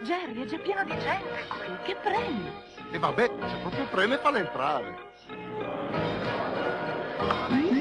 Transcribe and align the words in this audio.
Jerry, 0.00 0.42
è 0.42 0.44
già 0.44 0.58
pieno 0.58 0.84
di 0.84 0.96
gente 0.98 1.44
qui. 1.48 1.76
Che 1.82 1.96
premi? 1.96 2.52
E 2.92 2.98
vabbè, 2.98 3.30
se 3.48 3.56
proprio 3.62 3.84
preme 3.86 4.16
falla 4.18 4.38
entrare. 4.38 4.96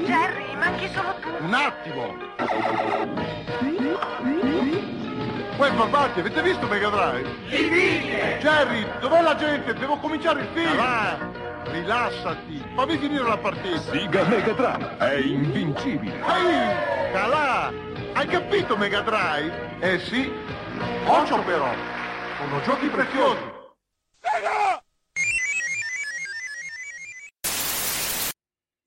Jerry, 0.03 0.55
manchi 0.55 0.89
solo 0.89 1.13
tu. 1.21 1.29
Un 1.39 1.53
attimo! 1.53 2.15
Poi 5.57 5.71
barbati, 5.71 6.19
avete 6.19 6.41
visto 6.41 6.65
Mega 6.65 6.89
Drive? 6.89 7.29
Finite! 7.45 8.37
Jerry, 8.39 8.87
dov'è 8.99 9.21
la 9.21 9.35
gente? 9.35 9.73
Devo 9.73 9.97
cominciare 9.97 10.41
il 10.41 10.47
film! 10.53 10.75
Va, 10.75 11.17
rilassati, 11.65 12.63
fammi 12.73 12.97
finire 12.97 13.23
la 13.23 13.37
partita! 13.37 13.91
Siga 13.91 14.23
Mega 14.23 14.53
Drive 14.53 14.97
è 14.97 15.15
invincibile. 15.17 16.15
Ehi, 16.15 17.11
calà! 17.11 17.71
Hai 18.13 18.25
capito 18.25 18.75
Mega 18.75 19.01
Drive? 19.01 19.77
Eh 19.79 19.99
sì, 19.99 20.31
occhio 21.05 21.43
però, 21.43 21.69
sono 22.37 22.61
giochi 22.61 22.87
preziosi! 22.87 23.55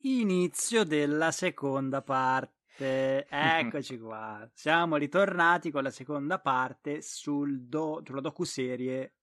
Inizio 0.03 0.85
della 0.85 1.33
seconda 1.33 2.01
parte. 2.01 3.27
Eccoci 3.29 3.99
qua. 3.99 4.49
Siamo 4.55 4.97
ritornati 4.97 5.73
con 5.73 5.83
la 5.83 5.91
seconda 5.91 6.39
parte 6.39 7.03
sul 7.03 7.63
do, 7.63 8.03
sulla 8.05 8.21
docuserie 8.21 9.15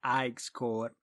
High 0.00 0.38
Score. 0.38 0.94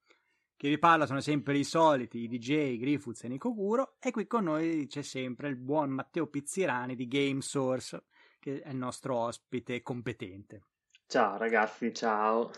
Che 0.55 0.69
vi 0.69 0.79
parla 0.79 1.05
sono 1.05 1.19
sempre 1.19 1.57
i 1.57 1.63
soliti, 1.65 2.19
i 2.19 2.27
DJ 2.27 2.77
Grifuz 2.77 3.23
e 3.23 3.27
Nico 3.27 3.53
Guro. 3.53 3.97
E 3.99 4.11
qui 4.11 4.25
con 4.25 4.45
noi 4.45 4.87
c'è 4.87 5.01
sempre 5.01 5.49
il 5.49 5.57
buon 5.57 5.89
Matteo 5.89 6.27
Pizzirani 6.27 6.95
di 6.95 7.07
Game 7.07 7.41
Source, 7.41 8.05
che 8.39 8.61
è 8.61 8.69
il 8.69 8.77
nostro 8.77 9.17
ospite 9.17 9.81
competente. 9.81 10.63
Ciao 11.09 11.37
ragazzi, 11.37 11.91
ciao. 11.91 12.51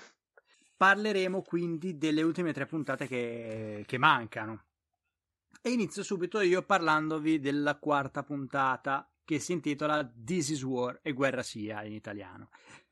Parleremo 0.76 1.42
quindi 1.42 1.98
delle 1.98 2.22
ultime 2.22 2.52
tre 2.52 2.66
puntate 2.66 3.08
che, 3.08 3.86
che 3.88 3.98
mancano. 3.98 4.66
E 5.62 5.70
inizio 5.70 6.04
subito 6.04 6.42
io 6.42 6.62
parlandovi 6.62 7.40
della 7.40 7.78
quarta 7.78 8.24
puntata 8.24 9.10
che 9.24 9.40
si 9.40 9.54
intitola 9.54 10.06
This 10.06 10.50
is 10.50 10.64
War 10.64 11.00
e 11.02 11.14
guerra 11.14 11.44
sia 11.44 11.86
in 11.86 11.94
italiano. 11.94 12.50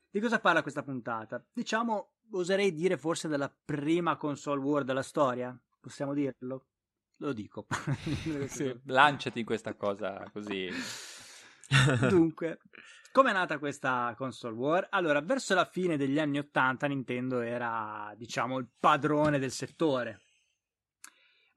Di 0.08 0.18
cosa 0.18 0.40
parla 0.40 0.62
questa 0.62 0.82
puntata? 0.82 1.44
Diciamo, 1.52 2.14
oserei 2.30 2.72
dire 2.72 2.96
forse 2.96 3.28
della 3.28 3.54
prima 3.62 4.16
console 4.16 4.62
war 4.62 4.82
della 4.82 5.02
storia? 5.02 5.54
Possiamo 5.78 6.14
dirlo? 6.14 6.68
Lo 7.16 7.34
dico. 7.34 7.66
sì, 8.48 8.80
lanciati 8.84 9.40
in 9.40 9.44
questa 9.44 9.74
cosa 9.74 10.24
così. 10.32 10.70
Dunque, 12.08 12.60
come 13.12 13.30
è 13.30 13.32
nata 13.32 13.58
questa 13.58 14.14
console 14.16 14.54
war? 14.54 14.86
Allora, 14.90 15.20
verso 15.20 15.54
la 15.54 15.64
fine 15.64 15.96
degli 15.96 16.18
anni 16.18 16.38
Ottanta 16.38 16.86
Nintendo 16.86 17.40
era, 17.40 18.12
diciamo, 18.16 18.58
il 18.58 18.68
padrone 18.78 19.38
del 19.38 19.50
settore 19.50 20.20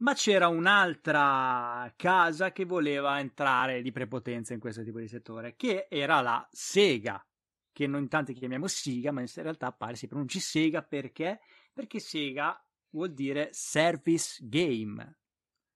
ma 0.04 0.14
c'era 0.14 0.50
un'altra 0.50 1.92
casa 1.96 2.52
che 2.52 2.66
voleva 2.66 3.20
entrare 3.20 3.82
di 3.82 3.94
prepotenza 3.94 4.54
in 4.54 4.60
questo 4.60 4.84
tipo 4.84 5.00
di 5.00 5.08
settore, 5.08 5.56
che 5.56 5.88
era 5.90 6.20
la 6.20 6.46
Sega, 6.52 7.26
che 7.72 7.88
noi 7.88 8.02
in 8.02 8.10
tanti 8.10 8.34
chiamiamo 8.34 8.68
Sega, 8.68 9.14
ma 9.14 9.22
in 9.22 9.28
realtà 9.34 9.72
pare 9.72 9.96
si 9.96 10.08
pronunci 10.08 10.42
Sega 10.42 10.84
perché? 10.84 11.40
Perché 11.74 12.00
Sega 12.00 12.62
vuol 12.90 13.14
dire 13.14 13.50
Service 13.54 14.46
Game. 14.46 15.20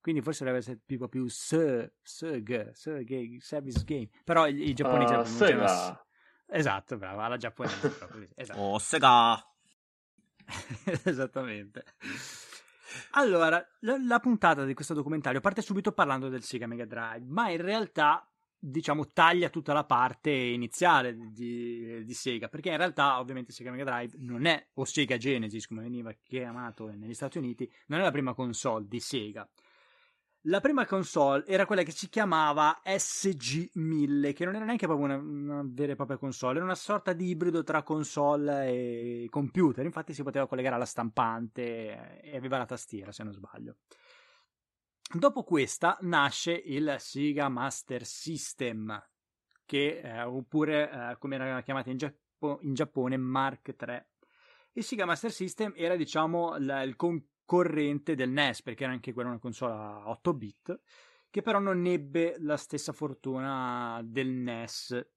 Quindi 0.07 0.23
forse 0.23 0.45
dovrebbe 0.45 0.63
essere 0.63 0.83
tipo 0.85 1.09
più 1.09 1.27
SEG, 1.27 1.91
SEG, 2.71 3.41
Service 3.41 3.83
Game. 3.83 4.07
Però 4.23 4.47
i, 4.47 4.69
i 4.69 4.73
giapponesi 4.73 5.11
uh, 5.11 5.17
la 5.17 5.25
Sega. 5.25 6.05
Esatto, 6.45 6.95
bravo, 6.95 7.19
alla 7.19 7.35
giapponese 7.35 7.89
proprio. 7.89 8.25
Esatto. 8.33 8.57
Oh, 8.57 8.79
Sega! 8.79 9.45
Esattamente. 11.03 11.83
Allora, 13.11 13.61
la, 13.81 13.97
la, 14.01 14.19
puntata 14.21 14.63
di 14.63 14.73
questo 14.73 14.93
documentario 14.93 15.41
parte 15.41 15.61
subito 15.61 15.91
parlando 15.91 16.29
del 16.29 16.43
Sega 16.43 16.67
Mega 16.67 16.85
Drive, 16.85 17.25
ma 17.27 17.49
in 17.49 17.59
realtà, 17.59 18.25
diciamo, 18.57 19.07
taglia 19.07 19.49
tutta 19.49 19.73
la 19.73 19.83
parte 19.83 20.31
iniziale 20.31 21.17
di, 21.33 22.05
di, 22.05 22.13
Sega, 22.13 22.47
perché 22.47 22.69
in 22.69 22.77
realtà, 22.77 23.19
ovviamente, 23.19 23.51
Sega 23.51 23.71
Mega 23.71 23.83
Drive 23.83 24.15
non 24.19 24.45
è, 24.45 24.67
o 24.75 24.85
Sega 24.85 25.17
Genesis, 25.17 25.67
come 25.67 25.81
veniva 25.81 26.13
chiamato 26.23 26.87
negli 26.87 27.13
Stati 27.13 27.39
Uniti, 27.39 27.69
non 27.87 27.99
è 27.99 28.03
la 28.03 28.11
prima 28.11 28.33
console 28.33 28.87
di 28.87 29.01
Sega. 29.01 29.45
La 30.49 30.61
prima 30.61 30.85
console 30.85 31.45
era 31.45 31.65
quella 31.65 31.83
che 31.83 31.91
si 31.91 32.07
chiamava 32.07 32.81
SG1000, 32.85 34.33
che 34.33 34.45
non 34.45 34.55
era 34.55 34.63
neanche 34.63 34.85
proprio 34.85 35.05
una, 35.05 35.17
una, 35.17 35.61
vera 35.65 35.91
e 35.91 35.95
propria 35.95 36.17
console, 36.17 36.55
era 36.55 36.63
una 36.63 36.73
sorta 36.73 37.11
di 37.11 37.27
ibrido 37.27 37.63
tra 37.63 37.83
console 37.83 38.67
e 38.67 39.27
computer. 39.29 39.83
Infatti 39.83 40.13
si 40.13 40.23
poteva 40.23 40.47
collegare 40.47 40.75
alla 40.75 40.85
stampante 40.85 42.21
e 42.21 42.37
aveva 42.37 42.59
la 42.59 42.65
tastiera, 42.65 43.11
se 43.11 43.23
non 43.23 43.33
sbaglio. 43.33 43.75
Dopo 45.13 45.43
questa 45.43 45.97
nasce 46.01 46.53
il 46.53 46.95
Sega 46.97 47.49
Master 47.49 48.05
System, 48.05 49.05
che 49.65 49.99
eh, 49.99 50.21
oppure 50.21 50.89
eh, 50.89 51.17
come 51.17 51.35
era 51.35 51.61
chiamato 51.61 51.89
in, 51.89 51.97
Giappo- 51.97 52.59
in 52.61 52.73
Giappone 52.73 53.17
Mark 53.17 53.75
III. 53.77 54.05
Il 54.71 54.83
Sega 54.85 55.03
Master 55.03 55.31
System 55.31 55.73
era, 55.75 55.97
diciamo, 55.97 56.55
la, 56.57 56.83
il 56.83 56.95
computer 56.95 57.35
corrente 57.47 58.13
del 58.13 58.29
NES, 58.29 58.61
perché 58.61 58.83
era 58.83 58.91
anche 58.91 59.13
quella 59.13 59.29
una 59.29 59.39
console 59.39 59.73
a 59.73 60.09
8 60.09 60.33
bit, 60.33 60.79
che 61.29 61.41
però 61.41 61.59
non 61.59 61.85
ebbe 61.85 62.35
la 62.39 62.57
stessa 62.57 62.91
fortuna 62.91 64.01
del 64.03 64.27
NES. 64.27 65.07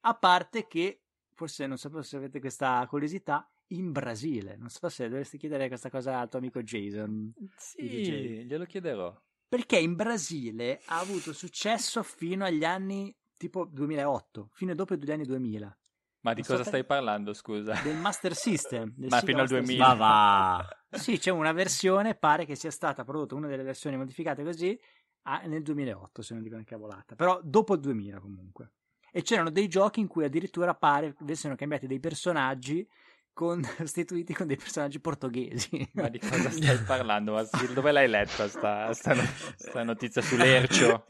A 0.00 0.14
parte 0.14 0.68
che, 0.68 1.02
forse 1.34 1.66
non 1.66 1.78
sapevo 1.78 2.02
se 2.02 2.16
avete 2.16 2.40
questa 2.40 2.86
curiosità, 2.88 3.50
in 3.68 3.90
Brasile. 3.90 4.56
Non 4.56 4.68
so 4.68 4.88
se 4.88 5.08
dovresti 5.08 5.38
chiedere 5.38 5.68
questa 5.68 5.90
cosa 5.90 6.20
al 6.20 6.28
tuo 6.28 6.38
amico 6.38 6.62
Jason. 6.62 7.32
Sì, 7.56 8.44
glielo 8.44 8.64
chiederò. 8.66 9.20
Perché 9.48 9.78
in 9.78 9.94
Brasile 9.96 10.80
ha 10.86 10.98
avuto 10.98 11.32
successo 11.32 12.02
fino 12.02 12.44
agli 12.44 12.64
anni 12.64 13.16
tipo 13.36 13.64
2008, 13.64 14.50
fino 14.52 14.74
dopo 14.74 14.94
gli 14.94 15.10
anni 15.10 15.24
2000. 15.24 15.78
Ma 16.20 16.34
di 16.34 16.40
Non 16.40 16.50
cosa 16.50 16.62
so 16.62 16.68
stai 16.68 16.84
parlando, 16.84 17.32
scusa? 17.32 17.80
Del 17.82 17.96
Master 17.96 18.34
System. 18.34 18.92
del 18.96 19.08
Ma 19.08 19.20
Sega 19.20 19.26
fino 19.26 19.40
al 19.42 19.48
Master 19.50 19.62
2000. 19.62 19.86
Ma 19.86 19.94
va! 19.94 20.68
Sì, 20.90 21.18
c'è 21.18 21.30
una 21.30 21.52
versione, 21.52 22.14
pare 22.14 22.44
che 22.44 22.54
sia 22.54 22.70
stata 22.70 23.04
prodotta 23.04 23.34
una 23.34 23.46
delle 23.46 23.62
versioni 23.62 23.96
modificate 23.96 24.42
così 24.42 24.78
ah, 25.22 25.42
nel 25.44 25.62
2008, 25.62 26.22
se 26.22 26.34
non 26.34 26.42
dico 26.42 26.54
una 26.54 26.64
cavolata, 26.64 27.14
però 27.14 27.38
dopo 27.42 27.74
il 27.74 27.80
2000 27.80 28.20
comunque. 28.20 28.72
E 29.12 29.22
c'erano 29.22 29.50
dei 29.50 29.68
giochi 29.68 30.00
in 30.00 30.06
cui 30.06 30.24
addirittura 30.24 30.74
pare 30.74 31.14
avessero 31.20 31.54
cambiati 31.54 31.86
dei 31.86 32.00
personaggi 32.00 32.86
con, 33.32 33.62
sostituiti 33.78 34.34
con 34.34 34.46
dei 34.46 34.56
personaggi 34.56 35.00
portoghesi. 35.00 35.90
Ma 35.92 36.08
di 36.08 36.18
cosa 36.18 36.50
stai 36.50 36.78
parlando? 36.78 37.34
Ma 37.34 37.46
dove 37.72 37.92
l'hai 37.92 38.08
letta 38.08 38.48
sta, 38.48 38.92
sta, 38.92 39.14
sta 39.56 39.82
notizia 39.82 40.22
sull'ercio? 40.22 41.06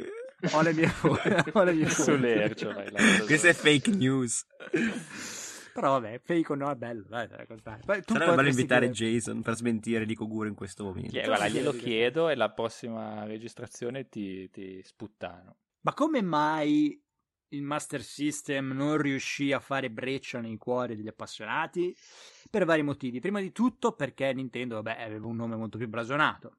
ho 0.52 0.60
le 0.60 0.72
mie 0.72 0.92
ho 1.52 1.62
le 1.62 1.72
mie. 1.72 1.88
Sull'ercio 1.88 2.70
l'hai 2.70 2.90
letta. 2.90 3.24
Questa 3.24 3.48
è 3.48 3.54
fake 3.54 3.90
news. 3.90 4.46
Però 5.72 6.00
vabbè, 6.00 6.18
fake 6.24 6.52
o 6.52 6.54
no 6.56 6.70
è 6.70 6.74
bello, 6.74 7.04
dai, 7.08 7.28
da 7.28 7.36
raccontare. 7.36 7.82
Poi 7.84 8.02
tu 8.02 8.12
Sarebbe 8.14 8.34
bello 8.34 8.48
invitare 8.48 8.90
chiedere- 8.90 9.12
Jason 9.12 9.42
per 9.42 9.54
smentire 9.54 10.04
Nico 10.04 10.26
Guro 10.26 10.48
in 10.48 10.54
questo 10.54 10.82
momento. 10.84 11.10
Chie- 11.10 11.24
Guarda, 11.24 11.48
glielo 11.48 11.72
chiedo 11.72 12.28
e 12.28 12.34
la 12.34 12.50
prossima 12.50 13.24
registrazione 13.24 14.08
ti, 14.08 14.50
ti 14.50 14.82
sputtano. 14.82 15.56
Ma 15.82 15.94
come 15.94 16.20
mai 16.20 17.00
il 17.50 17.62
Master 17.62 18.02
System 18.02 18.72
non 18.72 18.98
riuscì 18.98 19.52
a 19.52 19.60
fare 19.60 19.88
breccia 19.90 20.40
nei 20.40 20.56
cuori 20.56 20.96
degli 20.96 21.06
appassionati? 21.08 21.96
Per 22.50 22.64
vari 22.64 22.82
motivi. 22.82 23.20
Prima 23.20 23.40
di 23.40 23.52
tutto 23.52 23.92
perché 23.92 24.32
Nintendo, 24.32 24.74
vabbè, 24.82 25.00
aveva 25.02 25.26
un 25.28 25.36
nome 25.36 25.54
molto 25.54 25.78
più 25.78 25.86
blasonato. 25.88 26.56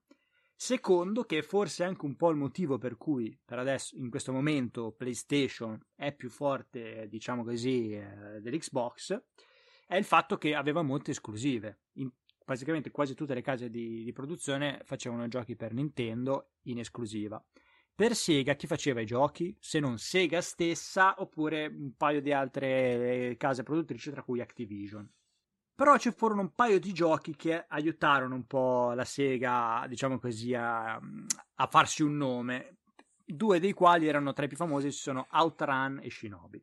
Secondo, 0.61 1.23
che 1.23 1.41
forse 1.41 1.85
è 1.85 1.87
anche 1.87 2.03
un 2.03 2.17
po' 2.17 2.31
il 2.31 2.35
motivo 2.35 2.77
per 2.77 2.97
cui 2.97 3.39
per 3.45 3.59
adesso, 3.59 3.95
in 3.95 4.09
questo 4.09 4.33
momento, 4.33 4.91
PlayStation 4.91 5.79
è 5.95 6.13
più 6.13 6.29
forte, 6.29 7.07
diciamo 7.07 7.45
così, 7.45 7.91
eh, 7.93 8.41
dell'Xbox, 8.41 9.23
è 9.87 9.95
il 9.95 10.03
fatto 10.03 10.37
che 10.37 10.55
aveva 10.55 10.81
molte 10.81 11.11
esclusive. 11.11 11.83
In 11.93 12.11
praticamente 12.43 12.91
quasi 12.91 13.15
tutte 13.15 13.33
le 13.33 13.41
case 13.41 13.69
di, 13.69 14.03
di 14.03 14.11
produzione 14.11 14.81
facevano 14.83 15.29
giochi 15.29 15.55
per 15.55 15.71
Nintendo 15.73 16.49
in 16.63 16.79
esclusiva. 16.79 17.41
Per 17.95 18.13
Sega 18.13 18.55
chi 18.55 18.67
faceva 18.67 18.99
i 18.99 19.05
giochi? 19.05 19.55
Se 19.61 19.79
non 19.79 19.97
Sega 19.97 20.41
stessa 20.41 21.21
oppure 21.21 21.67
un 21.67 21.95
paio 21.95 22.21
di 22.21 22.33
altre 22.33 23.35
case 23.37 23.63
produttrici 23.63 24.11
tra 24.11 24.23
cui 24.23 24.41
Activision. 24.41 25.09
Però 25.79 25.97
ci 25.97 26.11
furono 26.11 26.41
un 26.41 26.53
paio 26.53 26.77
di 26.77 26.91
giochi 26.91 27.37
che 27.37 27.63
aiutarono 27.65 28.35
un 28.35 28.45
po' 28.45 28.91
la 28.91 29.05
Sega, 29.05 29.85
diciamo 29.87 30.19
così, 30.19 30.53
a, 30.53 30.95
a 30.95 31.67
farsi 31.67 32.03
un 32.03 32.17
nome. 32.17 32.79
Due 33.23 33.61
dei 33.61 33.71
quali 33.71 34.05
erano 34.05 34.33
tra 34.33 34.43
i 34.43 34.49
più 34.49 34.57
famosi, 34.57 34.91
sono 34.91 35.27
Outrun 35.31 36.01
e 36.03 36.09
Shinobi. 36.09 36.61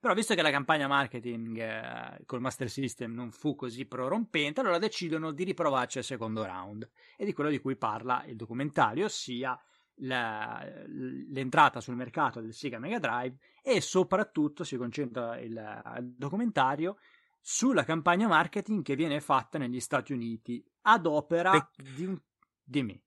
Però 0.00 0.14
visto 0.14 0.34
che 0.34 0.40
la 0.40 0.50
campagna 0.50 0.88
marketing 0.88 1.58
eh, 1.58 2.22
col 2.24 2.40
Master 2.40 2.70
System 2.70 3.12
non 3.12 3.32
fu 3.32 3.54
così 3.54 3.84
prorompente, 3.84 4.60
allora 4.60 4.78
decidono 4.78 5.30
di 5.32 5.44
riprovarci 5.44 5.98
al 5.98 6.04
secondo 6.04 6.42
round. 6.42 6.88
E 7.18 7.26
di 7.26 7.34
quello 7.34 7.50
di 7.50 7.60
cui 7.60 7.76
parla 7.76 8.24
il 8.24 8.36
documentario, 8.36 9.04
ossia 9.04 9.60
la- 9.96 10.66
l'entrata 10.86 11.82
sul 11.82 11.96
mercato 11.96 12.40
del 12.40 12.54
Sega 12.54 12.78
Mega 12.78 12.98
Drive 12.98 13.36
e 13.62 13.82
soprattutto 13.82 14.64
si 14.64 14.78
concentra 14.78 15.38
il, 15.38 15.50
il 15.98 16.14
documentario 16.16 16.96
sulla 17.44 17.82
campagna 17.84 18.28
marketing 18.28 18.82
che 18.84 18.94
viene 18.94 19.20
fatta 19.20 19.58
negli 19.58 19.80
Stati 19.80 20.12
Uniti 20.12 20.64
ad 20.82 21.06
opera 21.06 21.50
Pe- 21.50 21.82
di 21.94 22.04
un... 22.06 22.16
Dimmi. 22.62 22.98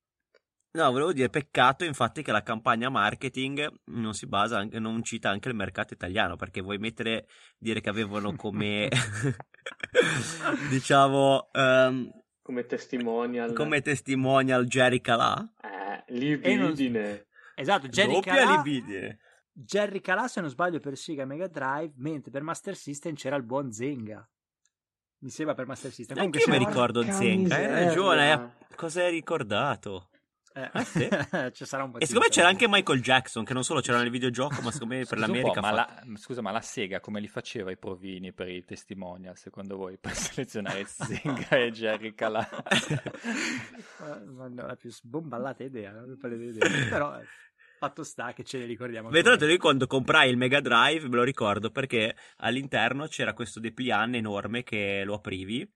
No, 0.76 0.92
volevo 0.92 1.14
dire 1.14 1.30
peccato 1.30 1.86
infatti 1.86 2.22
che 2.22 2.34
la 2.34 2.44
campagna 2.44 2.90
marketing 2.90 3.72
non 3.86 4.14
si 4.14 4.28
basa 4.28 4.58
anche, 4.58 4.78
non 4.78 5.02
cita 5.04 5.30
anche 5.30 5.48
il 5.48 5.56
mercato 5.56 5.94
italiano, 5.94 6.36
perché 6.36 6.60
vuoi 6.60 6.78
mettere, 6.80 7.28
dire 7.58 7.80
che 7.80 7.88
avevano 7.88 8.36
come, 8.36 8.90
diciamo, 10.70 11.50
ehm, 11.54 12.12
Come 12.42 12.66
testimonial. 12.66 13.54
come 13.54 13.82
testimonial 13.82 14.66
Jerry 14.66 15.00
Calà. 15.02 15.50
Eh, 15.62 16.04
E 16.42 16.56
non- 16.56 16.68
libidine. 16.68 17.28
Esatto, 17.56 17.88
Jerry 17.88 18.14
Doppia 18.14 18.34
Calà, 18.36 18.56
libidine. 18.62 19.20
Jerry 19.58 20.02
Calà, 20.02 20.28
se 20.28 20.42
non 20.42 20.50
sbaglio, 20.50 20.80
per 20.80 20.98
Sega 20.98 21.24
Mega 21.26 21.48
Drive, 21.48 21.94
mentre 21.96 22.30
per 22.30 22.42
Master 22.42 22.76
System 22.76 23.16
c'era 23.16 23.38
il 23.38 23.44
buon 23.44 23.72
Zenga. 23.72 24.28
Mi 25.20 25.30
sembra 25.30 25.56
per 25.56 25.66
Master 25.66 25.92
System. 25.92 26.18
Anche 26.20 26.40
Comunque 26.40 26.60
io 26.60 26.60
mi 26.60 26.72
ricordo 26.72 27.02
Zenga, 27.10 27.56
hai 27.56 27.86
ragione, 27.86 28.56
cosa 28.76 29.02
hai 29.04 29.12
ricordato? 29.12 30.10
Eh, 30.54 30.70
Ah, 30.72 30.84
sì? 30.84 31.08
ci 31.54 31.66
sarà 31.66 31.84
un 31.84 31.92
po' 31.92 32.00
E 32.00 32.06
secondo 32.06 32.28
me 32.28 32.34
c'era 32.34 32.48
anche 32.48 32.68
Michael 32.68 33.02
Jackson, 33.02 33.44
che 33.44 33.54
non 33.54 33.64
solo 33.64 33.82
c'era 33.82 33.98
nel 34.00 34.10
videogioco, 34.10 34.62
ma 34.62 34.72
secondo 34.72 34.96
me 34.96 35.00
per 35.08 35.18
Scusa 35.18 35.28
l'America 35.28 35.62
ma, 35.62 35.74
fatto- 35.74 36.02
la, 36.10 36.18
scusa, 36.18 36.42
ma 36.42 36.52
la 36.52 36.62
Sega 36.62 37.00
come 37.00 37.20
li 37.22 37.28
faceva 37.28 37.72
i 37.72 37.78
provini 37.78 38.32
per 38.34 38.50
i 38.50 38.64
testimonial, 38.64 39.38
secondo 39.38 39.76
voi, 39.78 39.98
per 39.98 40.12
selezionare 40.16 40.86
Zenga 40.86 41.50
e 41.58 41.72
Jerry 41.72 42.14
Calà? 42.14 42.48
Eh, 42.70 44.26
ma 44.26 44.48
no, 44.48 44.66
la 44.66 44.76
più 44.76 44.90
sbomballata 44.92 45.64
idea, 45.64 45.92
non 45.92 46.10
mi 46.10 46.16
pare 46.18 46.38
di 46.38 46.46
idea. 46.46 46.70
però 46.90 47.20
eh, 47.20 47.26
fatto 47.86 48.04
sta 48.04 48.34
che 48.34 48.44
ce 48.44 48.58
ne 48.58 48.66
ricordiamo. 48.66 49.10
Beh, 49.10 49.22
tra 49.22 49.32
ancora. 49.32 49.36
l'altro 49.36 49.52
io 49.52 49.58
quando 49.58 49.88
comprai 49.88 50.30
il 50.30 50.38
Mega 50.38 50.60
Drive 50.60 51.08
me 51.08 51.16
lo 51.16 51.24
ricordo 51.24 51.70
perché 51.70 52.16
all'interno 52.38 53.08
c'era 53.08 53.34
questo 53.34 53.60
dépliant 53.60 54.16
enorme 54.16 54.64
che 54.64 55.04
lo 55.06 55.16
aprivi, 55.16 55.70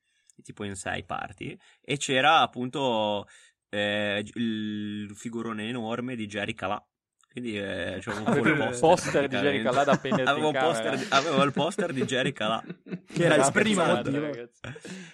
tipo 0.44 0.64
in 0.64 0.76
sei 0.76 1.04
parti, 1.04 1.58
e 1.82 1.98
c'era 1.98 2.42
appunto 2.42 3.28
eh, 3.70 4.24
il 4.34 5.12
figurone 5.16 5.68
enorme 5.68 6.16
di 6.16 6.26
Jerry 6.26 6.54
Calà. 6.54 6.84
Quindi 7.40 7.58
eh, 7.58 8.02
Avevi 8.26 8.50
il 8.50 8.60
un 8.60 8.76
poster, 8.80 9.28
di 9.30 9.38
Jerry. 9.38 9.62
Calà 9.64 9.84
da 9.86 9.92
appenderti 9.94 10.30
avevo, 10.30 10.52
poster 10.52 11.06
avevo 11.10 11.44
il 11.44 11.54
poster 11.54 11.94
di 11.94 12.04
Jerry 12.04 12.34
Calà. 12.34 12.62
Che 13.10 13.24
era 13.24 13.36
il 13.36 13.42
Esatto, 13.42 13.60
primo 13.60 13.82
esatto, 13.82 14.12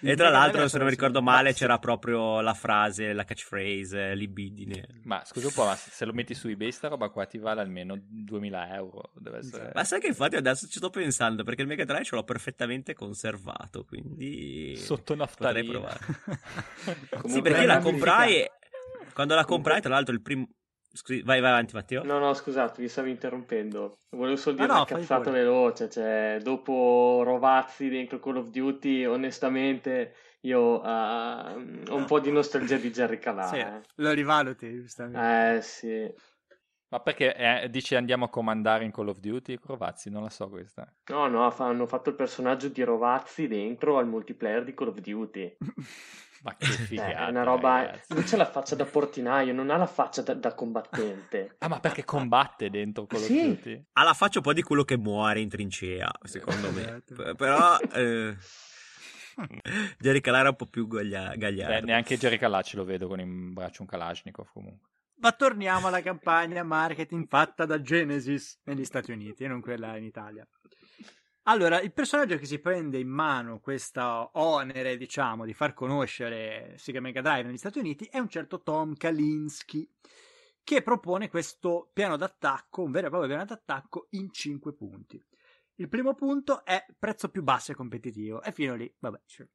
E 0.02 0.16
tra 0.16 0.28
l'altro, 0.28 0.68
se 0.68 0.76
non 0.76 0.86
mi 0.86 0.92
ricordo 0.92 1.22
male, 1.22 1.54
c'era 1.54 1.78
proprio 1.78 2.40
la 2.42 2.52
frase, 2.52 3.12
la 3.14 3.24
catchphrase, 3.24 4.14
libidine. 4.14 4.86
Ma 5.04 5.22
scusa 5.24 5.46
un 5.46 5.52
po', 5.54 5.64
ma 5.64 5.74
se 5.76 6.04
lo 6.04 6.12
metti 6.12 6.34
su 6.34 6.48
eBay 6.48 6.72
sta 6.72 6.88
roba 6.88 7.08
qua 7.08 7.24
ti 7.24 7.38
vale 7.38 7.62
almeno 7.62 7.96
2000 7.98 8.74
euro, 8.74 9.12
deve 9.14 9.38
essere... 9.38 9.72
Ma 9.74 9.84
sai 9.84 10.00
che 10.00 10.08
infatti 10.08 10.36
adesso 10.36 10.66
ci 10.66 10.76
sto 10.76 10.90
pensando 10.90 11.42
perché 11.42 11.62
il 11.62 11.68
Mega 11.68 11.84
Drive 11.84 12.04
ce 12.04 12.16
l'ho 12.16 12.24
perfettamente 12.24 12.92
conservato, 12.92 13.84
quindi 13.84 14.76
Sotto 14.76 15.16
potrei 15.16 15.64
naftalina. 15.64 15.72
provare. 15.72 16.00
sì, 17.28 17.40
perché 17.40 17.64
la 17.64 17.78
comprai 17.78 18.46
quando 19.14 19.34
la 19.34 19.46
comprai, 19.46 19.80
tra 19.80 19.94
l'altro 19.94 20.12
il 20.12 20.20
primo 20.20 20.46
Scusi, 20.96 21.20
vai 21.22 21.40
vai 21.40 21.50
avanti 21.50 21.74
Matteo. 21.74 22.02
No, 22.02 22.18
no, 22.18 22.32
scusate, 22.32 22.80
vi 22.80 22.88
stavo 22.88 23.08
interrompendo. 23.08 23.98
Volevo 24.16 24.36
solo 24.36 24.56
dire 24.56 24.68
no, 24.68 24.74
una 24.74 24.84
cazzata 24.84 25.30
veloce. 25.30 25.90
Cioè, 25.90 26.38
dopo 26.42 27.20
Rovazzi 27.22 27.88
dentro 27.88 28.18
Call 28.18 28.38
of 28.38 28.48
Duty, 28.48 29.04
onestamente, 29.04 30.14
io 30.40 30.80
ah, 30.80 31.54
ho 31.54 31.94
un 31.94 32.04
po' 32.06 32.18
di 32.18 32.32
nostalgia 32.32 32.76
di 32.76 32.90
Jerry 32.90 33.18
Calà. 33.18 33.46
Sì, 33.46 33.58
eh. 33.58 33.82
lo 33.96 34.12
rivaluti, 34.12 34.72
giustamente. 34.72 35.56
Eh, 35.56 35.60
sì. 35.60 36.14
Ma 36.88 37.00
perché 37.00 37.34
eh, 37.34 37.68
dici 37.68 37.94
andiamo 37.94 38.26
a 38.26 38.30
comandare 38.30 38.84
in 38.84 38.92
Call 38.92 39.08
of 39.08 39.18
Duty? 39.18 39.58
Crovazzi, 39.58 40.08
non 40.08 40.22
la 40.22 40.30
so 40.30 40.48
questa. 40.48 40.90
No, 41.10 41.26
no, 41.26 41.50
fa- 41.50 41.66
hanno 41.66 41.86
fatto 41.86 42.10
il 42.10 42.14
personaggio 42.14 42.68
di 42.68 42.82
Rovazzi 42.82 43.48
dentro 43.48 43.98
al 43.98 44.06
multiplayer 44.06 44.64
di 44.64 44.72
Call 44.72 44.88
of 44.88 44.98
Duty. 45.00 45.56
Ma 46.46 46.54
che 46.56 46.64
Eh, 46.66 46.68
figata, 46.68 47.26
è 47.26 47.30
una 47.30 47.42
roba. 47.42 47.82
ragazzi. 47.82 48.14
Lui 48.14 48.22
c'ha 48.22 48.36
la 48.36 48.46
faccia 48.50 48.76
da 48.76 48.84
portinaio, 48.84 49.52
non 49.52 49.68
ha 49.70 49.76
la 49.76 49.86
faccia 49.86 50.22
da, 50.22 50.34
da 50.34 50.54
combattente. 50.54 51.56
Ah, 51.58 51.68
ma 51.68 51.80
perché 51.80 52.04
combatte 52.04 52.70
dentro 52.70 53.06
Call 53.06 53.18
of 53.20 53.26
Sì. 53.26 53.46
Duty? 53.56 53.84
Ha 53.94 54.02
la 54.04 54.14
faccia 54.14 54.38
un 54.38 54.44
po' 54.44 54.52
di 54.52 54.62
quello 54.62 54.84
che 54.84 54.96
muore 54.96 55.40
in 55.40 55.48
trincea, 55.48 56.08
secondo 56.22 56.70
me. 56.70 56.82
Esatto. 57.04 57.34
Però 57.34 57.76
eh, 57.94 58.36
Jerry 59.98 60.20
Calà 60.20 60.38
era 60.40 60.48
un 60.50 60.56
po' 60.56 60.66
più 60.66 60.86
gaglia- 60.86 61.34
gagliardo. 61.36 61.86
neanche 61.86 62.16
Jerry 62.16 62.38
Calacci 62.38 62.76
lo 62.76 62.84
vedo 62.84 63.06
con 63.08 63.20
in 63.20 63.52
braccio 63.52 63.82
un 63.82 63.88
Kalashnikov 63.88 64.48
comunque. 64.52 64.88
Ma 65.18 65.32
torniamo 65.32 65.86
alla 65.88 66.02
campagna 66.02 66.62
marketing 66.62 67.26
fatta 67.26 67.64
da 67.64 67.80
Genesis 67.80 68.60
negli 68.64 68.84
Stati 68.84 69.12
Uniti 69.12 69.44
e 69.44 69.48
non 69.48 69.60
quella 69.62 69.96
in 69.96 70.04
Italia. 70.04 70.46
Allora, 71.48 71.80
il 71.80 71.92
personaggio 71.92 72.38
che 72.38 72.44
si 72.44 72.58
prende 72.58 72.98
in 72.98 73.06
mano 73.06 73.60
questo 73.60 74.30
onere, 74.32 74.96
diciamo, 74.96 75.44
di 75.44 75.54
far 75.54 75.74
conoscere 75.74 76.74
Sega 76.76 76.98
Mega 76.98 77.20
Drive 77.20 77.44
negli 77.44 77.56
Stati 77.56 77.78
Uniti 77.78 78.04
è 78.10 78.18
un 78.18 78.28
certo 78.28 78.62
Tom 78.62 78.96
Kalinske, 78.96 79.90
che 80.64 80.82
propone 80.82 81.28
questo 81.28 81.88
piano 81.92 82.16
d'attacco, 82.16 82.82
un 82.82 82.90
vero 82.90 83.06
e 83.06 83.10
proprio 83.10 83.30
piano 83.30 83.44
d'attacco 83.44 84.08
in 84.10 84.32
5 84.32 84.74
punti. 84.74 85.24
Il 85.76 85.88
primo 85.88 86.14
punto 86.14 86.64
è 86.64 86.84
prezzo 86.98 87.28
più 87.28 87.44
basso 87.44 87.70
e 87.70 87.76
competitivo, 87.76 88.42
e 88.42 88.50
fino 88.50 88.74
lì, 88.74 88.92
vabbè, 88.98 89.20
cioè, 89.26 89.46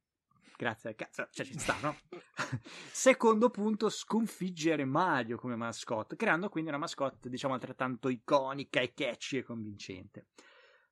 grazie 0.55 0.91
al 0.91 0.95
cazzo, 0.95 1.27
cioè 1.29 1.45
ci 1.45 1.59
sta, 1.59 1.75
no? 1.81 1.97
Secondo 2.89 3.49
punto, 3.49 3.89
sconfiggere 3.89 4.85
Mario 4.85 5.37
come 5.37 5.57
mascotte, 5.57 6.15
creando 6.15 6.47
quindi 6.47 6.69
una 6.69 6.79
mascotte, 6.79 7.27
diciamo, 7.27 7.53
altrettanto 7.53 8.07
iconica 8.07 8.79
e 8.79 8.94
catchy 8.94 9.39
e 9.39 9.44
convincente. 9.44 10.27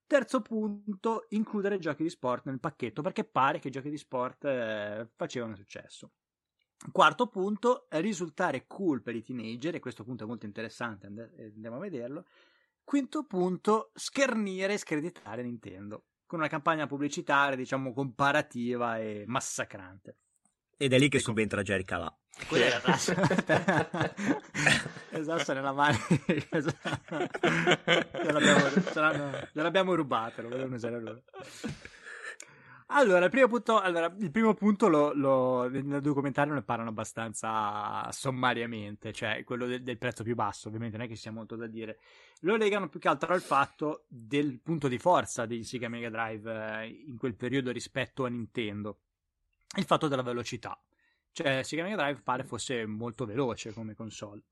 Terzo 0.10 0.42
punto, 0.42 1.28
includere 1.30 1.78
giochi 1.78 2.02
di 2.02 2.10
sport 2.10 2.46
nel 2.46 2.60
pacchetto, 2.60 3.04
perché 3.04 3.26
pare 3.26 3.60
che 3.60 3.68
i 3.68 3.72
giochi 3.72 3.92
di 3.92 3.98
sport 3.98 4.44
eh, 4.44 5.08
facevano 5.16 5.56
successo. 5.56 6.14
Quarto 6.92 7.28
punto, 7.28 7.86
risultare 7.90 8.66
cool 8.66 9.04
per 9.04 9.14
i 9.14 9.22
teenager, 9.22 9.76
e 9.76 9.80
questo 9.80 10.04
punto 10.04 10.24
è 10.24 10.28
molto 10.28 10.48
interessante, 10.48 11.06
and- 11.06 11.32
andiamo 11.38 11.76
a 11.76 11.80
vederlo. 11.80 12.26
Quinto 12.84 13.24
punto, 13.26 13.92
schernire 13.94 14.74
e 14.74 14.78
screditare 14.80 15.44
Nintendo, 15.44 16.06
con 16.26 16.40
una 16.40 16.48
campagna 16.48 16.88
pubblicitaria, 16.88 17.56
diciamo, 17.56 17.94
comparativa 17.94 18.98
e 18.98 19.26
massacrante. 19.28 20.18
Ed 20.76 20.92
è 20.92 20.98
lì 20.98 21.08
che 21.10 21.20
subentra 21.20 21.62
Jerry 21.62 21.84
Calà. 21.84 22.19
Quella 22.48 22.66
era 22.66 22.82
la 22.84 22.96
esatto 25.12 25.54
nella 25.54 25.74
ce 25.94 26.74
l'abbiamo, 28.32 28.70
ce 29.52 29.62
l'abbiamo 29.62 29.94
rubato 29.94 30.42
lo 30.42 30.50
volevano 30.50 30.76
usare 30.76 31.00
loro. 31.00 31.22
Allora 32.92 33.26
il 33.26 33.30
primo 33.30 33.48
punto, 33.48 33.80
allora, 33.80 34.12
il 34.18 34.32
primo 34.32 34.56
punto 34.56 34.88
lo, 34.88 35.14
lo- 35.14 35.70
nel 35.70 36.02
documentario 36.02 36.56
ne 36.56 36.64
parlano 36.64 36.90
abbastanza 36.90 38.12
sommariamente 38.12 39.14
cioè 39.14 39.44
quello 39.44 39.68
del, 39.68 39.84
del 39.84 40.00
prezzo 40.00 40.24
più 40.24 40.34
basso 40.34 40.70
ovviamente 40.70 40.98
non 40.98 41.06
è 41.06 41.10
che 41.10 41.16
sia 41.16 41.32
molto 41.32 41.56
da 41.56 41.68
dire. 41.68 42.00
Lo 42.42 42.56
legano 42.56 42.90
più 42.90 43.00
che 43.00 43.08
altro 43.08 43.32
al 43.34 43.42
fatto 43.42 44.06
del 44.08 44.60
punto 44.60 44.88
di 44.88 44.98
forza 44.98 45.46
di 45.46 45.64
Sega 45.64 45.88
Mega 45.88 46.10
Drive 46.10 46.52
eh, 46.82 46.88
in 46.88 47.18
quel 47.18 47.36
periodo 47.36 47.72
rispetto 47.72 48.26
a 48.26 48.30
Nintendo. 48.30 48.98
Il 49.78 49.84
fatto 49.86 50.08
della 50.08 50.24
velocità 50.24 50.76
cioè, 51.32 51.64
Sega 51.64 51.84
Mega 51.84 51.96
Drive 51.96 52.22
pare 52.22 52.44
fosse 52.44 52.86
molto 52.86 53.26
veloce 53.26 53.74
come 53.74 53.96
console. 53.96 54.44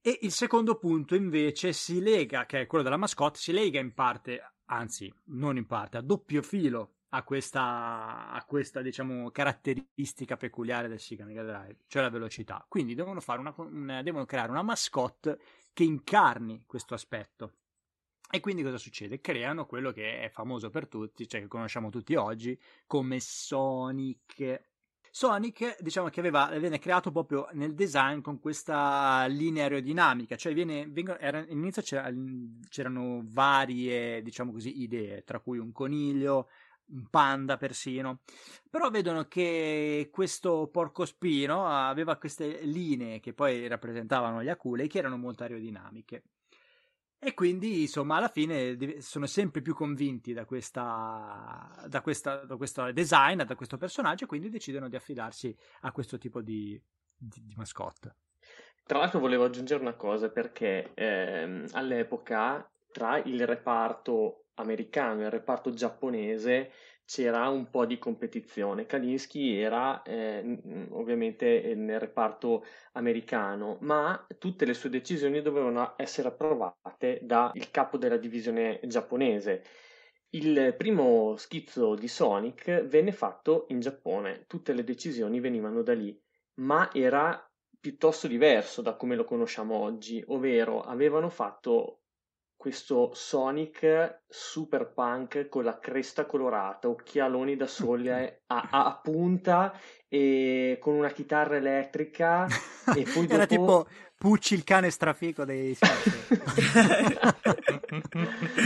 E 0.00 0.18
il 0.22 0.32
secondo 0.32 0.76
punto 0.78 1.14
invece 1.14 1.72
si 1.72 2.00
lega, 2.00 2.44
che 2.44 2.62
è 2.62 2.66
quello 2.66 2.82
della 2.82 2.96
mascotte, 2.96 3.38
si 3.38 3.52
lega 3.52 3.78
in 3.78 3.94
parte, 3.94 4.54
anzi 4.66 5.12
non 5.26 5.56
in 5.56 5.66
parte, 5.66 5.98
a 5.98 6.00
doppio 6.00 6.42
filo 6.42 6.94
a 7.14 7.22
questa, 7.24 8.30
a 8.30 8.44
questa 8.44 8.80
diciamo, 8.80 9.30
caratteristica 9.30 10.36
peculiare 10.36 10.88
del 10.88 10.98
Sega 10.98 11.24
Mega 11.24 11.42
Drive, 11.42 11.84
cioè 11.86 12.02
la 12.02 12.10
velocità. 12.10 12.64
Quindi 12.68 12.94
devono, 12.94 13.20
una, 13.24 13.54
un- 13.58 14.00
devono 14.02 14.24
creare 14.24 14.50
una 14.50 14.62
mascotte 14.62 15.38
che 15.72 15.84
incarni 15.84 16.64
questo 16.66 16.94
aspetto. 16.94 17.52
E 18.30 18.40
quindi 18.40 18.62
cosa 18.62 18.78
succede? 18.78 19.20
Creano 19.20 19.66
quello 19.66 19.92
che 19.92 20.22
è 20.22 20.30
famoso 20.30 20.70
per 20.70 20.88
tutti, 20.88 21.28
cioè 21.28 21.42
che 21.42 21.48
conosciamo 21.48 21.90
tutti 21.90 22.14
oggi, 22.14 22.58
come 22.86 23.20
Sonic. 23.20 24.70
Sonic, 25.14 25.82
diciamo 25.82 26.08
che 26.08 26.20
aveva, 26.20 26.46
viene 26.58 26.78
creato 26.78 27.12
proprio 27.12 27.46
nel 27.52 27.74
design 27.74 28.22
con 28.22 28.40
questa 28.40 29.26
linea 29.26 29.64
aerodinamica, 29.64 30.36
cioè 30.36 30.54
viene, 30.54 30.86
vengono, 30.88 31.18
era, 31.18 31.38
all'inizio 31.40 31.82
c'era- 31.82 32.10
c'erano 32.70 33.20
varie, 33.26 34.22
diciamo 34.22 34.52
così, 34.52 34.80
idee, 34.80 35.22
tra 35.22 35.38
cui 35.40 35.58
un 35.58 35.70
coniglio, 35.70 36.48
un 36.86 37.08
panda 37.10 37.58
persino, 37.58 38.20
però 38.70 38.88
vedono 38.88 39.28
che 39.28 40.08
questo 40.10 40.68
porcospino 40.72 41.66
aveva 41.66 42.16
queste 42.16 42.62
linee 42.64 43.20
che 43.20 43.34
poi 43.34 43.66
rappresentavano 43.68 44.42
gli 44.42 44.48
aculi 44.48 44.88
che 44.88 44.96
erano 44.98 45.18
molto 45.18 45.42
aerodinamiche. 45.42 46.22
E 47.24 47.34
quindi, 47.34 47.82
insomma, 47.82 48.16
alla 48.16 48.26
fine 48.26 49.00
sono 49.00 49.26
sempre 49.26 49.62
più 49.62 49.76
convinti 49.76 50.32
da, 50.32 50.44
questa, 50.44 51.70
da, 51.86 52.00
questa, 52.00 52.44
da 52.44 52.56
questo 52.56 52.90
design, 52.90 53.42
da 53.42 53.54
questo 53.54 53.76
personaggio, 53.76 54.24
e 54.24 54.26
quindi 54.26 54.50
decidono 54.50 54.88
di 54.88 54.96
affidarsi 54.96 55.56
a 55.82 55.92
questo 55.92 56.18
tipo 56.18 56.42
di, 56.42 56.80
di, 57.16 57.44
di 57.46 57.54
mascotte. 57.56 58.16
Tra 58.84 58.98
l'altro 58.98 59.20
volevo 59.20 59.44
aggiungere 59.44 59.80
una 59.80 59.94
cosa 59.94 60.30
perché 60.30 60.90
ehm, 60.94 61.68
all'epoca 61.74 62.68
tra 62.90 63.18
il 63.18 63.46
reparto 63.46 64.46
americano 64.54 65.20
e 65.20 65.26
il 65.26 65.30
reparto 65.30 65.72
giapponese 65.72 66.72
c'era 67.12 67.46
un 67.50 67.68
po' 67.68 67.84
di 67.84 67.98
competizione. 67.98 68.86
Kalinsky 68.86 69.58
era 69.58 70.00
eh, 70.02 70.88
ovviamente 70.92 71.74
nel 71.74 72.00
reparto 72.00 72.64
americano, 72.92 73.76
ma 73.82 74.26
tutte 74.38 74.64
le 74.64 74.72
sue 74.72 74.88
decisioni 74.88 75.42
dovevano 75.42 75.92
essere 75.98 76.28
approvate 76.28 77.18
dal 77.20 77.52
capo 77.70 77.98
della 77.98 78.16
divisione 78.16 78.80
giapponese. 78.84 79.62
Il 80.30 80.74
primo 80.78 81.36
schizzo 81.36 81.94
di 81.94 82.08
Sonic 82.08 82.86
venne 82.86 83.12
fatto 83.12 83.66
in 83.68 83.80
Giappone, 83.80 84.46
tutte 84.46 84.72
le 84.72 84.82
decisioni 84.82 85.38
venivano 85.38 85.82
da 85.82 85.92
lì, 85.92 86.18
ma 86.60 86.88
era 86.94 87.46
piuttosto 87.78 88.26
diverso 88.26 88.80
da 88.80 88.96
come 88.96 89.16
lo 89.16 89.24
conosciamo 89.24 89.76
oggi, 89.76 90.24
ovvero 90.28 90.80
avevano 90.80 91.28
fatto 91.28 92.01
questo 92.62 93.10
Sonic 93.12 94.20
super 94.28 94.92
punk 94.92 95.48
con 95.48 95.64
la 95.64 95.80
cresta 95.80 96.26
colorata, 96.26 96.88
occhialoni 96.88 97.56
da 97.56 97.66
sole 97.66 98.42
a, 98.46 98.68
a 98.70 99.00
punta 99.02 99.76
e 100.06 100.78
con 100.80 100.94
una 100.94 101.10
chitarra 101.10 101.56
elettrica 101.56 102.46
e 102.96 103.02
poi 103.02 103.26
dopo... 103.26 103.34
Era 103.34 103.46
tipo 103.46 103.88
Pucci 104.16 104.54
il 104.54 104.62
cane 104.62 104.90
strafico 104.90 105.44
dei 105.44 105.76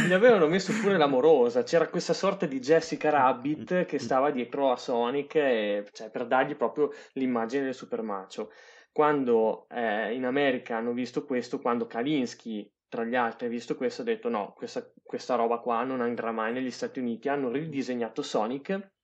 Gli 0.06 0.12
avevano 0.12 0.46
messo 0.46 0.74
pure 0.78 0.98
l'amorosa, 0.98 1.62
c'era 1.62 1.88
questa 1.88 2.12
sorta 2.12 2.44
di 2.44 2.60
Jessica 2.60 3.08
Rabbit 3.08 3.86
che 3.86 3.98
stava 3.98 4.30
dietro 4.30 4.72
a 4.72 4.76
Sonic 4.76 5.36
e, 5.36 5.86
cioè, 5.90 6.10
per 6.10 6.26
dargli 6.26 6.54
proprio 6.54 6.92
l'immagine 7.14 7.64
del 7.64 7.74
super 7.74 8.02
macho. 8.02 8.50
Quando 8.92 9.66
eh, 9.70 10.12
in 10.12 10.26
America 10.26 10.76
hanno 10.76 10.92
visto 10.92 11.24
questo, 11.24 11.58
quando 11.60 11.86
Kalinsky 11.86 12.70
tra 12.96 13.04
gli 13.04 13.14
altri, 13.14 13.48
visto 13.48 13.76
questo, 13.76 14.00
ha 14.00 14.04
detto 14.06 14.30
no, 14.30 14.54
questa, 14.56 14.90
questa 15.02 15.34
roba 15.34 15.58
qua 15.58 15.84
non 15.84 16.00
andrà 16.00 16.32
mai 16.32 16.52
negli 16.52 16.70
Stati 16.70 16.98
Uniti. 16.98 17.28
Hanno 17.28 17.50
ridisegnato 17.50 18.22
Sonic 18.22 18.94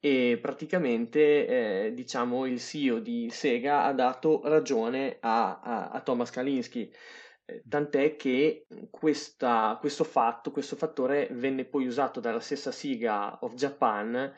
e 0.00 0.36
praticamente 0.42 1.46
eh, 1.86 1.92
diciamo 1.94 2.44
il 2.46 2.58
CEO 2.58 2.98
di 2.98 3.30
Sega 3.30 3.84
ha 3.84 3.92
dato 3.92 4.40
ragione 4.42 5.18
a, 5.20 5.60
a, 5.60 5.88
a 5.90 6.00
Thomas 6.00 6.30
Kalinski 6.30 6.92
eh, 7.44 7.62
tant'è 7.68 8.16
che 8.16 8.66
questa, 8.90 9.76
questo 9.78 10.02
fatto, 10.02 10.50
questo 10.50 10.74
fattore 10.74 11.28
venne 11.30 11.66
poi 11.66 11.86
usato 11.86 12.18
dalla 12.18 12.40
stessa 12.40 12.72
Sega 12.72 13.38
of 13.42 13.54
Japan 13.54 14.34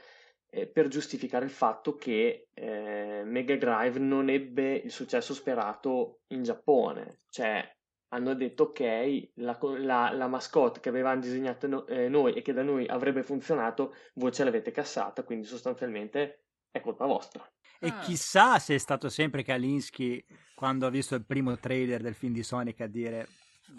eh, 0.50 0.66
per 0.66 0.88
giustificare 0.88 1.46
il 1.46 1.50
fatto 1.50 1.94
che 1.94 2.48
eh, 2.52 3.22
Mega 3.24 3.56
Drive 3.56 3.98
non 3.98 4.28
ebbe 4.28 4.74
il 4.74 4.90
successo 4.90 5.32
sperato 5.32 6.20
in 6.34 6.42
Giappone 6.42 7.22
cioè 7.30 7.66
hanno 8.14 8.34
detto 8.34 8.64
ok, 8.64 9.30
la, 9.34 9.58
la, 9.78 10.12
la 10.12 10.28
mascotte 10.28 10.78
che 10.78 10.88
avevamo 10.88 11.20
disegnato 11.20 11.66
no, 11.66 11.86
eh, 11.86 12.08
noi 12.08 12.32
e 12.32 12.42
che 12.42 12.52
da 12.52 12.62
noi 12.62 12.86
avrebbe 12.86 13.24
funzionato, 13.24 13.94
voi 14.14 14.32
ce 14.32 14.44
l'avete 14.44 14.70
cassata, 14.70 15.24
quindi 15.24 15.46
sostanzialmente 15.46 16.44
è 16.70 16.80
colpa 16.80 17.06
vostra. 17.06 17.44
E 17.80 17.88
ah. 17.88 17.98
chissà 17.98 18.58
se 18.60 18.76
è 18.76 18.78
stato 18.78 19.08
sempre 19.08 19.42
Kalinski 19.42 20.24
quando 20.54 20.86
ha 20.86 20.90
visto 20.90 21.16
il 21.16 21.24
primo 21.24 21.58
trailer 21.58 22.00
del 22.00 22.14
film 22.14 22.32
di 22.32 22.44
Sonic 22.44 22.80
a 22.80 22.86
dire 22.86 23.26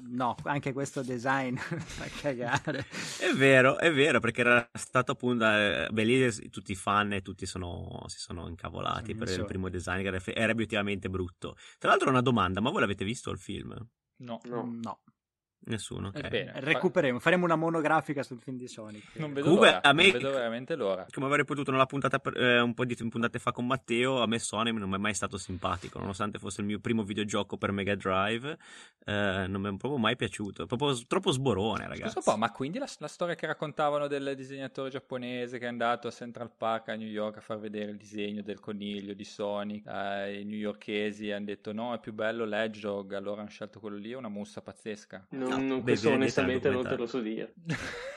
no, 0.10 0.36
anche 0.44 0.74
questo 0.74 1.02
design 1.02 1.56
fa 1.58 2.06
cagare. 2.22 2.86
È 3.20 3.32
vero, 3.36 3.78
è 3.78 3.92
vero, 3.94 4.20
perché 4.20 4.42
era 4.42 4.70
stato 4.74 5.14
appunto, 5.14 5.46
eh, 5.46 5.88
beh, 5.90 6.04
lì 6.04 6.50
tutti 6.50 6.74
i 6.74 6.76
fan 6.76 7.14
e 7.14 7.22
tutti 7.22 7.46
sono, 7.46 8.04
si 8.08 8.20
sono 8.20 8.48
incavolati 8.48 9.14
sì, 9.14 9.16
per 9.16 9.30
il 9.30 9.46
primo 9.46 9.70
design 9.70 10.02
che 10.02 10.08
era, 10.08 10.22
era 10.26 10.52
obiettivamente 10.52 11.10
brutto. 11.10 11.56
Tra 11.78 11.90
l'altro 11.90 12.10
una 12.10 12.22
domanda, 12.22 12.60
ma 12.60 12.70
voi 12.70 12.82
l'avete 12.82 13.06
visto 13.06 13.32
il 13.32 13.40
film? 13.40 13.74
No. 14.20 14.40
No. 14.46 14.64
no. 14.64 15.00
Nessuno, 15.66 16.10
ok. 16.10 16.24
Ebbene, 16.24 16.52
Recupereremo, 16.56 17.20
faremo 17.20 17.46
una 17.46 17.56
monografica 17.56 18.22
sul 18.22 18.40
film 18.40 18.58
di 18.58 18.68
Sonic. 18.68 19.16
Non 19.16 19.30
vedo 19.30 19.46
Comunque, 19.46 19.68
l'ora, 19.70 19.84
a 19.84 19.94
me, 19.94 20.04
non 20.04 20.12
vedo 20.12 20.32
veramente 20.32 20.76
l'ora. 20.76 21.06
Come 21.12 21.26
avrei 21.26 21.44
potuto 21.44 21.72
nella 21.72 21.88
puntata 21.88 22.22
eh, 22.34 22.60
un 22.60 22.74
po' 22.74 22.86
di 22.86 22.96
puntate 22.96 23.40
fa 23.40 23.52
con 23.52 23.66
Matteo, 23.66 24.22
a 24.22 24.28
me 24.28 24.38
Sonic 24.38 24.76
non 24.76 24.90
mi 24.90 24.96
è 24.96 25.00
mai 25.00 25.16
stato 25.16 25.38
simpatico, 25.38 25.98
nonostante 26.00 26.38
fosse 26.38 26.62
il 26.62 26.68
mio 26.68 26.80
primo 26.80 27.04
videogioco 27.04 27.58
per 27.58 27.72
Mega 27.72 27.96
Drive, 27.96 28.58
eh, 29.06 29.46
non 29.48 29.62
mi 29.62 29.74
è 29.74 29.78
proprio 29.78 29.98
mai 29.98 30.16
piaciuto, 30.16 30.64
è 30.64 30.66
proprio 30.68 30.96
troppo 31.08 31.32
sborone, 31.32 31.88
ragazzi. 31.88 32.14
Scusa 32.14 32.30
un 32.30 32.36
po', 32.36 32.38
ma 32.38 32.52
quindi 32.52 32.78
la, 32.78 32.88
la, 33.00 33.08
storia 33.08 33.34
che 33.34 33.48
raccontavano 33.48 34.08
del 34.08 34.34
disegnatore 34.36 34.92
giapponese 34.92 35.58
che 35.58 35.66
è 35.66 35.70
andato 35.70 36.08
a 36.08 36.12
Central 36.12 36.52
Park 36.56 36.90
a 36.90 36.96
New 36.96 37.08
York 37.08 37.38
a 37.38 37.42
far 37.42 37.58
vedere 37.58 37.92
il 37.92 37.98
disegno 37.98 38.44
del 38.44 38.60
coniglio 38.60 39.14
di 39.14 39.24
Sonic, 39.24 39.88
eh, 39.88 40.42
i 40.42 40.46
newyorkesi 40.46 41.32
hanno 41.32 41.46
detto 41.46 41.74
no, 41.74 41.94
è 41.96 42.00
più 42.00 42.14
bello 42.14 42.46
Ledgehog, 42.46 43.14
allora 43.14 43.42
hanno 43.42 43.50
scelto 43.50 43.80
quello 43.80 43.98
lì, 43.98 44.12
è 44.12 44.16
una 44.16 44.30
mussa 44.30 44.62
pazzesca. 44.62 45.28
Non, 45.30 45.55
no, 45.58 45.68
non 45.68 45.82
questo 45.82 46.12
onestamente 46.12 46.70
non 46.70 46.84
te 46.84 46.96
lo 46.96 47.06
so 47.06 47.20
dire. 47.20 47.54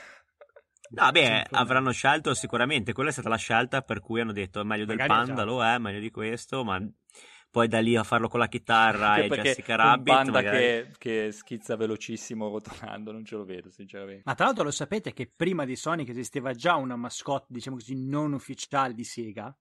No, 0.91 1.11
beh, 1.11 1.45
avranno 1.51 1.91
scelto 1.91 2.33
sicuramente. 2.33 2.93
Quella 2.93 3.09
è 3.09 3.13
stata 3.13 3.29
la 3.29 3.37
scelta 3.37 3.83
per 3.83 3.99
cui 3.99 4.21
hanno 4.21 4.31
detto: 4.31 4.59
è 4.59 4.63
meglio 4.63 4.85
del 4.85 4.97
Magari 4.97 5.25
panda, 5.25 5.43
lo 5.43 5.63
è, 5.63 5.77
meglio 5.77 5.99
di 5.99 6.09
questo. 6.09 6.63
Ma 6.63 6.83
poi 7.51 7.67
da 7.67 7.79
lì 7.79 7.95
a 7.95 8.03
farlo 8.03 8.27
con 8.27 8.39
la 8.39 8.47
chitarra 8.47 9.17
e 9.17 9.27
Jessica 9.27 9.75
Rabbit. 9.75 10.07
Un 10.07 10.15
panda 10.15 10.31
magari... 10.31 10.57
che, 10.57 10.91
che, 10.97 11.31
schizza 11.31 11.75
velocissimo 11.75 12.49
rotolando, 12.49 13.11
non 13.11 13.23
ce 13.23 13.35
lo 13.35 13.45
vedo, 13.45 13.69
sinceramente. 13.69 14.23
Ma 14.25 14.33
tra 14.33 14.45
l'altro 14.45 14.63
lo 14.63 14.71
sapete 14.71 15.13
che 15.13 15.31
prima 15.35 15.65
di 15.65 15.75
Sonic 15.75 16.09
esisteva 16.09 16.53
già 16.53 16.75
una 16.75 16.95
mascotte, 16.95 17.47
diciamo 17.49 17.75
così, 17.75 17.95
non 17.95 18.33
ufficiale 18.33 18.93
di 18.93 19.03
Sega, 19.03 19.55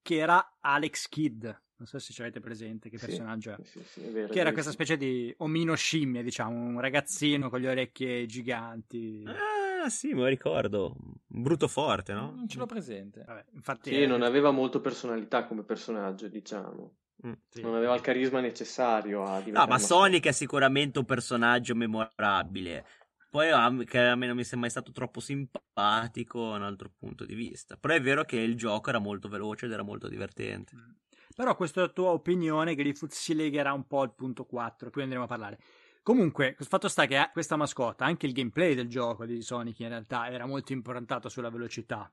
che 0.00 0.16
era 0.16 0.56
Alex 0.60 1.08
Kidd. 1.08 1.46
Non 1.78 1.86
so 1.86 1.98
se 1.98 2.14
ci 2.14 2.22
avete 2.22 2.40
presente 2.40 2.88
che 2.88 2.96
personaggio 2.96 3.52
è. 3.52 3.56
Sì, 3.62 3.82
sì, 3.84 4.00
è 4.00 4.10
vero, 4.10 4.32
che 4.32 4.40
era 4.40 4.52
questa 4.52 4.70
specie 4.70 4.96
di 4.96 5.34
omino 5.38 5.74
scimmia, 5.74 6.22
diciamo, 6.22 6.56
un 6.56 6.80
ragazzino 6.80 7.50
con 7.50 7.60
le 7.60 7.68
orecchie 7.68 8.24
giganti. 8.24 9.22
Ah, 9.26 9.90
sì, 9.90 10.14
me 10.14 10.20
lo 10.20 10.26
ricordo. 10.26 10.96
Brutto 11.26 11.68
forte, 11.68 12.14
no? 12.14 12.32
Non 12.34 12.48
ce 12.48 12.56
l'ho 12.58 12.64
presente. 12.64 13.24
Vabbè, 13.26 13.44
infatti 13.52 13.90
sì, 13.90 14.02
è... 14.02 14.06
non 14.06 14.22
aveva 14.22 14.50
molto 14.52 14.80
personalità 14.80 15.44
come 15.44 15.64
personaggio, 15.64 16.28
diciamo. 16.28 16.96
Mm, 17.26 17.32
sì. 17.48 17.60
Non 17.60 17.74
aveva 17.74 17.94
il 17.94 18.00
carisma 18.00 18.40
necessario 18.40 19.24
a 19.24 19.38
diventare. 19.38 19.66
No, 19.66 19.72
ma 19.72 19.78
Sonic 19.78 20.26
è 20.26 20.32
sicuramente 20.32 20.98
un 20.98 21.04
personaggio 21.04 21.74
memorabile. 21.74 22.86
Poi 23.28 23.84
che 23.84 23.98
a 23.98 24.16
me 24.16 24.26
non 24.26 24.36
mi 24.36 24.42
sembra 24.44 24.60
mai 24.60 24.70
stato 24.70 24.92
troppo 24.92 25.20
simpatico 25.20 26.40
un 26.40 26.62
altro 26.62 26.90
punto 26.96 27.26
di 27.26 27.34
vista. 27.34 27.76
Però 27.76 27.92
è 27.92 28.00
vero 28.00 28.24
che 28.24 28.36
il 28.36 28.56
gioco 28.56 28.88
era 28.88 28.98
molto 28.98 29.28
veloce 29.28 29.66
ed 29.66 29.72
era 29.72 29.82
molto 29.82 30.08
divertente. 30.08 30.74
Mm. 30.74 30.90
Però 31.36 31.54
questa 31.54 31.86
tua 31.88 32.12
opinione, 32.12 32.74
Griffith, 32.74 33.12
si 33.12 33.34
legherà 33.34 33.74
un 33.74 33.86
po' 33.86 34.00
al 34.00 34.14
punto 34.14 34.46
4, 34.46 34.88
qui 34.88 35.02
andremo 35.02 35.24
a 35.24 35.26
parlare. 35.26 35.58
Comunque, 36.02 36.56
il 36.58 36.64
fatto 36.64 36.88
sta 36.88 37.04
che 37.04 37.28
questa 37.30 37.56
mascotta, 37.56 38.06
anche 38.06 38.24
il 38.24 38.32
gameplay 38.32 38.74
del 38.74 38.88
gioco 38.88 39.26
di 39.26 39.42
Sonic 39.42 39.80
in 39.80 39.88
realtà 39.88 40.30
era 40.30 40.46
molto 40.46 40.72
improntato 40.72 41.28
sulla 41.28 41.50
velocità. 41.50 42.10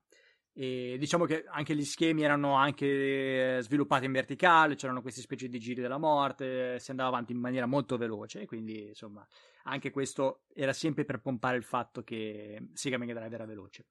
E 0.51 0.97
diciamo 0.99 1.23
che 1.23 1.45
anche 1.47 1.73
gli 1.73 1.85
schemi 1.85 2.23
erano 2.23 2.55
anche 2.55 3.59
sviluppati 3.61 4.03
in 4.03 4.11
verticale, 4.11 4.75
c'erano 4.75 5.01
queste 5.01 5.21
specie 5.21 5.47
di 5.47 5.57
giri 5.57 5.79
della 5.79 5.97
morte, 5.97 6.77
si 6.79 6.91
andava 6.91 7.07
avanti 7.07 7.31
in 7.31 7.39
maniera 7.39 7.65
molto 7.65 7.95
veloce, 7.95 8.45
quindi 8.45 8.89
insomma 8.89 9.25
anche 9.63 9.89
questo 9.89 10.41
era 10.53 10.73
sempre 10.73 11.05
per 11.05 11.21
pompare 11.21 11.55
il 11.55 11.63
fatto 11.63 12.03
che 12.03 12.71
Sega 12.73 12.97
Mega 12.97 13.13
Drive 13.13 13.33
era 13.33 13.45
veloce. 13.45 13.85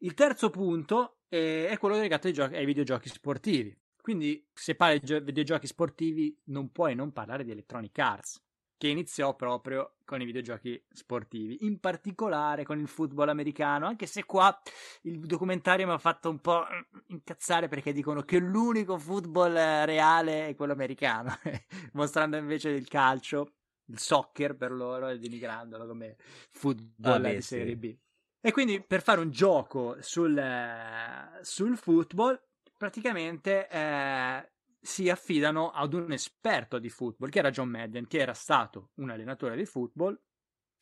Il 0.00 0.14
terzo 0.14 0.50
punto 0.50 1.18
è 1.28 1.76
quello 1.78 1.96
legato 1.96 2.26
ai, 2.26 2.32
giochi, 2.32 2.56
ai 2.56 2.64
videogiochi 2.64 3.08
sportivi. 3.08 3.78
Quindi, 4.02 4.44
se 4.52 4.74
parli 4.74 4.98
di 4.98 5.20
videogiochi 5.20 5.68
sportivi, 5.68 6.36
non 6.46 6.72
puoi 6.72 6.96
non 6.96 7.12
parlare 7.12 7.44
di 7.44 7.52
Electronic 7.52 7.96
Arts, 8.00 8.42
che 8.76 8.88
iniziò 8.88 9.36
proprio 9.36 9.94
con 10.04 10.20
i 10.20 10.24
videogiochi 10.24 10.84
sportivi, 10.90 11.64
in 11.64 11.78
particolare 11.78 12.64
con 12.64 12.80
il 12.80 12.88
football 12.88 13.28
americano, 13.28 13.86
anche 13.86 14.06
se 14.06 14.24
qua 14.24 14.60
il 15.02 15.20
documentario 15.20 15.86
mi 15.86 15.92
ha 15.92 15.98
fatto 15.98 16.28
un 16.30 16.40
po' 16.40 16.64
incazzare 17.06 17.68
perché 17.68 17.92
dicono 17.92 18.22
che 18.22 18.40
l'unico 18.40 18.98
football 18.98 19.54
reale 19.84 20.48
è 20.48 20.56
quello 20.56 20.72
americano, 20.72 21.32
mostrando 21.94 22.36
invece 22.36 22.70
il 22.70 22.88
calcio, 22.88 23.52
il 23.84 24.00
soccer 24.00 24.56
per 24.56 24.72
loro 24.72 25.10
e 25.10 25.18
denigrandolo 25.20 25.86
come 25.86 26.16
football 26.50 27.24
ah, 27.24 27.34
di 27.34 27.40
Serie 27.40 27.76
B. 27.76 27.96
E 28.40 28.50
quindi 28.50 28.82
per 28.82 29.00
fare 29.00 29.20
un 29.20 29.30
gioco 29.30 29.96
sul, 30.00 30.42
sul 31.42 31.76
football 31.76 32.36
praticamente 32.82 33.68
eh, 33.68 34.50
si 34.80 35.08
affidano 35.08 35.70
ad 35.70 35.94
un 35.94 36.10
esperto 36.10 36.80
di 36.80 36.88
football, 36.88 37.28
che 37.28 37.38
era 37.38 37.50
John 37.50 37.68
Madden, 37.68 38.08
che 38.08 38.18
era 38.18 38.34
stato 38.34 38.90
un 38.94 39.10
allenatore 39.10 39.54
di 39.54 39.64
football 39.64 40.20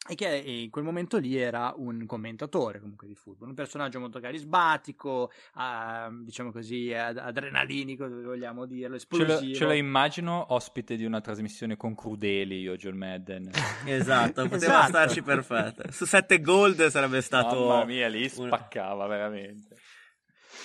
e 0.08 0.14
che 0.14 0.26
in 0.34 0.70
quel 0.70 0.82
momento 0.82 1.18
lì 1.18 1.36
era 1.36 1.74
un 1.76 2.06
commentatore 2.06 2.80
comunque 2.80 3.06
di 3.06 3.14
football, 3.14 3.50
un 3.50 3.54
personaggio 3.54 4.00
molto 4.00 4.18
carismatico, 4.18 5.30
uh, 5.56 6.24
diciamo 6.24 6.50
così, 6.52 6.90
ad- 6.94 7.18
adrenalinico, 7.18 8.08
vogliamo 8.08 8.64
dirlo, 8.64 8.96
esplosivo. 8.96 9.38
Ce 9.38 9.46
lo, 9.46 9.54
ce 9.54 9.64
lo, 9.66 9.72
immagino 9.72 10.54
ospite 10.54 10.96
di 10.96 11.04
una 11.04 11.20
trasmissione 11.20 11.76
con 11.76 11.94
Crudeli, 11.94 12.60
io 12.60 12.76
John 12.76 12.96
Madden. 12.96 13.50
esatto, 13.84 14.48
poteva 14.48 14.56
esatto. 14.56 14.88
starci 14.88 15.22
perfetto. 15.22 15.92
Su 15.92 16.06
7 16.06 16.40
gold 16.40 16.86
sarebbe 16.86 17.20
stato... 17.20 17.66
Mamma 17.66 17.84
mia, 17.84 18.08
lì 18.08 18.26
spaccava 18.26 19.06
veramente. 19.06 19.76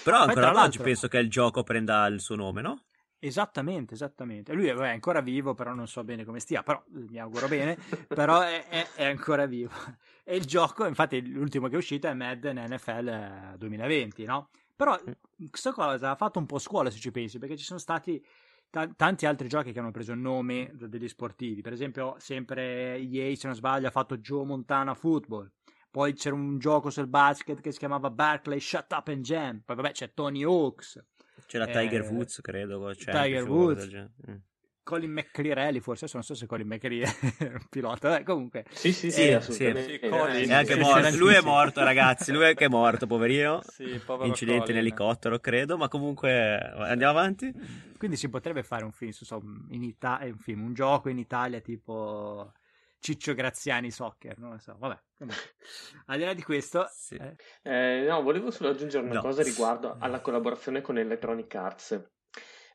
Però 0.05 0.19
ancora 0.19 0.63
oggi 0.63 0.77
penso 0.77 1.07
che 1.07 1.17
il 1.17 1.31
gioco 1.31 1.63
prenda 1.63 2.05
il 2.05 2.21
suo 2.21 2.35
nome, 2.35 2.61
no? 2.61 2.83
Esattamente, 3.17 3.95
esattamente. 3.95 4.53
Lui 4.53 4.67
è 4.67 4.87
ancora 4.87 5.19
vivo, 5.19 5.55
però 5.55 5.73
non 5.73 5.87
so 5.87 6.03
bene 6.03 6.23
come 6.23 6.39
stia, 6.39 6.61
però 6.61 6.83
mi 6.89 7.17
auguro 7.17 7.47
bene, 7.47 7.75
però 8.07 8.41
è, 8.41 8.67
è, 8.67 8.87
è, 8.93 9.05
ancora 9.05 9.47
vivo. 9.47 9.71
E 10.27 10.35
il 10.35 10.45
gioco, 10.45 10.87
infatti 10.87 11.23
l'ultimo 11.27 11.67
che 11.67 11.75
è 11.75 11.77
uscito 11.77 12.07
è 12.07 12.13
Madden 12.15 12.65
NFL 12.67 13.57
2020, 13.57 14.25
no? 14.25 14.49
Però 14.75 14.99
questa 15.49 15.71
cosa 15.71 16.09
ha 16.09 16.15
fatto 16.15 16.39
un 16.39 16.47
po' 16.47 16.57
scuola 16.57 16.89
se 16.89 16.97
ci 16.97 17.11
pensi, 17.11 17.37
perché 17.37 17.55
ci 17.57 17.63
sono 17.63 17.77
stati 17.77 18.23
t- 18.71 18.95
tanti 18.95 19.27
altri 19.27 19.47
giochi 19.47 19.71
che 19.71 19.79
hanno 19.79 19.91
preso 19.91 20.13
il 20.13 20.19
nome 20.19 20.71
degli 20.73 21.07
sportivi. 21.07 21.61
Per 21.61 21.73
esempio, 21.73 22.15
sempre 22.17 22.97
EA, 22.97 23.35
se 23.35 23.45
non 23.45 23.55
sbaglio, 23.55 23.87
ha 23.87 23.91
fatto 23.91 24.17
Joe 24.17 24.45
Montana 24.45 24.95
Football. 24.95 25.51
Poi 25.95 26.11
c'era 26.11 26.35
un 26.35 26.59
gioco 26.59 26.89
sul 26.89 27.07
basket 27.07 27.61
che 27.61 27.71
si 27.71 27.79
chiamava 27.79 28.09
Barclay 28.09 28.59
Shut 28.59 28.91
Up 28.91 29.07
and 29.07 29.23
Jam. 29.23 29.61
Poi 29.63 29.77
vabbè 29.77 29.91
c'è 29.93 30.13
Tony 30.13 30.43
Hawks. 30.43 31.01
C'era 31.45 31.65
eh, 31.67 31.71
Tiger 31.71 32.01
Woods, 32.11 32.41
credo. 32.41 32.93
Tiger 32.93 33.49
Woods. 33.49 33.93
Mm. 34.29 34.35
Colin 34.83 35.09
McCreary, 35.09 35.79
forse 35.79 36.09
non 36.11 36.21
so 36.21 36.33
se 36.33 36.47
Colin 36.47 36.67
McCreary 36.67 36.99
è 36.99 37.45
un 37.45 37.65
pilota, 37.69 38.19
eh, 38.19 38.23
comunque. 38.23 38.65
Sì, 38.71 38.91
sì, 38.91 39.09
sì, 39.09 39.29
eh, 39.29 39.39
sì. 39.39 39.71
Colin, 40.09 40.49
è 40.49 40.53
anche 40.53 40.75
morto. 40.75 41.15
Lui 41.15 41.33
è 41.33 41.39
morto, 41.39 41.81
ragazzi, 41.81 42.33
lui 42.33 42.43
è 42.43 42.47
anche 42.47 42.67
morto, 42.67 43.07
poverino. 43.07 43.61
Sì, 43.71 43.83
Incidente 44.23 44.65
Colin. 44.65 44.75
in 44.75 44.77
elicottero, 44.81 45.39
credo, 45.39 45.77
ma 45.77 45.87
comunque 45.87 46.59
andiamo 46.59 47.17
avanti. 47.17 47.53
Quindi 47.97 48.17
si 48.17 48.27
potrebbe 48.27 48.63
fare 48.63 48.83
un 48.83 48.91
film, 48.91 49.11
so, 49.11 49.41
in 49.69 49.81
Italia, 49.81 50.29
un 50.29 50.39
film, 50.39 50.61
un 50.61 50.73
gioco 50.73 51.07
in 51.07 51.19
Italia 51.19 51.61
tipo 51.61 52.51
Ciccio 53.05 53.35
Graziani 53.35 53.91
Soccer, 53.91 54.39
non 54.39 54.53
lo 54.53 54.57
so, 54.57 54.75
vabbè. 54.79 54.99
Al 56.07 56.17
di 56.17 56.23
là 56.23 56.33
di 56.33 56.41
questo... 56.41 56.87
Sì. 56.89 57.13
Eh... 57.13 57.35
Eh, 57.61 58.03
no, 58.07 58.23
volevo 58.23 58.49
solo 58.49 58.71
aggiungere 58.71 59.05
una 59.05 59.13
no. 59.13 59.21
cosa 59.21 59.43
riguardo 59.43 59.97
alla 59.99 60.21
collaborazione 60.21 60.81
con 60.81 60.97
Electronic 60.97 61.53
Arts. 61.53 62.03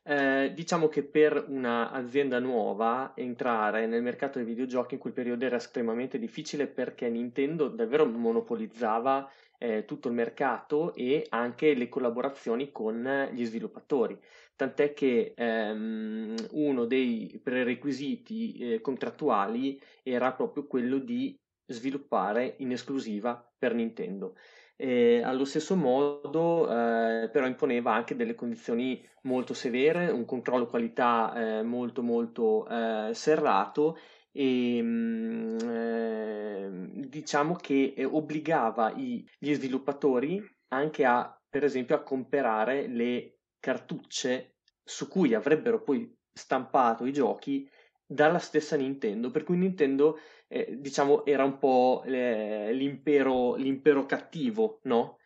Eh, 0.03 0.53
diciamo 0.55 0.87
che 0.87 1.03
per 1.03 1.47
un'azienda 1.49 2.39
nuova 2.39 3.11
entrare 3.13 3.87
nel 3.87 4.01
mercato 4.01 4.37
dei 4.37 4.47
videogiochi 4.47 4.93
in 4.93 5.01
quel 5.01 5.11
periodo 5.11 5.43
era 5.43 5.57
estremamente 5.57 6.17
difficile 6.17 6.65
perché 6.65 7.09
Nintendo 7.09 7.67
davvero 7.67 8.05
monopolizzava 8.05 9.29
eh, 9.61 9.85
tutto 9.85 10.07
il 10.07 10.15
mercato 10.15 10.95
e 10.95 11.27
anche 11.29 11.75
le 11.75 11.87
collaborazioni 11.87 12.71
con 12.71 13.29
gli 13.31 13.45
sviluppatori. 13.45 14.19
Tant'è 14.55 14.93
che 14.93 15.33
ehm, 15.35 16.35
uno 16.51 16.85
dei 16.85 17.39
prerequisiti 17.43 18.57
eh, 18.57 18.81
contrattuali 18.81 19.79
era 20.01 20.31
proprio 20.33 20.65
quello 20.65 20.97
di 20.97 21.39
sviluppare 21.67 22.55
in 22.57 22.71
esclusiva 22.71 23.47
per 23.57 23.75
Nintendo. 23.75 24.35
E 24.75 25.21
allo 25.21 25.45
stesso 25.45 25.75
modo 25.75 26.63
eh, 26.63 27.29
però 27.29 27.45
imponeva 27.45 27.93
anche 27.93 28.15
delle 28.15 28.33
condizioni 28.33 29.07
molto 29.23 29.53
severe, 29.53 30.09
un 30.09 30.25
controllo 30.25 30.65
qualità 30.65 31.59
eh, 31.59 31.61
molto 31.61 32.01
molto 32.01 32.67
eh, 32.67 33.11
serrato 33.13 33.95
e 34.31 34.79
mm, 34.81 35.57
eh, 35.59 36.69
diciamo 37.07 37.55
che 37.55 37.93
eh, 37.95 38.05
obbligava 38.05 38.93
i, 38.95 39.25
gli 39.37 39.53
sviluppatori 39.53 40.41
anche 40.69 41.05
a 41.05 41.35
per 41.49 41.63
esempio 41.65 41.95
a 41.95 42.03
comprare 42.03 42.87
le 42.87 43.39
cartucce 43.59 44.55
su 44.83 45.07
cui 45.07 45.33
avrebbero 45.33 45.81
poi 45.81 46.09
stampato 46.31 47.05
i 47.05 47.13
giochi 47.13 47.69
dalla 48.05 48.39
stessa 48.39 48.75
Nintendo, 48.75 49.31
per 49.31 49.43
cui 49.43 49.57
Nintendo 49.57 50.17
eh, 50.47 50.75
diciamo 50.79 51.25
era 51.25 51.43
un 51.43 51.57
po' 51.57 52.03
eh, 52.05 52.73
l'impero, 52.73 53.55
l'impero 53.55 54.05
cattivo, 54.05 54.79
no? 54.83 55.17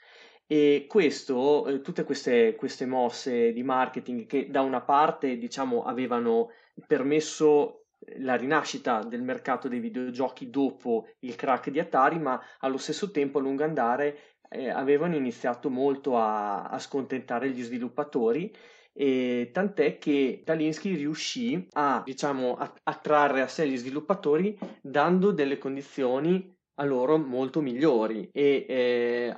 E 0.48 0.86
questo, 0.88 1.68
eh, 1.68 1.82
tutte 1.82 2.04
queste, 2.04 2.56
queste, 2.56 2.86
mosse 2.86 3.52
di 3.52 3.64
marketing 3.64 4.28
che 4.28 4.50
da 4.52 4.62
una 4.62 4.82
parte 4.82 5.38
diciamo 5.38 5.84
avevano 5.84 6.50
permesso 6.86 7.85
la 8.20 8.36
rinascita 8.36 9.04
del 9.04 9.22
mercato 9.22 9.68
dei 9.68 9.80
videogiochi 9.80 10.50
dopo 10.50 11.08
il 11.20 11.36
crack 11.36 11.70
di 11.70 11.80
Atari, 11.80 12.20
ma 12.20 12.40
allo 12.60 12.78
stesso 12.78 13.12
tempo 13.12 13.40
a 13.40 13.42
lungo 13.42 13.64
andare 13.64 14.36
eh, 14.50 14.70
avevano 14.70 15.16
iniziato 15.16 15.70
molto 15.70 16.18
a, 16.18 16.64
a 16.64 16.80
scontentare 16.80 17.50
gli 17.50 17.64
sviluppatori 17.64 18.54
e 18.98 19.50
tant'è 19.52 19.98
che 19.98 20.42
Talinsky 20.46 20.96
riuscì 20.96 21.68
a 21.74 22.02
diciamo 22.06 22.58
attrarre 22.84 23.42
a 23.42 23.48
sé 23.48 23.68
gli 23.68 23.76
sviluppatori 23.76 24.58
dando 24.82 25.32
delle 25.32 25.58
condizioni 25.58 26.56
a 26.76 26.86
loro 26.86 27.18
molto 27.18 27.60
migliori 27.60 28.30
e 28.32 28.66
eh, 28.68 29.34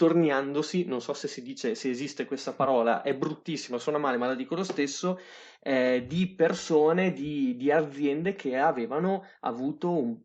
attorniandosi, 0.00 0.86
non 0.86 1.02
so 1.02 1.12
se 1.12 1.28
si 1.28 1.42
dice, 1.42 1.74
se 1.74 1.90
esiste 1.90 2.24
questa 2.24 2.52
parola, 2.52 3.02
è 3.02 3.14
bruttissima, 3.14 3.76
suona 3.76 3.98
male, 3.98 4.16
ma 4.16 4.26
la 4.26 4.34
dico 4.34 4.54
lo 4.54 4.64
stesso, 4.64 5.20
eh, 5.60 6.04
di 6.06 6.34
persone, 6.34 7.12
di, 7.12 7.54
di 7.56 7.70
aziende 7.70 8.34
che 8.34 8.56
avevano 8.56 9.24
avuto 9.40 9.90
un 9.90 10.18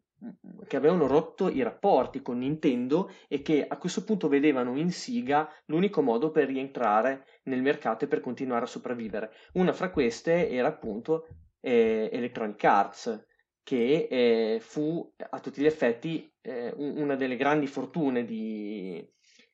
che 0.66 0.78
avevano 0.78 1.06
rotto 1.06 1.50
i 1.50 1.62
rapporti 1.62 2.22
con 2.22 2.40
Nintendo 2.40 3.12
e 3.28 3.44
che 3.44 3.68
a 3.68 3.78
questo 3.78 4.04
punto 4.04 4.28
vedevano 4.28 4.76
in 4.76 4.90
Siga 4.90 5.48
l'unico 5.66 6.02
modo 6.02 6.32
per 6.32 6.48
rientrare 6.48 7.26
nel 7.44 7.62
mercato 7.62 8.06
e 8.06 8.08
per 8.08 8.22
continuare 8.22 8.64
a 8.64 8.68
sopravvivere. 8.68 9.32
Una 9.54 9.74
fra 9.74 9.92
queste 9.92 10.50
era 10.50 10.70
appunto 10.70 11.28
eh, 11.60 12.10
Electronic 12.12 12.64
Arts, 12.64 13.26
che 13.62 14.08
eh, 14.10 14.60
fu 14.62 15.14
a 15.30 15.40
tutti 15.40 15.62
gli 15.62 15.68
effetti 15.68 16.32
eh, 16.42 16.74
una 16.76 17.16
delle 17.16 17.36
grandi 17.36 17.68
fortune 17.68 18.24
di, 18.24 19.08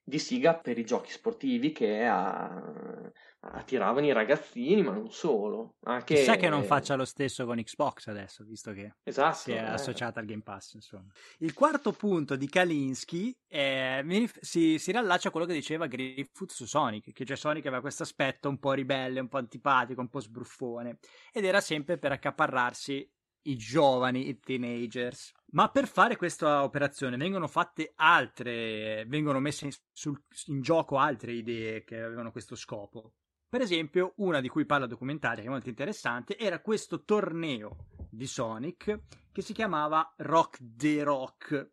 di 0.04 0.20
Siga 0.20 0.56
per 0.56 0.78
i 0.78 0.86
giochi 0.86 1.12
sportivi 1.12 1.72
che 1.72 2.06
ha, 2.06 3.12
attiravano 3.40 4.06
i 4.06 4.12
ragazzini, 4.12 4.82
ma 4.82 4.92
non 4.92 5.12
solo. 5.12 5.76
Anche... 5.84 6.16
Chissà 6.16 6.36
che 6.36 6.50
non 6.50 6.64
faccia 6.64 6.96
lo 6.96 7.06
stesso 7.06 7.46
con 7.46 7.62
Xbox 7.62 8.08
adesso, 8.08 8.44
visto 8.44 8.72
che 8.74 8.96
esatto, 9.04 9.36
si 9.36 9.52
è 9.52 9.58
eh. 9.58 9.66
associata 9.66 10.20
al 10.20 10.26
Game 10.26 10.42
Pass. 10.42 10.74
Insomma. 10.74 11.12
Il 11.40 11.54
quarto 11.54 11.92
punto 11.92 12.36
di 12.36 12.50
Kalinsky 12.50 13.36
è, 13.48 14.04
si, 14.40 14.78
si 14.78 14.92
riallaccia 14.92 15.30
a 15.30 15.32
quello 15.32 15.46
che 15.46 15.54
diceva 15.54 15.88
Griffith 15.88 16.52
su 16.52 16.66
Sonic, 16.66 17.12
che 17.14 17.26
cioè 17.26 17.38
Sonic 17.38 17.66
aveva 17.66 17.82
questo 17.82 18.04
aspetto 18.04 18.50
un 18.50 18.60
po' 18.60 18.74
ribelle, 18.74 19.20
un 19.20 19.28
po' 19.28 19.38
antipatico, 19.38 20.02
un 20.02 20.10
po' 20.10 20.20
sbruffone, 20.20 20.98
ed 21.32 21.46
era 21.46 21.62
sempre 21.62 21.98
per 21.98 22.12
accaparrarsi 22.12 23.10
i 23.44 23.58
giovani, 23.58 24.30
i 24.30 24.40
teenagers. 24.40 25.32
Ma 25.52 25.70
per 25.70 25.88
fare 25.88 26.16
questa 26.16 26.64
operazione 26.64 27.18
vengono 27.18 27.48
fatte 27.48 27.94
altre, 27.96 29.06
vengono 29.08 29.40
messe 29.40 29.66
in, 29.66 29.72
sul, 29.92 30.22
in 30.48 30.62
gioco 30.62 30.98
altre 30.98 31.34
idee 31.34 31.84
che 31.84 32.02
avevano 32.02 32.32
questo 32.32 32.56
scopo. 32.56 33.14
Per 33.50 33.62
esempio, 33.62 34.14
una 34.18 34.40
di 34.40 34.48
cui 34.48 34.66
parla 34.66 34.86
il 34.86 34.92
documentario, 34.92 35.42
che 35.42 35.48
è 35.48 35.52
molto 35.52 35.68
interessante, 35.68 36.38
era 36.38 36.62
questo 36.62 37.04
torneo 37.04 37.88
di 38.10 38.26
Sonic 38.26 39.00
che 39.32 39.42
si 39.42 39.54
chiamava 39.54 40.14
Rock 40.18 40.60
the 40.62 41.04
Rock 41.04 41.72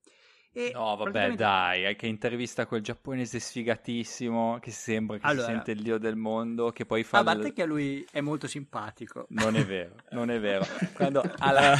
e 0.59 0.73
no, 0.73 0.97
vabbè, 0.97 1.11
praticamente... 1.11 1.42
dai, 1.42 1.97
che 1.97 2.07
intervista 2.09 2.66
quel 2.66 2.83
giapponese 2.83 3.38
sfigatissimo 3.38 4.59
che 4.61 4.73
sembra 4.73 5.18
che 5.18 5.27
allora, 5.27 5.47
si 5.47 5.53
sente 5.53 5.71
il 5.71 5.83
dio 5.83 5.99
del 5.99 6.16
mondo, 6.16 6.73
che 6.73 6.85
poi 6.85 7.05
fa... 7.05 7.18
A 7.18 7.23
parte 7.23 7.49
il... 7.49 7.53
che 7.53 7.64
lui 7.64 8.05
è 8.11 8.21
molto 8.21 8.49
simpatico. 8.49 9.27
Non 9.31 9.55
è 9.55 9.64
vero, 9.64 9.94
non 10.11 10.31
è 10.31 10.40
vero. 10.40 10.66
Quando 10.94 11.23
alla, 11.38 11.77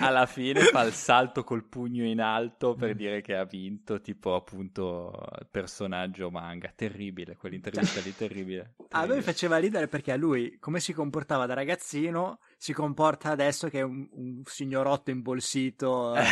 alla, 0.00 0.26
fine 0.26 0.60
fa 0.64 0.82
il 0.82 0.92
salto 0.92 1.44
col 1.44 1.64
pugno 1.64 2.04
in 2.04 2.20
alto 2.20 2.74
per 2.74 2.94
dire 2.94 3.22
che 3.22 3.34
ha 3.34 3.44
vinto, 3.44 4.02
tipo 4.02 4.34
appunto 4.34 5.12
personaggio 5.50 6.30
manga. 6.30 6.70
Terribile, 6.74 7.36
quell'intervista 7.36 8.00
lì, 8.00 8.14
terribile. 8.14 8.74
terribile. 8.74 8.74
A 8.90 9.06
lui 9.06 9.22
faceva 9.22 9.56
ridere 9.56 9.88
perché 9.88 10.12
a 10.12 10.16
lui, 10.16 10.58
come 10.58 10.80
si 10.80 10.92
comportava 10.92 11.46
da 11.46 11.54
ragazzino, 11.54 12.38
si 12.60 12.74
comporta 12.74 13.30
adesso 13.30 13.70
che 13.70 13.78
è 13.78 13.82
un, 13.82 14.06
un 14.12 14.42
signorotto 14.44 15.10
imbolsito 15.10 16.14
eh. 16.14 16.24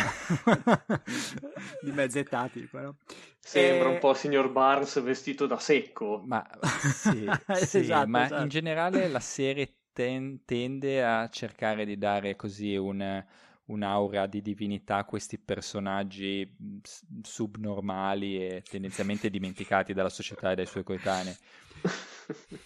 di 1.81 1.91
mezz'età 1.91 2.47
tipo, 2.49 2.77
no? 2.77 2.97
Sembra 3.39 3.89
e... 3.89 3.93
un 3.93 3.97
po' 3.97 4.13
signor 4.13 4.51
Barnes 4.51 5.01
vestito 5.01 5.47
da 5.47 5.57
secco. 5.57 6.21
Ma, 6.23 6.47
sì, 6.61 7.25
sì, 7.65 7.77
esatto, 7.79 8.07
ma 8.09 8.25
esatto. 8.25 8.43
in 8.43 8.47
generale 8.47 9.07
la 9.07 9.19
serie 9.19 9.73
ten- 9.91 10.45
tende 10.45 11.03
a 11.03 11.27
cercare 11.29 11.83
di 11.83 11.97
dare 11.97 12.35
così 12.35 12.75
un, 12.75 13.25
un'aura 13.65 14.27
di 14.27 14.43
divinità 14.43 14.97
a 14.97 15.05
questi 15.05 15.39
personaggi 15.39 16.55
subnormali 17.23 18.37
e 18.37 18.63
tendenzialmente 18.69 19.31
dimenticati 19.31 19.93
dalla 19.93 20.09
società 20.09 20.51
e 20.51 20.55
dai 20.55 20.67
suoi 20.67 20.83
coetanei. 20.83 21.35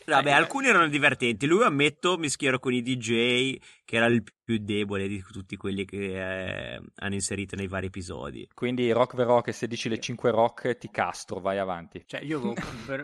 Vabbè, 0.05 0.31
alcuni 0.31 0.67
erano 0.67 0.87
divertenti. 0.87 1.45
Lui, 1.45 1.63
ammetto, 1.63 2.17
mi 2.17 2.29
schiero 2.29 2.59
con 2.59 2.73
i 2.73 2.81
DJ, 2.81 3.57
che 3.85 3.95
era 3.95 4.05
il 4.05 4.23
più 4.43 4.57
debole 4.57 5.07
di 5.07 5.23
tutti 5.31 5.55
quelli 5.55 5.85
che 5.85 6.73
eh, 6.75 6.81
hanno 6.95 7.13
inserito 7.13 7.55
nei 7.55 7.67
vari 7.67 7.87
episodi. 7.87 8.47
Quindi, 8.53 8.91
Rock 8.91 9.15
the 9.15 9.23
Rock, 9.23 9.53
se 9.53 9.67
dici 9.67 9.89
le 9.89 9.99
5 9.99 10.31
rock, 10.31 10.77
ti 10.77 10.89
castro, 10.89 11.39
vai 11.39 11.57
avanti. 11.57 12.03
Cioè, 12.05 12.21
io 12.21 12.41
ho 12.41 12.53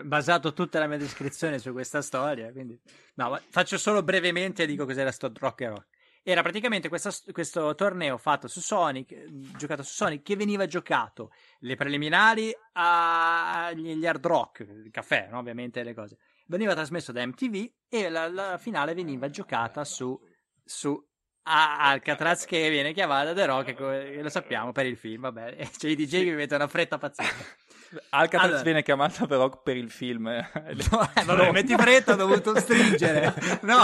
basato 0.04 0.52
tutta 0.52 0.78
la 0.78 0.86
mia 0.86 0.98
descrizione 0.98 1.58
su 1.58 1.72
questa 1.72 2.02
storia, 2.02 2.52
quindi... 2.52 2.78
No, 3.14 3.38
faccio 3.48 3.78
solo 3.78 4.02
brevemente 4.02 4.62
e 4.62 4.66
dico 4.66 4.84
cos'era 4.84 5.10
sto 5.10 5.32
Rock 5.34 5.60
e 5.60 5.68
Rock. 5.68 5.86
Era 6.22 6.42
praticamente 6.42 6.90
questa, 6.90 7.10
questo 7.32 7.74
torneo 7.74 8.18
fatto 8.18 8.46
su 8.46 8.60
Sonic, 8.60 9.24
giocato 9.56 9.82
su 9.82 9.94
Sonic, 9.94 10.22
che 10.22 10.36
veniva 10.36 10.66
giocato 10.66 11.32
le 11.60 11.76
preliminari 11.76 12.54
agli 12.72 14.04
hard 14.04 14.26
rock, 14.26 14.60
il 14.60 14.90
caffè, 14.90 15.28
no? 15.30 15.38
ovviamente 15.38 15.82
le 15.82 15.94
cose 15.94 16.18
veniva 16.50 16.74
trasmesso 16.74 17.12
da 17.12 17.24
MTV 17.24 17.70
e 17.88 18.08
la, 18.10 18.28
la 18.28 18.58
finale 18.58 18.92
veniva 18.92 19.30
giocata 19.30 19.84
su, 19.84 20.18
su 20.64 21.00
Alcatraz 21.42 22.44
che 22.44 22.68
viene 22.70 22.92
chiamata 22.92 23.32
The 23.32 23.46
Rock, 23.46 23.78
lo 24.20 24.28
sappiamo 24.28 24.72
per 24.72 24.86
il 24.86 24.96
film, 24.96 25.22
vabbè, 25.22 25.56
c'è 25.78 25.88
i 25.88 25.96
DJ 25.96 26.24
che 26.24 26.30
mi 26.30 26.34
mettono 26.34 26.62
una 26.64 26.70
fretta 26.70 26.98
pazzesca. 26.98 27.68
Alcatraz 28.10 28.48
Allora. 28.50 28.62
viene 28.62 28.82
chiamata 28.84 29.26
però 29.26 29.48
per 29.62 29.76
il 29.76 29.90
film. 29.90 30.26
No, 30.28 30.38
eh, 31.14 31.24
vabbè, 31.24 31.50
metti 31.50 31.74
fretta, 31.74 32.12
ho 32.12 32.16
dovuto 32.16 32.56
stringere. 32.56 33.34
No. 33.62 33.82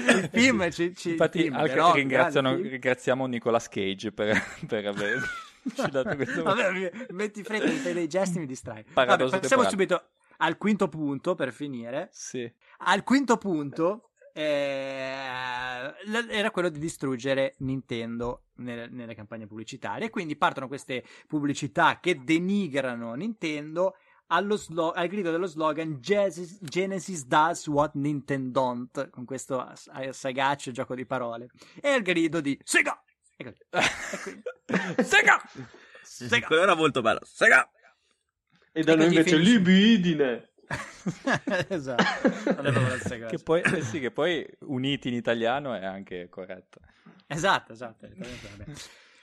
il 0.00 0.30
film 0.32 0.70
ci, 0.70 0.94
ci 0.94 1.10
Infatti, 1.10 1.42
film, 1.42 1.54
Alca- 1.54 1.72
The 1.72 1.78
Rock, 1.78 1.94
ringraziano- 1.96 2.48
grande 2.48 2.62
film. 2.62 2.72
ringraziamo 2.72 3.26
Nicolas 3.26 3.68
Cage 3.68 4.12
per, 4.12 4.42
per 4.66 4.94
questo 4.94 5.28
Vabbè, 6.42 7.06
metti 7.10 7.42
fretta, 7.42 7.66
mi 7.66 7.76
fai 7.76 7.92
dei 7.92 8.08
gesti 8.08 8.38
mi 8.38 8.46
distrai. 8.46 8.84
Vabbè, 8.92 9.28
passiamo 9.28 9.68
subito 9.68 10.02
al 10.38 10.56
quinto 10.56 10.88
punto 10.88 11.34
per 11.34 11.52
finire. 11.52 12.08
Sì. 12.12 12.50
Al 12.78 13.02
quinto 13.02 13.36
punto 13.36 14.10
eh, 14.32 14.42
era 16.28 16.50
quello 16.50 16.68
di 16.68 16.78
distruggere 16.78 17.54
Nintendo 17.58 18.44
nelle, 18.56 18.88
nelle 18.88 19.14
campagne 19.14 19.46
pubblicitarie. 19.46 20.10
Quindi 20.10 20.36
partono 20.36 20.68
queste 20.68 21.04
pubblicità 21.26 21.98
che 22.00 22.22
denigrano 22.22 23.14
Nintendo 23.14 23.96
allo 24.32 24.56
slo- 24.56 24.92
al 24.92 25.08
grido 25.08 25.30
dello 25.30 25.46
slogan 25.46 25.98
Genesis, 26.00 26.58
Genesis 26.60 27.24
does 27.26 27.66
what 27.66 27.94
Nintendo 27.94 28.60
don't, 28.60 29.10
con 29.10 29.24
questo 29.24 29.72
sagace 30.10 30.70
gioco 30.70 30.94
di 30.94 31.04
parole. 31.04 31.50
E 31.80 31.94
il 31.94 32.02
grido 32.02 32.40
di 32.40 32.58
Sega! 32.62 33.02
E 33.40 33.44
così. 33.44 33.58
E 34.12 34.18
quindi- 34.22 34.42
Sega! 35.02 35.40
Sega! 36.02 36.46
Quello 36.46 36.62
era 36.62 36.74
molto 36.74 37.00
bello. 37.00 37.20
Sega! 37.24 37.68
E 38.72 38.82
da 38.82 38.94
noi 38.94 39.06
invece 39.06 39.30
finisce. 39.30 39.50
libidine. 39.50 40.48
esatto. 41.68 42.30
Che 43.28 43.38
poi, 43.42 43.62
eh 43.62 43.82
sì, 43.82 43.98
che 43.98 44.10
poi 44.10 44.46
uniti 44.60 45.08
in 45.08 45.14
italiano 45.14 45.74
è 45.74 45.84
anche 45.84 46.28
corretto. 46.28 46.78
Esatto, 47.26 47.72
esatto. 47.72 48.08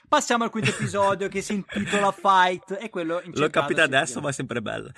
Passiamo 0.08 0.44
al 0.44 0.50
quinto 0.50 0.70
episodio 0.70 1.28
che 1.28 1.40
si 1.40 1.54
intitola 1.54 2.12
Fight. 2.12 2.76
E 2.80 2.90
quello 2.90 3.14
L'ho 3.14 3.24
incentrato 3.24 3.50
capita 3.50 3.84
sui 3.84 3.94
adesso, 3.94 4.20
ma 4.20 4.28
è 4.30 4.32
sempre 4.32 4.60
bello. 4.60 4.90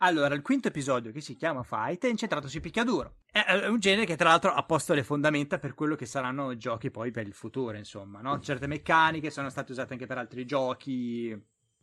Allora, 0.00 0.34
il 0.34 0.42
quinto 0.42 0.68
episodio 0.68 1.10
che 1.10 1.20
si 1.20 1.34
chiama 1.34 1.64
Fight 1.64 2.04
è 2.04 2.08
incentrato 2.08 2.48
sui 2.48 2.60
picchiaduro. 2.60 3.16
È 3.30 3.42
è 3.42 3.66
un 3.66 3.80
genere 3.80 4.06
che, 4.06 4.14
tra 4.16 4.28
l'altro, 4.28 4.52
ha 4.52 4.62
posto 4.62 4.94
le 4.94 5.02
fondamenta 5.02 5.58
per 5.58 5.74
quello 5.74 5.96
che 5.96 6.06
saranno 6.06 6.52
i 6.52 6.56
giochi 6.56 6.90
poi 6.90 7.10
per 7.10 7.26
il 7.26 7.32
futuro, 7.32 7.76
insomma, 7.76 8.20
no? 8.20 8.38
Certe 8.38 8.68
meccaniche 8.68 9.30
sono 9.30 9.50
state 9.50 9.72
usate 9.72 9.94
anche 9.94 10.06
per 10.06 10.18
altri 10.18 10.44
giochi. 10.44 11.36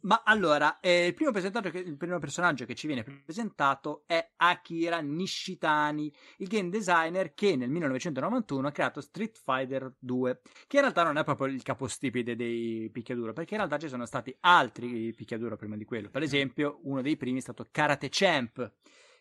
Ma 0.05 0.21
allora, 0.23 0.79
eh, 0.81 1.07
il, 1.07 1.13
primo 1.15 1.31
che- 1.31 1.79
il 1.79 1.97
primo 1.97 2.19
personaggio 2.19 2.65
che 2.65 2.75
ci 2.75 2.85
viene 2.85 3.03
presentato 3.03 4.03
è 4.05 4.33
Akira 4.35 4.99
Nishitani, 4.99 6.13
il 6.37 6.47
game 6.47 6.69
designer 6.69 7.33
che 7.33 7.55
nel 7.55 7.69
1991 7.71 8.67
ha 8.67 8.71
creato 8.71 9.01
Street 9.01 9.35
Fighter 9.35 9.91
2, 9.97 10.41
che 10.67 10.75
in 10.75 10.81
realtà 10.83 11.01
non 11.01 11.17
è 11.17 11.23
proprio 11.23 11.47
il 11.47 11.63
capostipite 11.63 12.35
dei 12.35 12.87
picchiaduro, 12.91 13.33
perché 13.33 13.55
in 13.55 13.61
realtà 13.61 13.79
ci 13.79 13.89
sono 13.89 14.05
stati 14.05 14.35
altri 14.41 15.11
picchiaduro 15.11 15.55
prima 15.55 15.75
di 15.75 15.85
quello. 15.85 16.09
Per 16.11 16.21
esempio, 16.21 16.81
uno 16.83 17.01
dei 17.01 17.17
primi 17.17 17.39
è 17.39 17.41
stato 17.41 17.65
Karate 17.71 18.07
Champ, 18.11 18.73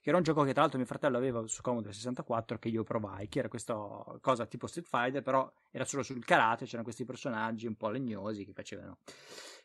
che 0.02 0.10
era 0.10 0.18
un 0.18 0.22
gioco 0.22 0.42
che 0.42 0.52
tra 0.52 0.60
l'altro 0.60 0.76
mio 0.76 0.86
fratello 0.86 1.16
aveva 1.16 1.46
su 1.46 1.62
Commodore 1.62 1.94
64 1.94 2.58
che 2.58 2.68
io 2.68 2.82
provai, 2.82 3.26
che 3.28 3.38
era 3.38 3.48
questa 3.48 3.74
cosa 4.20 4.44
tipo 4.44 4.66
Street 4.66 4.86
Fighter, 4.86 5.22
però 5.22 5.50
era 5.70 5.86
solo 5.86 6.02
sul 6.02 6.22
karate, 6.22 6.66
c'erano 6.66 6.82
questi 6.82 7.06
personaggi 7.06 7.66
un 7.66 7.74
po' 7.74 7.88
legnosi 7.88 8.44
che 8.44 8.52
facevano 8.52 8.98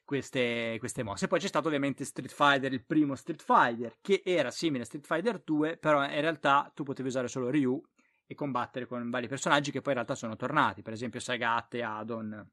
queste, 0.09 0.77
queste 0.79 1.03
mosse. 1.03 1.27
Poi 1.27 1.39
c'è 1.39 1.45
stato 1.45 1.67
ovviamente 1.67 2.03
Street 2.03 2.31
Fighter, 2.31 2.73
il 2.73 2.83
primo 2.83 3.13
Street 3.13 3.43
Fighter, 3.43 3.97
che 4.01 4.23
era 4.25 4.49
simile 4.49 4.81
a 4.81 4.85
Street 4.87 5.05
Fighter 5.05 5.39
2, 5.39 5.77
però 5.77 6.03
in 6.03 6.21
realtà 6.21 6.71
tu 6.73 6.81
potevi 6.81 7.09
usare 7.09 7.27
solo 7.27 7.51
Ryu 7.51 7.79
e 8.25 8.33
combattere 8.33 8.87
con 8.87 9.07
vari 9.11 9.27
personaggi 9.27 9.69
che 9.69 9.81
poi 9.81 9.91
in 9.91 9.99
realtà 9.99 10.15
sono 10.15 10.35
tornati, 10.35 10.81
per 10.81 10.93
esempio 10.93 11.19
Sagat 11.19 11.75
e 11.75 11.83
Adon. 11.83 12.49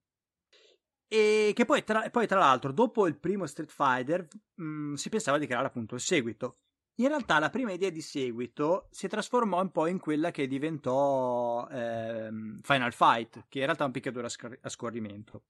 E 1.08 1.52
che 1.54 1.64
poi 1.64 1.82
tra, 1.82 2.10
poi, 2.10 2.26
tra 2.26 2.38
l'altro, 2.38 2.72
dopo 2.72 3.06
il 3.06 3.16
primo 3.16 3.46
Street 3.46 3.70
Fighter, 3.70 4.28
mh, 4.56 4.92
si 4.92 5.08
pensava 5.08 5.38
di 5.38 5.46
creare 5.46 5.68
appunto 5.68 5.94
il 5.94 6.02
seguito. 6.02 6.58
In 6.96 7.08
realtà 7.08 7.38
la 7.38 7.48
prima 7.48 7.72
idea 7.72 7.88
di 7.88 8.02
seguito 8.02 8.88
si 8.90 9.08
trasformò 9.08 9.62
un 9.62 9.70
po' 9.70 9.86
in 9.86 9.98
quella 9.98 10.30
che 10.30 10.46
diventò 10.46 11.66
ehm, 11.68 12.60
Final 12.60 12.92
Fight, 12.92 13.46
che 13.48 13.60
in 13.60 13.64
realtà 13.64 13.84
è 13.84 13.86
un 13.86 13.92
picchiaduro 13.92 14.26
a, 14.26 14.28
scor- 14.28 14.58
a 14.60 14.68
scorrimento, 14.68 15.44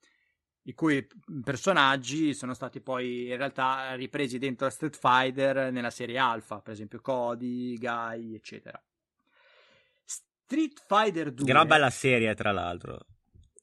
i 0.66 0.74
cui 0.74 1.06
personaggi 1.44 2.34
sono 2.34 2.52
stati 2.52 2.80
poi 2.80 3.28
in 3.28 3.36
realtà 3.36 3.94
ripresi 3.94 4.38
dentro 4.38 4.66
a 4.66 4.70
Street 4.70 4.96
Fighter 4.98 5.70
nella 5.72 5.90
serie 5.90 6.18
Alpha, 6.18 6.60
per 6.60 6.72
esempio 6.72 7.00
Cody, 7.00 7.76
Guy, 7.76 8.34
eccetera. 8.34 8.80
Street 10.04 10.82
Fighter 10.86 11.32
2 11.32 11.44
Gran 11.46 11.66
bella 11.66 11.90
serie, 11.90 12.34
tra 12.34 12.50
l'altro. 12.50 13.06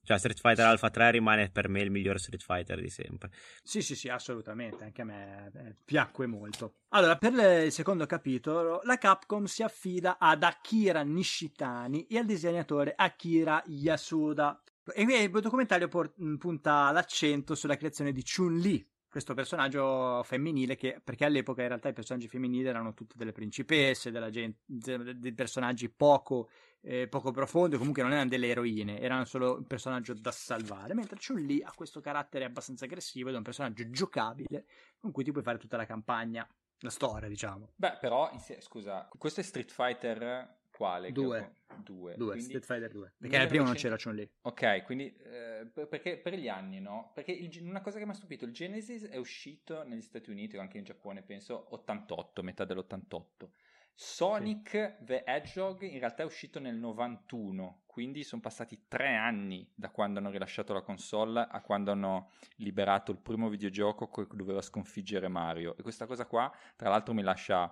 Cioè, 0.05 0.17
Street 0.17 0.39
Fighter 0.39 0.65
Alpha 0.65 0.89
3 0.89 1.11
rimane 1.11 1.49
per 1.49 1.69
me 1.69 1.81
il 1.81 1.91
miglior 1.91 2.19
Street 2.19 2.41
Fighter 2.41 2.79
di 2.81 2.89
sempre. 2.89 3.31
Sì, 3.63 3.81
sì, 3.81 3.95
sì, 3.95 4.09
assolutamente, 4.09 4.83
anche 4.83 5.01
a 5.01 5.05
me 5.05 5.51
eh, 5.55 5.75
piacque 5.83 6.25
molto. 6.25 6.79
Allora, 6.89 7.17
per 7.17 7.33
le- 7.33 7.65
il 7.65 7.71
secondo 7.71 8.05
capitolo, 8.05 8.81
la 8.83 8.97
Capcom 8.97 9.45
si 9.45 9.63
affida 9.63 10.17
ad 10.19 10.43
Akira 10.43 11.03
Nishitani 11.03 12.05
e 12.07 12.17
al 12.17 12.25
disegnatore 12.25 12.93
Akira 12.95 13.61
Yasuda. 13.65 14.61
E 14.93 15.03
il 15.03 15.29
documentario 15.29 15.87
por- 15.87 16.13
mh, 16.15 16.35
punta 16.35 16.91
l'accento 16.91 17.55
sulla 17.55 17.77
creazione 17.77 18.11
di 18.11 18.23
Chun-Li, 18.23 18.85
questo 19.07 19.35
personaggio 19.35 20.23
femminile 20.23 20.75
che, 20.75 20.99
perché 21.01 21.25
all'epoca 21.25 21.61
in 21.61 21.67
realtà 21.67 21.87
i 21.87 21.93
personaggi 21.93 22.27
femminili 22.27 22.67
erano 22.67 22.93
tutte 22.93 23.15
delle 23.15 23.31
principesse, 23.31 24.11
gente, 24.31 24.59
de- 24.65 25.19
dei 25.19 25.33
personaggi 25.33 25.87
poco, 25.89 26.49
eh, 26.81 27.07
poco 27.07 27.31
profondi, 27.31 27.77
comunque 27.77 28.01
non 28.01 28.11
erano 28.11 28.27
delle 28.27 28.47
eroine, 28.47 28.99
erano 28.99 29.23
solo 29.25 29.57
un 29.57 29.67
personaggio 29.67 30.13
da 30.15 30.31
salvare, 30.31 30.95
mentre 30.95 31.17
Chun-Li 31.17 31.61
ha 31.63 31.71
questo 31.75 32.01
carattere 32.01 32.45
abbastanza 32.45 32.85
aggressivo 32.85 33.29
ed 33.29 33.35
è 33.35 33.37
un 33.37 33.43
personaggio 33.43 33.87
giocabile 33.89 34.65
con 34.99 35.11
cui 35.11 35.23
ti 35.23 35.31
puoi 35.31 35.43
fare 35.43 35.59
tutta 35.59 35.77
la 35.77 35.85
campagna, 35.85 36.45
la 36.79 36.89
storia, 36.89 37.29
diciamo. 37.29 37.73
Beh, 37.75 37.97
però, 38.01 38.31
insie- 38.33 38.61
scusa, 38.61 39.07
questo 39.15 39.39
è 39.39 39.43
Street 39.43 39.71
Fighter 39.71 40.61
quale? 40.73 41.07
che 41.07 41.13
Due. 41.13 41.39
ho- 41.39 41.61
Due. 41.83 42.15
Due, 42.15 42.25
quindi- 42.31 42.43
Street 42.43 42.65
Fighter 42.65 42.91
2, 42.91 43.13
perché 43.17 43.37
nel 43.37 43.47
primo 43.47 43.63
non 43.63 43.73
1900 43.73 43.77
c'era 43.77 43.97
Chun-Li. 43.97 44.31
Ok, 44.41 44.83
quindi 44.85 45.15
eh, 45.15 45.69
per- 45.73 45.87
perché 45.87 46.17
per 46.17 46.33
gli 46.35 46.47
anni, 46.47 46.79
no? 46.79 47.11
Perché 47.13 47.31
il- 47.31 47.59
una 47.61 47.81
cosa 47.81 47.97
che 47.99 48.05
mi 48.05 48.11
ha 48.11 48.15
stupito, 48.15 48.45
il 48.45 48.51
Genesis 48.51 49.05
è 49.07 49.17
uscito 49.17 49.83
negli 49.83 50.01
Stati 50.01 50.29
Uniti 50.29 50.55
o 50.57 50.61
anche 50.61 50.77
in 50.77 50.83
Giappone, 50.83 51.23
penso 51.23 51.67
88, 51.73 52.43
metà 52.43 52.63
dell'88. 52.65 53.49
Sonic 53.95 54.97
the 55.03 55.23
Hedgehog 55.23 55.81
in 55.83 55.99
realtà 55.99 56.23
è 56.23 56.25
uscito 56.25 56.59
nel 56.59 56.75
91, 56.75 57.83
quindi 57.85 58.23
sono 58.23 58.41
passati 58.41 58.85
tre 58.87 59.15
anni 59.15 59.71
da 59.75 59.89
quando 59.91 60.19
hanno 60.19 60.29
rilasciato 60.31 60.73
la 60.73 60.81
console 60.81 61.47
a 61.49 61.61
quando 61.61 61.91
hanno 61.91 62.31
liberato 62.57 63.11
il 63.11 63.19
primo 63.19 63.49
videogioco 63.49 64.09
che 64.09 64.27
doveva 64.35 64.61
sconfiggere 64.61 65.27
Mario. 65.27 65.77
E 65.77 65.83
questa 65.83 66.05
cosa 66.07 66.25
qua, 66.25 66.51
tra 66.75 66.89
l'altro, 66.89 67.13
mi 67.13 67.21
lascia 67.21 67.71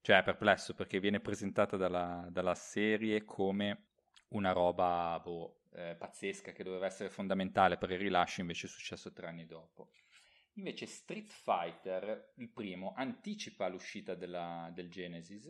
cioè 0.00 0.22
perplesso 0.22 0.74
perché 0.74 1.00
viene 1.00 1.20
presentata 1.20 1.76
dalla, 1.76 2.26
dalla 2.30 2.54
serie 2.54 3.24
come 3.24 3.88
una 4.28 4.52
roba 4.52 5.20
boh, 5.22 5.62
eh, 5.72 5.96
pazzesca 5.96 6.52
che 6.52 6.62
doveva 6.62 6.86
essere 6.86 7.10
fondamentale 7.10 7.76
per 7.76 7.90
il 7.90 7.98
rilascio, 7.98 8.40
invece 8.40 8.66
è 8.66 8.70
successo 8.70 9.12
tre 9.12 9.26
anni 9.26 9.46
dopo. 9.46 9.90
Invece 10.54 10.86
Street 10.86 11.28
Fighter, 11.28 12.32
il 12.36 12.50
primo, 12.50 12.92
anticipa 12.96 13.68
l'uscita 13.68 14.14
della- 14.14 14.70
del 14.72 14.90
Genesis 14.90 15.46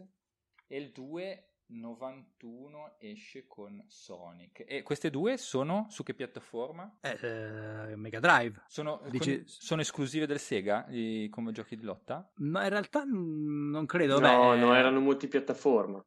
e 0.66 0.76
il 0.76 0.92
2 0.92 1.49
91 1.70 2.94
esce 2.98 3.46
con 3.46 3.82
Sonic. 3.86 4.64
E 4.66 4.82
queste 4.82 5.10
due 5.10 5.36
sono 5.36 5.86
su 5.88 6.02
che 6.02 6.14
piattaforma? 6.14 6.98
Eh, 7.00 7.18
eh, 7.22 7.96
Mega 7.96 8.20
Drive. 8.20 8.62
Sono, 8.66 9.00
Dici- 9.10 9.36
con- 9.38 9.46
sono 9.46 9.80
esclusive 9.80 10.26
del 10.26 10.38
Sega 10.38 10.86
i- 10.88 11.28
come 11.30 11.52
giochi 11.52 11.76
di 11.76 11.82
lotta? 11.84 12.30
Ma 12.36 12.64
in 12.64 12.70
realtà 12.70 13.04
non 13.04 13.86
credo. 13.86 14.18
No, 14.18 14.50
beh, 14.50 14.58
no, 14.58 14.74
erano 14.74 15.00
multipiattaforma. 15.00 16.04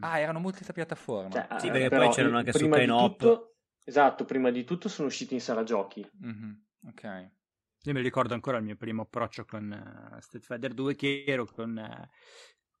Ah, 0.00 0.18
erano 0.18 0.40
multipiattaforma. 0.40 1.30
Cioè, 1.30 1.60
Sì, 1.60 1.68
eh, 1.68 1.70
perché 1.70 1.88
però 1.88 2.04
poi 2.06 2.14
c'erano 2.14 2.36
anche 2.38 2.52
su 2.52 2.68
di 2.68 2.86
tutto- 2.86 3.50
Esatto, 3.88 4.24
prima 4.24 4.50
di 4.50 4.64
tutto 4.64 4.88
sono 4.88 5.06
usciti 5.08 5.34
in 5.34 5.40
sala 5.40 5.62
giochi. 5.62 6.04
Mhm, 6.20 6.64
ok. 6.88 7.30
Io 7.84 7.92
mi 7.92 8.00
ricordo 8.00 8.34
ancora 8.34 8.56
il 8.58 8.64
mio 8.64 8.74
primo 8.74 9.02
approccio 9.02 9.44
con 9.44 9.70
eh, 9.72 10.20
Street 10.20 10.44
Fighter 10.44 10.74
2 10.74 10.96
che 10.96 11.22
ero 11.24 11.46
con, 11.46 11.78
eh, 11.78 12.10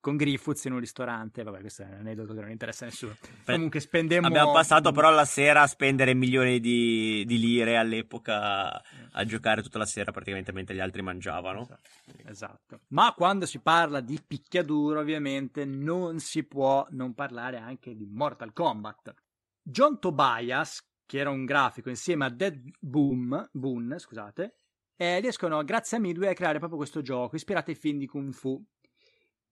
con 0.06 0.16
Griffiths 0.16 0.66
in 0.66 0.72
un 0.72 0.78
ristorante. 0.78 1.42
Vabbè, 1.42 1.58
questo 1.58 1.82
è 1.82 1.86
un 1.86 1.94
aneddoto 1.94 2.32
che 2.32 2.40
non 2.40 2.50
interessa 2.50 2.84
a 2.84 2.88
nessuno. 2.88 3.16
Comunque 3.44 3.80
spendemmo... 3.80 4.28
Abbiamo 4.28 4.52
passato 4.52 4.92
però 4.92 5.10
la 5.10 5.24
sera 5.24 5.62
a 5.62 5.66
spendere 5.66 6.14
milioni 6.14 6.60
di, 6.60 7.24
di 7.26 7.40
lire 7.40 7.76
all'epoca 7.76 8.80
a 9.10 9.24
giocare 9.24 9.62
tutta 9.62 9.78
la 9.78 9.84
sera 9.84 10.12
praticamente 10.12 10.52
mentre 10.52 10.76
gli 10.76 10.78
altri 10.78 11.02
mangiavano. 11.02 11.62
Esatto, 11.62 12.28
esatto. 12.28 12.80
Ma 12.90 13.14
quando 13.16 13.46
si 13.46 13.58
parla 13.58 13.98
di 13.98 14.22
picchiaduro, 14.24 15.00
ovviamente, 15.00 15.64
non 15.64 16.20
si 16.20 16.44
può 16.44 16.86
non 16.90 17.12
parlare 17.12 17.56
anche 17.56 17.96
di 17.96 18.06
Mortal 18.08 18.52
Kombat. 18.52 19.12
John 19.60 19.98
Tobias, 19.98 20.88
che 21.04 21.18
era 21.18 21.30
un 21.30 21.44
grafico 21.44 21.88
insieme 21.88 22.26
a 22.26 22.30
Dead 22.30 22.62
Boom, 22.78 23.48
Boone, 23.50 23.98
scusate, 23.98 24.54
eh, 24.94 25.18
riescono, 25.18 25.64
grazie 25.64 25.96
a 25.96 26.00
Midway, 26.00 26.30
a 26.30 26.34
creare 26.34 26.58
proprio 26.58 26.78
questo 26.78 27.02
gioco, 27.02 27.34
ispirato 27.34 27.70
ai 27.70 27.76
film 27.76 27.98
di 27.98 28.06
Kung 28.06 28.32
Fu. 28.32 28.64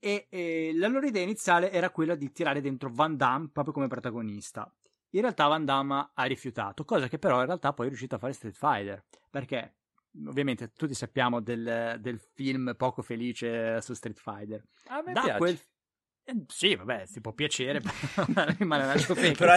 E 0.04 0.26
eh, 0.28 0.72
la 0.74 0.88
loro 0.88 1.06
idea 1.06 1.22
iniziale 1.22 1.72
era 1.72 1.88
quella 1.88 2.14
di 2.14 2.30
tirare 2.30 2.60
dentro 2.60 2.90
Van 2.92 3.16
Damme 3.16 3.48
proprio 3.50 3.72
come 3.72 3.86
protagonista. 3.86 4.70
In 5.12 5.22
realtà 5.22 5.46
Van 5.46 5.64
Damme 5.64 6.10
ha 6.12 6.24
rifiutato, 6.24 6.84
cosa 6.84 7.08
che 7.08 7.18
però 7.18 7.40
in 7.40 7.46
realtà 7.46 7.72
poi 7.72 7.86
è 7.86 7.88
riuscito 7.88 8.16
a 8.16 8.18
fare 8.18 8.34
Street 8.34 8.54
Fighter, 8.54 9.02
perché 9.30 9.76
ovviamente 10.26 10.72
tutti 10.76 10.92
sappiamo 10.92 11.40
del, 11.40 11.96
del 12.00 12.20
film 12.34 12.74
poco 12.76 13.00
felice 13.00 13.80
su 13.80 13.94
Street 13.94 14.20
Fighter. 14.20 14.62
A 14.88 15.00
me 15.00 15.14
Da 15.14 15.22
piace. 15.22 15.38
quel 15.38 15.58
eh, 16.26 16.44
sì, 16.48 16.74
vabbè, 16.74 17.06
ti 17.06 17.20
può 17.20 17.32
piacere, 17.32 17.80
rimane 18.58 18.84
una. 18.84 18.94
Però 19.36 19.54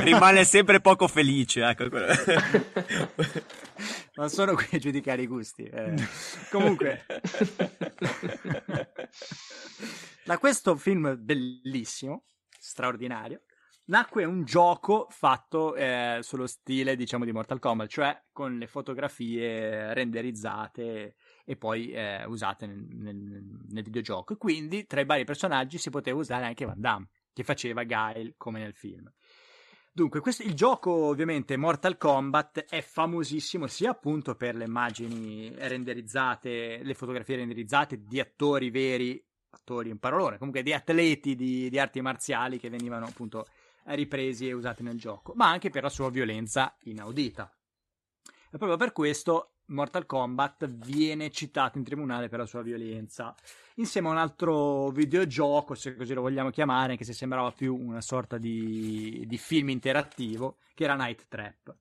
rimane 0.00 0.44
sempre 0.44 0.80
poco 0.80 1.08
felice. 1.08 1.62
Ecco. 1.62 1.88
Non 4.16 4.30
sono 4.30 4.54
qui 4.54 4.66
a 4.72 4.78
giudicare 4.78 5.22
i 5.22 5.26
gusti. 5.26 5.64
eh. 5.64 5.94
Comunque, 6.50 7.04
da 10.24 10.38
questo 10.38 10.76
film 10.76 11.16
bellissimo, 11.18 12.24
straordinario, 12.58 13.42
nacque 13.86 14.24
un 14.24 14.44
gioco 14.44 15.06
fatto 15.10 15.74
eh, 15.74 16.20
sullo 16.22 16.46
stile, 16.46 16.96
diciamo, 16.96 17.26
di 17.26 17.32
Mortal 17.32 17.58
Kombat, 17.58 17.88
cioè 17.88 18.22
con 18.32 18.56
le 18.56 18.66
fotografie 18.66 19.92
renderizzate 19.92 21.16
e 21.44 21.56
poi 21.56 21.90
eh, 21.90 22.24
usate 22.24 22.66
nel, 22.66 22.86
nel- 22.88 23.44
nel 23.68 23.84
videogioco. 23.84 24.36
Quindi 24.36 24.86
tra 24.86 25.00
i 25.00 25.04
vari 25.04 25.24
personaggi 25.24 25.76
si 25.76 25.90
poteva 25.90 26.18
usare 26.18 26.46
anche 26.46 26.64
Van 26.64 26.80
Damme, 26.80 27.08
che 27.34 27.44
faceva 27.44 27.84
Guile 27.84 28.32
come 28.38 28.60
nel 28.60 28.74
film. 28.74 29.12
Dunque, 29.96 30.20
questo- 30.20 30.42
il 30.42 30.52
gioco 30.52 30.90
ovviamente 30.90 31.56
Mortal 31.56 31.96
Kombat 31.96 32.66
è 32.68 32.82
famosissimo 32.82 33.66
sia 33.66 33.92
appunto 33.92 34.34
per 34.34 34.54
le 34.54 34.64
immagini 34.64 35.50
renderizzate, 35.56 36.82
le 36.82 36.92
fotografie 36.92 37.36
renderizzate 37.36 38.04
di 38.04 38.20
attori 38.20 38.68
veri, 38.68 39.24
attori 39.48 39.88
in 39.88 39.98
parolone, 39.98 40.36
comunque 40.36 40.62
di 40.62 40.74
atleti 40.74 41.34
di, 41.34 41.70
di 41.70 41.78
arti 41.78 42.02
marziali 42.02 42.58
che 42.58 42.68
venivano 42.68 43.06
appunto 43.06 43.46
ripresi 43.84 44.46
e 44.46 44.52
usati 44.52 44.82
nel 44.82 44.98
gioco, 44.98 45.32
ma 45.34 45.48
anche 45.48 45.70
per 45.70 45.84
la 45.84 45.88
sua 45.88 46.10
violenza 46.10 46.76
inaudita. 46.82 47.50
E 48.52 48.58
proprio 48.58 48.76
per 48.76 48.92
questo 48.92 49.54
Mortal 49.68 50.06
Kombat 50.06 50.68
viene 50.68 51.30
citato 51.30 51.78
in 51.78 51.84
tribunale 51.84 52.28
per 52.28 52.38
la 52.38 52.46
sua 52.46 52.62
violenza, 52.62 53.34
insieme 53.76 54.08
a 54.08 54.12
un 54.12 54.18
altro 54.18 54.90
videogioco, 54.90 55.74
se 55.74 55.96
così 55.96 56.14
lo 56.14 56.20
vogliamo 56.20 56.50
chiamare, 56.50 56.92
anche 56.92 57.04
se 57.04 57.12
sembrava 57.12 57.50
più 57.50 57.74
una 57.74 58.00
sorta 58.00 58.38
di, 58.38 59.24
di 59.26 59.38
film 59.38 59.70
interattivo, 59.70 60.58
che 60.74 60.84
era 60.84 60.94
Night 60.94 61.26
Trap. 61.28 61.76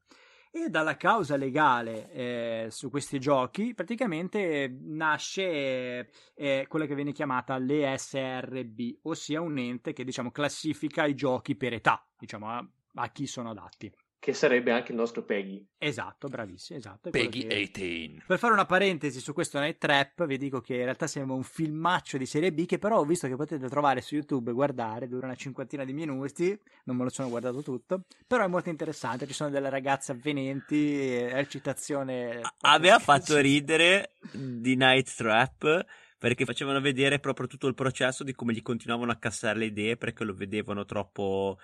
E 0.49 0.69
dalla 0.69 0.95
causa 0.95 1.35
legale 1.35 2.09
eh, 2.11 2.67
su 2.69 2.89
questi 2.89 3.19
giochi, 3.19 3.73
praticamente 3.73 4.73
nasce 4.81 6.09
eh, 6.33 6.65
quella 6.69 6.85
che 6.85 6.95
viene 6.95 7.11
chiamata 7.11 7.57
l'ESRB, 7.57 8.99
ossia 9.01 9.41
un 9.41 9.57
ente 9.57 9.91
che 9.91 10.05
diciamo 10.05 10.31
classifica 10.31 11.05
i 11.05 11.13
giochi 11.13 11.55
per 11.55 11.73
età, 11.73 12.07
diciamo 12.17 12.49
a, 12.49 12.65
a 12.95 13.09
chi 13.09 13.27
sono 13.27 13.49
adatti. 13.49 13.93
Che 14.25 14.33
sarebbe 14.33 14.71
anche 14.71 14.91
il 14.91 14.97
nostro 14.97 15.21
Peggy. 15.21 15.63
Esatto, 15.77 16.27
bravissimo, 16.27 16.79
esatto. 16.79 17.09
è 17.09 17.11
Peggy 17.11 17.45
che- 17.45 17.69
18. 17.71 18.23
Per 18.25 18.39
fare 18.39 18.53
una 18.53 18.65
parentesi 18.65 19.19
su 19.19 19.33
questo 19.33 19.59
Night 19.59 19.77
Trap, 19.77 20.25
vi 20.25 20.39
dico 20.39 20.61
che 20.61 20.73
in 20.73 20.85
realtà 20.85 21.05
sembra 21.05 21.35
un 21.35 21.43
filmaccio 21.43 22.17
di 22.17 22.25
serie 22.25 22.51
B 22.51 22.65
che 22.65 22.79
però 22.79 22.97
ho 22.97 23.05
visto 23.05 23.27
che 23.27 23.35
potete 23.35 23.69
trovare 23.69 24.01
su 24.01 24.15
YouTube 24.15 24.49
e 24.49 24.53
guardare, 24.55 25.07
dura 25.07 25.27
una 25.27 25.35
cinquantina 25.35 25.85
di 25.85 25.93
minuti, 25.93 26.59
non 26.85 26.95
me 26.95 27.03
lo 27.03 27.11
sono 27.11 27.29
guardato 27.29 27.61
tutto, 27.61 28.05
però 28.25 28.43
è 28.43 28.47
molto 28.47 28.69
interessante, 28.69 29.27
ci 29.27 29.33
sono 29.33 29.51
delle 29.51 29.69
ragazze 29.69 30.13
avvenenti, 30.13 31.17
eh, 31.17 31.31
recitazione... 31.31 32.41
Aveva 32.61 32.97
fatto 32.97 33.37
ridere 33.37 34.13
di 34.31 34.75
Night 34.75 35.15
Trap 35.15 35.85
perché 36.17 36.45
facevano 36.45 36.81
vedere 36.81 37.19
proprio 37.19 37.45
tutto 37.45 37.67
il 37.67 37.75
processo 37.75 38.23
di 38.23 38.33
come 38.33 38.53
gli 38.53 38.63
continuavano 38.63 39.11
a 39.11 39.17
cassare 39.17 39.59
le 39.59 39.65
idee 39.65 39.97
perché 39.97 40.23
lo 40.23 40.33
vedevano 40.33 40.83
troppo 40.83 41.59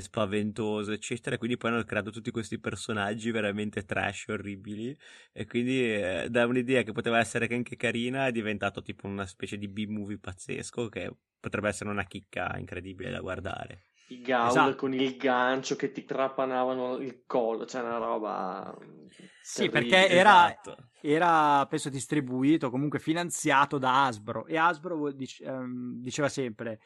spaventoso, 0.00 0.92
eccetera. 0.92 1.36
E 1.36 1.38
quindi 1.38 1.56
poi 1.56 1.70
hanno 1.72 1.84
creato 1.84 2.10
tutti 2.10 2.30
questi 2.30 2.58
personaggi 2.58 3.30
veramente 3.30 3.84
trash, 3.84 4.26
orribili. 4.28 4.96
E 5.32 5.46
quindi 5.46 5.82
eh, 5.82 6.28
da 6.30 6.46
un'idea 6.46 6.82
che 6.82 6.92
poteva 6.92 7.18
essere 7.18 7.46
anche 7.54 7.76
carina 7.76 8.26
è 8.26 8.32
diventato 8.32 8.82
tipo 8.82 9.06
una 9.06 9.26
specie 9.26 9.56
di 9.58 9.68
B-movie 9.68 10.18
pazzesco 10.18 10.88
che 10.88 11.10
potrebbe 11.40 11.68
essere 11.68 11.90
una 11.90 12.04
chicca 12.04 12.56
incredibile 12.58 13.10
da 13.10 13.20
guardare. 13.20 13.84
I 14.10 14.22
gaul 14.22 14.48
Esatto. 14.48 14.76
con 14.76 14.94
il 14.94 15.16
gancio 15.16 15.76
che 15.76 15.92
ti 15.92 16.04
trapanavano 16.04 16.96
il 16.96 17.24
collo, 17.26 17.66
cioè 17.66 17.82
una 17.82 17.98
roba... 17.98 18.74
Sì, 19.40 19.68
terribile. 19.68 19.70
perché 19.70 20.08
era, 20.14 20.46
Esatto. 20.46 20.76
era 21.00 21.66
penso 21.66 21.88
distribuito, 21.90 22.70
comunque 22.70 22.98
finanziato 22.98 23.78
da 23.78 24.06
Hasbro 24.06 24.46
e 24.46 24.56
Hasbro 24.56 25.12
dic- 25.12 25.40
ehm, 25.42 26.00
diceva 26.00 26.28
sempre 26.28 26.80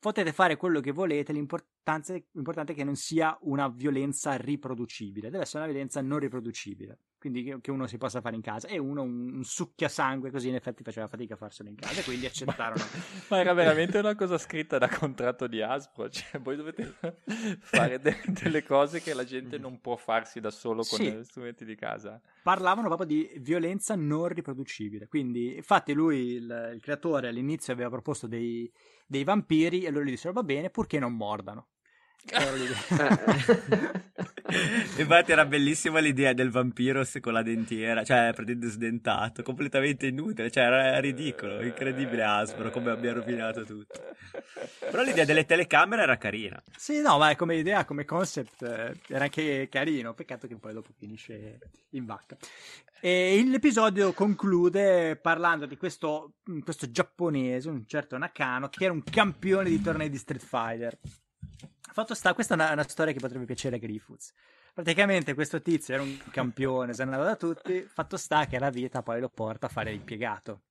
potete 0.00 0.32
fare 0.32 0.56
quello 0.56 0.80
che 0.80 0.90
volete, 0.90 1.32
l'importante 1.32 2.26
è 2.32 2.74
che 2.74 2.84
non 2.84 2.96
sia 2.96 3.36
una 3.42 3.68
violenza 3.68 4.34
riproducibile, 4.36 5.30
deve 5.30 5.44
essere 5.44 5.62
una 5.62 5.70
violenza 5.70 6.00
non 6.00 6.18
riproducibile, 6.18 6.98
quindi 7.20 7.44
che, 7.44 7.60
che 7.60 7.70
uno 7.70 7.86
si 7.86 7.98
possa 7.98 8.20
fare 8.20 8.34
in 8.34 8.42
casa 8.42 8.66
e 8.66 8.78
uno 8.78 9.02
un, 9.02 9.34
un 9.34 9.44
succhiasangue 9.44 10.30
così 10.32 10.48
in 10.48 10.54
effetti 10.56 10.82
faceva 10.82 11.06
fatica 11.06 11.34
a 11.34 11.36
farselo 11.36 11.68
in 11.68 11.76
casa 11.76 12.00
e 12.00 12.02
quindi 12.02 12.26
accettarono. 12.26 12.82
Ma 13.28 13.38
era 13.38 13.52
veramente 13.52 13.98
una 13.98 14.14
cosa 14.16 14.38
scritta 14.38 14.78
da 14.78 14.88
contratto 14.88 15.46
di 15.46 15.60
Hasbro, 15.62 16.08
cioè 16.08 16.40
voi 16.40 16.56
dovete 16.56 16.96
fare 17.60 18.00
de- 18.00 18.20
delle 18.26 18.64
cose 18.64 19.00
che 19.00 19.14
la 19.14 19.24
gente 19.24 19.58
non 19.58 19.80
può 19.80 19.96
farsi 19.96 20.40
da 20.40 20.50
solo 20.50 20.82
con 20.82 20.98
Sì. 20.98 21.10
gli 21.10 21.22
strumenti 21.24 21.64
di 21.64 21.76
casa. 21.76 22.20
parlavano 22.42 22.86
proprio 22.88 23.06
di 23.06 23.30
violenza 23.40 23.94
non 23.94 24.28
riproducibile. 24.28 25.06
Quindi, 25.06 25.56
infatti, 25.56 25.92
lui, 25.92 26.32
il, 26.36 26.70
il 26.74 26.80
creatore, 26.80 27.28
all'inizio 27.28 27.72
aveva 27.72 27.90
proposto 27.90 28.26
dei, 28.26 28.72
dei 29.06 29.24
vampiri 29.24 29.82
e 29.84 29.90
loro 29.90 30.04
gli 30.06 30.10
dissero: 30.10 30.32
Va 30.32 30.42
bene, 30.42 30.70
purché 30.70 30.98
non 30.98 31.14
mordano. 31.14 31.68
Infatti 35.10 35.32
era 35.32 35.44
bellissima 35.44 35.98
l'idea 35.98 36.32
del 36.32 36.52
vampiro 36.52 37.02
con 37.20 37.32
la 37.32 37.42
dentiera, 37.42 38.04
cioè 38.04 38.30
praticamente 38.32 38.68
sdentato, 38.68 39.42
completamente 39.42 40.06
inutile, 40.06 40.52
cioè 40.52 40.62
era 40.62 41.00
ridicolo, 41.00 41.60
incredibile 41.62 42.22
Hasbro 42.22 42.70
come 42.70 42.92
abbia 42.92 43.12
rovinato 43.12 43.64
tutto. 43.64 44.00
Però 44.78 45.02
l'idea 45.02 45.24
delle 45.24 45.44
telecamere 45.44 46.02
era 46.02 46.16
carina. 46.16 46.62
sì, 46.76 47.00
no, 47.00 47.18
ma 47.18 47.34
come 47.34 47.56
idea, 47.56 47.84
come 47.84 48.04
concept, 48.04 48.62
eh, 48.62 49.00
era 49.08 49.24
anche 49.24 49.66
carino. 49.68 50.14
Peccato 50.14 50.46
che 50.46 50.54
poi 50.54 50.74
dopo 50.74 50.92
finisce 50.96 51.58
in 51.90 52.04
vacca. 52.04 52.36
E 53.00 53.42
l'episodio 53.44 54.12
conclude 54.12 55.16
parlando 55.16 55.66
di 55.66 55.76
questo, 55.76 56.34
questo 56.62 56.88
giapponese, 56.88 57.68
un 57.68 57.84
certo 57.84 58.16
Nakano, 58.16 58.68
che 58.68 58.84
era 58.84 58.92
un 58.92 59.02
campione 59.02 59.70
di 59.70 59.82
tornei 59.82 60.08
di 60.08 60.18
Street 60.18 60.44
Fighter. 60.44 60.96
Fatto 61.92 62.14
sta, 62.14 62.32
questa 62.32 62.54
è 62.54 62.56
una, 62.56 62.70
una 62.70 62.88
storia 62.88 63.12
che 63.12 63.18
potrebbe 63.18 63.44
piacere 63.44 63.74
a 63.74 63.78
Griffiths. 63.80 64.32
Praticamente 64.74 65.34
questo 65.34 65.60
tizio 65.60 65.94
era 65.94 66.02
un 66.02 66.16
campione, 66.30 66.92
se 66.92 67.04
ne 67.04 67.10
andava 67.12 67.28
da 67.30 67.36
tutti. 67.36 67.82
Fatto 67.82 68.16
sta 68.16 68.46
che 68.46 68.58
la 68.58 68.70
vita 68.70 69.02
poi 69.02 69.20
lo 69.20 69.28
porta 69.28 69.66
a 69.66 69.70
fare 69.70 69.90
l'impiegato. 69.90 70.62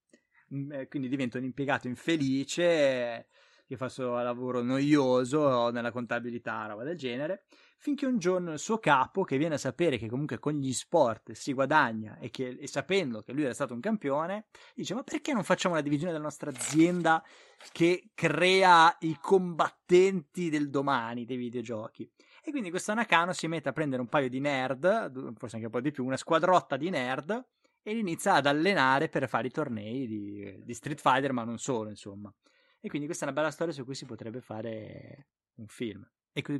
Mm, 0.53 0.71
eh, 0.71 0.87
Quindi 0.87 1.09
diventa 1.09 1.37
un 1.37 1.43
impiegato 1.43 1.87
infelice 1.87 3.27
che 3.67 3.77
fa 3.77 3.85
il 3.85 3.91
suo 3.91 4.19
lavoro 4.23 4.63
noioso 4.63 5.69
nella 5.69 5.91
contabilità, 5.91 6.65
roba 6.65 6.83
del 6.83 6.97
genere. 6.97 7.43
Finché 7.77 8.05
un 8.05 8.17
giorno 8.17 8.51
il 8.51 8.59
suo 8.59 8.79
capo, 8.79 9.23
che 9.23 9.37
viene 9.37 9.55
a 9.55 9.59
sapere 9.59 9.97
che 9.97 10.09
comunque 10.09 10.39
con 10.39 10.53
gli 10.53 10.73
sport 10.73 11.31
si 11.31 11.53
guadagna 11.53 12.17
e, 12.19 12.29
che, 12.29 12.57
e 12.59 12.67
sapendo 12.67 13.21
che 13.21 13.31
lui 13.31 13.43
era 13.43 13.53
stato 13.53 13.73
un 13.73 13.79
campione, 13.79 14.47
dice: 14.73 14.95
Ma 14.95 15.03
perché 15.03 15.33
non 15.33 15.43
facciamo 15.43 15.75
una 15.75 15.83
divisione 15.83 16.11
della 16.11 16.23
nostra 16.23 16.49
azienda 16.49 17.23
che 17.71 18.09
crea 18.15 18.97
i 19.01 19.17
combattenti 19.21 20.49
del 20.49 20.69
domani 20.69 21.25
dei 21.25 21.37
videogiochi? 21.37 22.11
E 22.49 22.51
quindi 22.51 22.71
questo 22.71 22.95
Nakano 22.95 23.31
si 23.31 23.47
mette 23.47 23.69
a 23.69 23.73
prendere 23.73 24.01
un 24.01 24.07
paio 24.07 24.27
di 24.27 24.39
nerd, 24.39 25.35
forse 25.37 25.57
anche 25.57 25.67
un 25.67 25.71
po' 25.71 25.81
di 25.81 25.91
più, 25.91 26.03
una 26.03 26.17
squadrotta 26.17 26.77
di 26.77 26.89
nerd, 26.89 27.45
e 27.83 27.93
li 27.93 27.99
inizia 27.99 28.33
ad 28.33 28.47
allenare 28.47 29.07
per 29.07 29.29
fare 29.29 29.45
i 29.45 29.51
tornei 29.51 30.07
di, 30.07 30.63
di 30.63 30.73
Street 30.73 30.99
Fighter, 30.99 31.31
ma 31.31 31.43
non 31.43 31.59
solo, 31.59 31.89
insomma. 31.89 32.33
E 32.79 32.89
quindi 32.89 33.05
questa 33.05 33.25
è 33.25 33.27
una 33.27 33.37
bella 33.37 33.51
storia 33.51 33.71
su 33.71 33.85
cui 33.85 33.93
si 33.93 34.05
potrebbe 34.05 34.41
fare 34.41 35.27
un 35.57 35.67
film. 35.67 36.03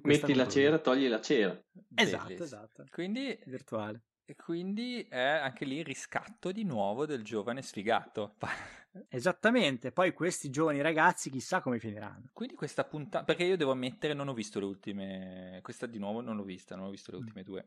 Metti 0.04 0.36
la 0.36 0.48
cera, 0.48 0.78
togli 0.78 1.08
la 1.08 1.22
cera. 1.22 1.60
Esatto, 1.96 2.24
Bellissimo. 2.24 2.46
esatto. 2.46 2.86
Quindi, 2.92 3.40
Virtuale. 3.48 4.04
E 4.30 4.36
quindi 4.36 5.08
è 5.10 5.18
anche 5.18 5.66
lì 5.66 5.78
il 5.78 5.86
riscatto 5.86 6.52
di 6.52 6.64
nuovo 6.64 7.08
del 7.08 7.24
giovane 7.24 7.64
sfigato. 7.64 8.36
Esattamente, 9.10 9.92
poi 9.92 10.14
questi 10.14 10.52
giovani 10.52 10.82
ragazzi 10.82 11.32
chissà 11.32 11.62
come 11.62 11.80
finiranno. 11.80 12.30
Quindi 12.32 12.54
questa 12.54 12.84
puntata, 12.84 13.26
perché 13.26 13.44
io 13.44 13.58
devo 13.58 13.72
ammettere 13.72 14.14
non 14.14 14.28
ho 14.28 14.34
visto 14.34 14.60
le 14.60 14.66
ultime, 14.66 15.60
questa 15.64 15.88
di 15.88 15.98
nuovo 15.98 16.22
non 16.22 16.36
l'ho 16.36 16.44
vista, 16.44 16.76
non 16.76 16.86
ho 16.86 16.90
visto 16.92 17.10
le 17.10 17.18
ultime 17.18 17.42
due. 17.42 17.66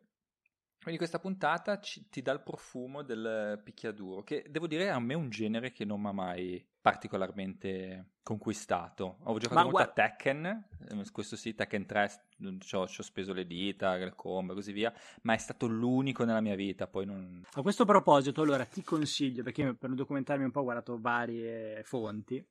Quindi 0.83 0.99
questa 0.99 1.21
puntata 1.21 1.79
ci- 1.79 2.09
ti 2.11 2.23
dà 2.23 2.33
il 2.33 2.43
profumo 2.43 3.03
del 3.03 3.61
picchiaduro, 3.63 4.23
che 4.25 4.45
devo 4.51 4.67
dire 4.67 4.91
a 4.91 4.99
me 4.99 5.13
è 5.13 5.17
un 5.17 5.31
genere 5.31 5.71
che 5.71 5.85
non 5.85 6.01
mi 6.01 6.09
ha 6.09 6.13
mai 6.13 6.67
particolarmente 6.81 8.15
conquistato. 8.25 9.19
Ho 9.25 9.35
giocato 9.39 9.55
Ma 9.55 9.63
molto 9.63 9.77
guarda- 9.77 10.05
a 10.05 10.09
Tekken, 10.09 10.45
eh, 10.91 11.11
questo 11.13 11.37
sì, 11.37 11.55
Tekken 11.55 11.87
3, 11.87 12.11
ci 12.59 12.75
ho, 12.75 12.89
ci 12.89 13.01
ho 13.01 13.05
speso 13.05 13.33
le 13.33 13.47
dita, 13.47 13.95
le 13.97 14.15
combo 14.17 14.53
e 14.53 14.55
così 14.57 14.73
via, 14.73 14.93
ma 15.23 15.35
è 15.35 15.39
stato 15.39 15.69
l'unico 15.69 16.25
nella 16.25 16.41
mia 16.41 16.57
vita, 16.57 16.89
poi 16.89 17.07
non... 17.07 17.43
A 17.53 17.63
questo 17.63 17.85
proposito, 17.85 18.43
allora 18.43 18.65
ti 18.65 18.83
consiglio, 18.83 19.45
perché 19.45 19.75
per 19.75 19.91
documentarmi 19.95 20.45
un 20.45 20.51
po' 20.51 20.61
ho 20.61 20.65
guardato 20.65 20.99
varie 21.01 21.83
fonti, 21.85 22.45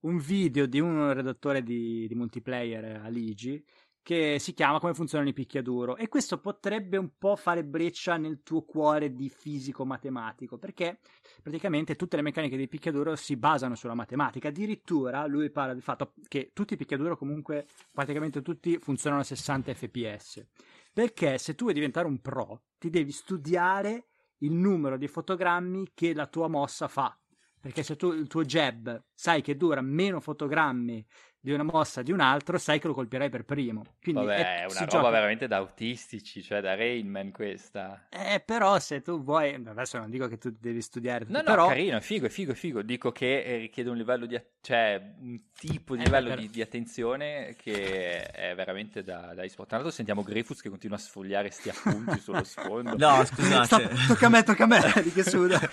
un 0.00 0.18
video 0.18 0.66
di 0.66 0.80
un 0.80 1.12
redattore 1.12 1.62
di, 1.62 2.06
di 2.06 2.14
multiplayer 2.14 3.02
a 3.02 3.08
Ligi 3.08 3.62
che 4.06 4.38
si 4.38 4.54
chiama 4.54 4.78
Come 4.78 4.94
funzionano 4.94 5.28
i 5.28 5.32
picchiaduro 5.32 5.96
e 5.96 6.06
questo 6.06 6.38
potrebbe 6.38 6.96
un 6.96 7.18
po' 7.18 7.34
fare 7.34 7.64
breccia 7.64 8.16
nel 8.16 8.44
tuo 8.44 8.62
cuore 8.62 9.12
di 9.12 9.28
fisico 9.28 9.84
matematico 9.84 10.58
perché 10.58 11.00
praticamente 11.42 11.96
tutte 11.96 12.14
le 12.14 12.22
meccaniche 12.22 12.56
dei 12.56 12.68
picchiaduro 12.68 13.16
si 13.16 13.34
basano 13.34 13.74
sulla 13.74 13.94
matematica. 13.94 14.46
Addirittura 14.46 15.26
lui 15.26 15.50
parla 15.50 15.72
del 15.72 15.82
fatto 15.82 16.12
che 16.28 16.52
tutti 16.52 16.74
i 16.74 16.76
picchiaduro 16.76 17.16
comunque 17.16 17.66
praticamente 17.92 18.42
tutti 18.42 18.78
funzionano 18.78 19.22
a 19.22 19.24
60 19.24 19.74
fps 19.74 20.46
perché 20.92 21.36
se 21.38 21.56
tu 21.56 21.64
vuoi 21.64 21.74
diventare 21.74 22.06
un 22.06 22.20
pro 22.20 22.62
ti 22.78 22.90
devi 22.90 23.10
studiare 23.10 24.06
il 24.38 24.52
numero 24.52 24.96
di 24.96 25.08
fotogrammi 25.08 25.90
che 25.94 26.14
la 26.14 26.28
tua 26.28 26.46
mossa 26.46 26.86
fa. 26.86 27.18
Perché 27.58 27.82
se 27.82 27.96
tu 27.96 28.12
il 28.12 28.28
tuo 28.28 28.44
jab 28.44 29.02
sai 29.12 29.42
che 29.42 29.56
dura 29.56 29.80
meno 29.80 30.20
fotogrammi 30.20 31.04
di 31.46 31.52
una 31.52 31.62
mossa 31.62 32.02
di 32.02 32.10
un 32.10 32.18
altro, 32.18 32.58
sai 32.58 32.80
che 32.80 32.88
lo 32.88 32.92
colpirai 32.94 33.28
per 33.28 33.44
primo. 33.44 33.84
Quindi 34.02 34.24
Vabbè, 34.24 34.62
è- 34.62 34.64
una 34.64 34.80
roba 34.80 34.86
gioca- 34.86 35.10
veramente 35.10 35.46
da 35.46 35.58
autistici, 35.58 36.42
cioè 36.42 36.60
da 36.60 36.74
Rainman 36.74 37.30
questa. 37.30 38.08
Eh, 38.10 38.42
però 38.44 38.80
se 38.80 39.00
tu 39.00 39.22
vuoi, 39.22 39.54
adesso 39.54 39.96
non 39.96 40.10
dico 40.10 40.26
che 40.26 40.38
tu 40.38 40.52
devi 40.58 40.82
studiare, 40.82 41.24
tutto, 41.24 41.36
No, 41.36 41.44
no, 41.44 41.44
però 41.50 41.68
carino, 41.68 41.98
è 41.98 42.00
figo, 42.00 42.26
è 42.26 42.30
figo, 42.30 42.50
è 42.50 42.54
figo. 42.56 42.82
Dico 42.82 43.12
che 43.12 43.44
eh, 43.44 43.56
richiede 43.58 43.90
un 43.90 43.96
livello 43.96 44.26
di, 44.26 44.34
a- 44.34 44.42
cioè 44.60 45.00
un 45.20 45.40
tipo 45.56 45.94
di 45.94 46.02
Eh, 46.02 46.04
livello 46.06 46.30
per- 46.30 46.38
di, 46.40 46.50
di 46.50 46.60
attenzione 46.62 47.54
che 47.56 48.22
è 48.26 48.52
veramente 48.56 49.04
da, 49.04 49.32
da 49.32 49.44
esport. 49.44 49.68
Tra 49.68 49.76
l'altro 49.76 49.94
sentiamo 49.94 50.24
Griffiths 50.24 50.60
che 50.62 50.68
continua 50.68 50.96
a 50.96 51.00
sfogliare 51.00 51.50
sti 51.50 51.68
appunti 51.68 52.18
sullo 52.18 52.42
sfondo. 52.44 52.96
No, 52.96 53.24
scusate. 53.24 53.64
Sta- 53.66 53.88
tocca 54.08 54.26
a 54.26 54.30
me, 54.30 54.42
tocca 54.42 54.64
a 54.64 54.66
me, 54.66 54.80
di 55.04 55.12
che 55.12 55.22
suda. 55.22 55.60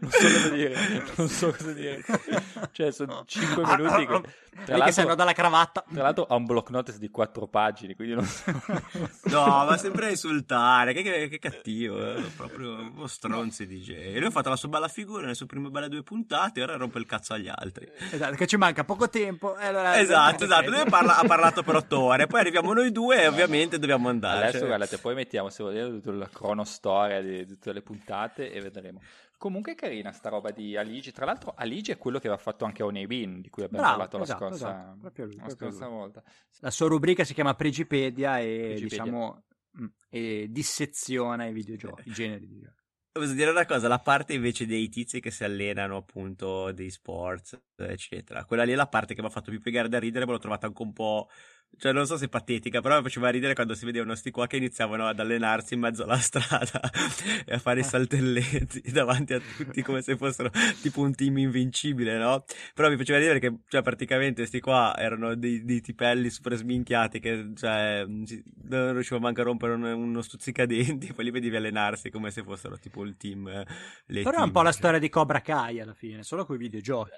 Non 0.00 0.10
so 0.10 0.30
cosa 0.30 0.48
dire, 0.50 0.74
non 1.16 1.28
so 1.28 1.50
cosa 1.50 1.72
dire. 1.72 2.02
Cioè, 2.72 2.90
sono 2.92 3.24
5 3.26 3.64
minuti 3.64 4.06
che... 4.06 4.22
Tra 4.64 4.76
l'altro, 4.76 4.92
servono 4.92 5.14
dalla 5.14 5.32
cravatta. 5.32 5.84
tra 5.92 6.02
l'altro 6.02 6.26
ha 6.26 6.34
un 6.34 6.44
block 6.44 6.70
notice 6.70 6.98
di 6.98 7.08
4 7.08 7.46
pagine, 7.46 7.94
quindi 7.94 8.14
non 8.14 8.24
so... 8.24 8.42
No, 9.30 9.44
ma 9.64 9.76
sempre 9.78 10.06
a 10.06 10.10
insultare, 10.10 10.92
che, 10.92 11.02
che- 11.02 11.28
che 11.28 11.38
cattivo, 11.38 12.16
eh, 12.16 12.20
proprio 12.36 12.72
uno 12.74 13.06
stronzi 13.06 13.66
DJ. 13.66 14.16
Lui 14.18 14.26
ha 14.26 14.30
fatto 14.30 14.48
la 14.48 14.56
sua 14.56 14.68
bella 14.68 14.88
figura 14.88 15.22
nelle 15.22 15.34
sue 15.34 15.46
prime 15.46 15.70
belle 15.70 15.88
due 15.88 16.02
puntate, 16.02 16.62
ora 16.62 16.76
rompe 16.76 16.98
il 16.98 17.06
cazzo 17.06 17.32
agli 17.32 17.48
altri. 17.48 17.88
Esatto, 18.10 18.34
che 18.34 18.46
ci 18.46 18.56
manca 18.56 18.84
poco 18.84 19.08
tempo. 19.08 19.56
e 19.56 19.66
allora- 19.66 19.98
Esatto, 19.98 20.44
esatto, 20.44 20.68
lui 20.70 20.82
parla- 20.90 21.16
ha 21.18 21.24
parlato 21.24 21.62
per 21.62 21.76
otto 21.76 22.00
ore, 22.00 22.26
poi 22.26 22.40
arriviamo 22.40 22.72
noi 22.72 22.90
due 22.92 23.22
e 23.22 23.28
ovviamente 23.28 23.78
dobbiamo 23.78 24.08
andare. 24.08 24.38
Adesso 24.42 24.58
cioè- 24.58 24.66
guardate, 24.66 24.98
poi 24.98 25.14
mettiamo 25.14 25.48
se 25.48 25.62
volete 25.62 25.88
tutta 25.90 26.10
la 26.12 26.28
cronostoria 26.28 27.22
di, 27.22 27.46
di 27.46 27.46
tutte 27.46 27.72
le 27.72 27.82
puntate 27.82 28.52
e 28.52 28.60
vedremo. 28.60 29.00
Comunque 29.40 29.72
è 29.72 29.74
carina 29.74 30.12
sta 30.12 30.28
roba 30.28 30.50
di 30.50 30.76
Aligi. 30.76 31.12
Tra 31.12 31.24
l'altro, 31.24 31.54
Aligi 31.56 31.92
è 31.92 31.96
quello 31.96 32.18
che 32.18 32.26
aveva 32.26 32.42
fatto 32.42 32.66
anche 32.66 32.82
Oney 32.82 33.06
Bean, 33.06 33.40
di 33.40 33.48
cui 33.48 33.62
abbiamo 33.62 33.82
Bravo, 33.82 33.96
parlato 33.96 34.18
la 34.18 34.24
esatto, 34.24 34.44
scorsa, 34.44 34.68
esatto, 34.68 34.98
proprio 35.00 35.24
lui, 35.24 35.36
la 35.36 35.44
proprio 35.44 35.70
scorsa 35.70 35.86
lui. 35.86 35.94
volta. 35.96 36.22
La 36.58 36.70
sua 36.70 36.88
rubrica 36.88 37.24
si 37.24 37.32
chiama 37.32 37.54
Pregipedia 37.54 38.38
e 38.38 38.44
Pregipedia. 38.44 38.86
diciamo 38.86 39.44
mm, 39.80 39.86
e 40.10 40.46
disseziona 40.50 41.46
i 41.46 41.54
videogiochi, 41.54 42.08
i 42.10 42.12
generi 42.12 42.40
di 42.40 42.52
videogiochi. 42.52 42.78
Posso 43.12 43.32
dire 43.32 43.50
una 43.50 43.64
cosa, 43.64 43.88
la 43.88 43.98
parte 43.98 44.34
invece 44.34 44.66
dei 44.66 44.88
tizi 44.90 45.20
che 45.20 45.30
si 45.30 45.42
allenano 45.42 45.96
appunto 45.96 46.70
dei 46.72 46.90
sports, 46.90 47.58
eccetera, 47.76 48.44
quella 48.44 48.62
lì 48.64 48.72
è 48.72 48.76
la 48.76 48.88
parte 48.88 49.14
che 49.14 49.22
mi 49.22 49.26
ha 49.28 49.30
fatto 49.30 49.50
più 49.50 49.60
piegare 49.60 49.88
da 49.88 49.98
ridere, 49.98 50.26
ma 50.26 50.32
l'ho 50.32 50.38
trovata 50.38 50.66
anche 50.66 50.82
un 50.82 50.92
po', 50.92 51.28
cioè 51.78 51.92
non 51.92 52.06
so 52.06 52.16
se 52.16 52.28
patetica, 52.28 52.80
però 52.80 52.96
mi 52.96 53.02
faceva 53.02 53.30
ridere 53.30 53.54
quando 53.54 53.74
si 53.74 53.84
vedevano 53.84 54.14
sti 54.14 54.30
qua 54.30 54.46
che 54.46 54.56
iniziavano 54.56 55.06
ad 55.06 55.18
allenarsi 55.18 55.74
in 55.74 55.80
mezzo 55.80 56.04
alla 56.04 56.18
strada 56.18 56.80
e 57.46 57.54
a 57.54 57.58
fare 57.58 57.80
i 57.80 57.84
saltelletti 57.84 58.82
davanti 58.92 59.32
a 59.32 59.40
tutti 59.40 59.82
come 59.82 60.02
se 60.02 60.16
fossero 60.16 60.50
tipo 60.82 61.00
un 61.00 61.14
team 61.14 61.38
invincibile, 61.38 62.18
no? 62.18 62.44
Però 62.74 62.88
mi 62.90 62.96
faceva 62.96 63.18
ridere 63.18 63.38
che, 63.38 63.54
cioè, 63.68 63.82
praticamente 63.82 64.44
sti 64.46 64.60
qua 64.60 64.94
erano 64.98 65.34
dei, 65.36 65.64
dei 65.64 65.80
tipelli 65.80 66.28
super 66.30 66.54
sminchiati 66.54 67.18
che, 67.20 67.52
cioè, 67.56 68.04
si- 68.24 68.42
non 68.68 68.92
riuscivano 68.92 69.24
manco 69.24 69.40
a 69.40 69.44
rompere 69.44 69.72
un- 69.74 69.82
uno 69.84 70.22
stuzzicadenti, 70.22 71.12
poi 71.14 71.24
li 71.24 71.30
vedevi 71.30 71.56
allenarsi 71.56 72.10
come 72.10 72.30
se 72.30 72.42
fossero 72.42 72.78
tipo 72.78 73.02
il 73.04 73.16
team. 73.16 73.48
eh, 73.48 73.66
le 74.06 74.20
Però 74.22 74.38
è 74.38 74.42
un 74.42 74.44
team, 74.44 74.52
po' 74.52 74.62
la 74.62 74.70
cioè. 74.70 74.72
storia 74.72 74.98
di 74.98 75.08
Cobra 75.08 75.40
Kai 75.40 75.80
alla 75.80 75.94
fine, 75.94 76.22
solo 76.22 76.44
con 76.44 76.56
i 76.56 76.58
videogiochi. 76.58 77.10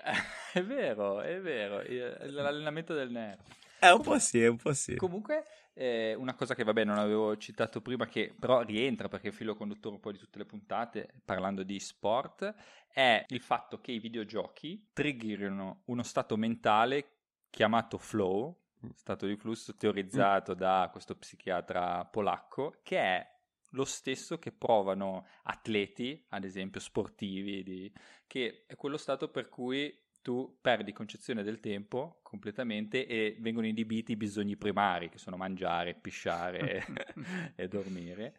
È 0.52 0.62
vero, 0.62 1.20
è 1.20 1.40
vero. 1.40 1.82
L'allenamento 2.30 2.94
del 2.94 3.10
nerd. 3.10 3.40
Eh, 3.82 3.90
un 3.90 4.00
po' 4.00 4.16
sì, 4.20 4.44
un 4.44 4.56
po' 4.56 4.72
sì. 4.74 4.94
Comunque, 4.94 5.44
eh, 5.74 6.14
una 6.14 6.34
cosa 6.34 6.54
che 6.54 6.62
vabbè 6.62 6.84
non 6.84 6.98
avevo 6.98 7.36
citato 7.36 7.80
prima, 7.80 8.06
che 8.06 8.32
però 8.38 8.60
rientra 8.60 9.08
perché 9.08 9.26
è 9.26 9.30
il 9.30 9.36
filo 9.36 9.56
conduttore 9.56 9.96
un 9.96 10.00
po' 10.00 10.12
di 10.12 10.18
tutte 10.18 10.38
le 10.38 10.44
puntate, 10.46 11.12
parlando 11.24 11.64
di 11.64 11.80
sport, 11.80 12.54
è 12.92 13.24
il 13.26 13.40
fatto 13.40 13.80
che 13.80 13.90
i 13.90 13.98
videogiochi 13.98 14.90
triggerino 14.92 15.82
uno 15.86 16.02
stato 16.04 16.36
mentale 16.36 17.08
chiamato 17.50 17.98
flow, 17.98 18.56
stato 18.94 19.26
di 19.26 19.36
flusso 19.36 19.74
teorizzato 19.76 20.54
da 20.54 20.88
questo 20.92 21.16
psichiatra 21.16 22.04
polacco, 22.04 22.78
che 22.84 22.98
è 22.98 23.30
lo 23.70 23.84
stesso 23.84 24.38
che 24.38 24.52
provano 24.52 25.26
atleti, 25.44 26.24
ad 26.28 26.44
esempio 26.44 26.78
sportivi, 26.80 27.62
di- 27.64 27.92
che 28.28 28.64
è 28.66 28.76
quello 28.76 28.96
stato 28.96 29.28
per 29.28 29.48
cui 29.48 29.92
tu 30.22 30.58
perdi 30.61 30.92
concezione 30.92 31.42
del 31.42 31.61
tempo 31.61 32.20
completamente 32.22 33.06
e 33.06 33.37
vengono 33.40 33.66
inibiti 33.66 34.12
i 34.12 34.16
bisogni 34.16 34.56
primari, 34.56 35.08
che 35.08 35.18
sono 35.18 35.37
mangiare, 35.37 35.94
pisciare 35.94 36.85
e 37.54 37.68
dormire. 37.68 38.35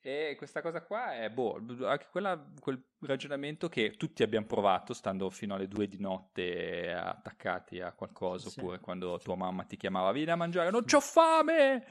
E 0.00 0.34
questa 0.36 0.60
cosa 0.60 0.82
qua 0.82 1.14
è, 1.14 1.30
boh, 1.30 1.60
anche 1.86 2.08
quella, 2.10 2.38
quel 2.60 2.78
ragionamento 3.06 3.68
che 3.68 3.94
tutti 3.96 4.22
abbiamo 4.22 4.46
provato 4.46 4.92
stando 4.94 5.30
fino 5.30 5.54
alle 5.54 5.68
due 5.68 5.86
di 5.88 5.98
notte 6.00 6.92
attaccati 6.92 7.80
a 7.80 7.92
qualcosa, 7.92 8.48
Sì. 8.50 8.58
oppure 8.60 8.80
quando 8.80 9.18
tua 9.22 9.36
mamma 9.36 9.64
ti 9.64 9.76
chiamava, 9.76 10.12
vieni 10.12 10.30
a 10.30 10.36
mangiare, 10.36 10.70
non 10.70 10.84
c'ho 10.84 11.00
fame! 11.00 11.84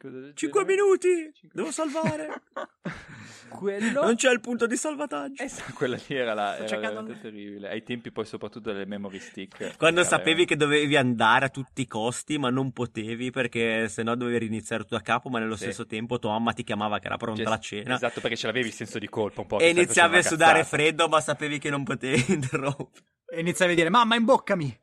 Cose 0.00 0.20
del 0.20 0.32
Cinque 0.34 0.64
genere. 0.64 0.82
minuti! 0.82 1.08
Cinque- 1.34 1.50
Devo 1.52 1.70
salvare! 1.70 2.28
Quello... 3.50 4.04
Non 4.04 4.14
c'è 4.14 4.30
il 4.30 4.38
punto 4.40 4.66
di 4.66 4.76
salvataggio. 4.76 5.42
Esatto, 5.42 5.72
quella 5.74 5.96
lì 6.06 6.14
era, 6.14 6.34
la, 6.34 6.56
era 6.58 6.78
veramente 6.78 7.20
terribile. 7.20 7.68
Ai 7.68 7.82
tempi 7.82 8.12
poi 8.12 8.24
soprattutto 8.24 8.70
delle 8.70 8.86
memory 8.86 9.18
stick. 9.18 9.74
Quando 9.76 10.00
Era 10.00 10.08
sapevi 10.08 10.44
che 10.44 10.54
dovevi 10.54 10.96
andare 10.96 11.46
a 11.46 11.48
tutti 11.48 11.82
i 11.82 11.86
costi, 11.88 12.38
ma 12.38 12.48
non 12.50 12.70
potevi 12.70 13.30
perché 13.32 13.88
sennò 13.88 14.14
dovevi 14.14 14.38
riniziare 14.38 14.82
tutto 14.84 14.94
da 14.94 15.02
capo, 15.02 15.28
ma 15.30 15.40
nello 15.40 15.56
Sì. 15.56 15.64
stesso 15.64 15.84
tempo 15.84 16.20
tua 16.20 16.30
mamma 16.30 16.52
ti 16.52 16.62
chiamava 16.62 17.00
che 17.00 17.06
era 17.06 17.16
pronta 17.16 17.42
Cioè, 17.42 17.50
la 17.50 17.58
cena. 17.58 17.94
Esatto, 17.96 18.20
perché 18.20 18.36
ce 18.36 18.46
l'avevi 18.46 18.68
il 18.68 18.72
senso 18.72 19.00
di 19.00 19.08
colpa 19.08 19.40
un 19.40 19.46
po'. 19.48 19.58
E 19.58 19.70
iniziavi 19.70 20.16
a 20.18 20.22
sudare 20.22 20.59
cazzata. 20.62 20.76
freddo, 20.76 21.08
ma 21.08 21.20
sapevi 21.20 21.58
che 21.58 21.70
non 21.70 21.84
potevi 21.84 22.24
interrompere. 22.32 23.04
E 23.32 23.40
iniziavi 23.40 23.72
a 23.72 23.74
dire, 23.76 23.90
mamma 23.90 24.16
imboccami! 24.16 24.78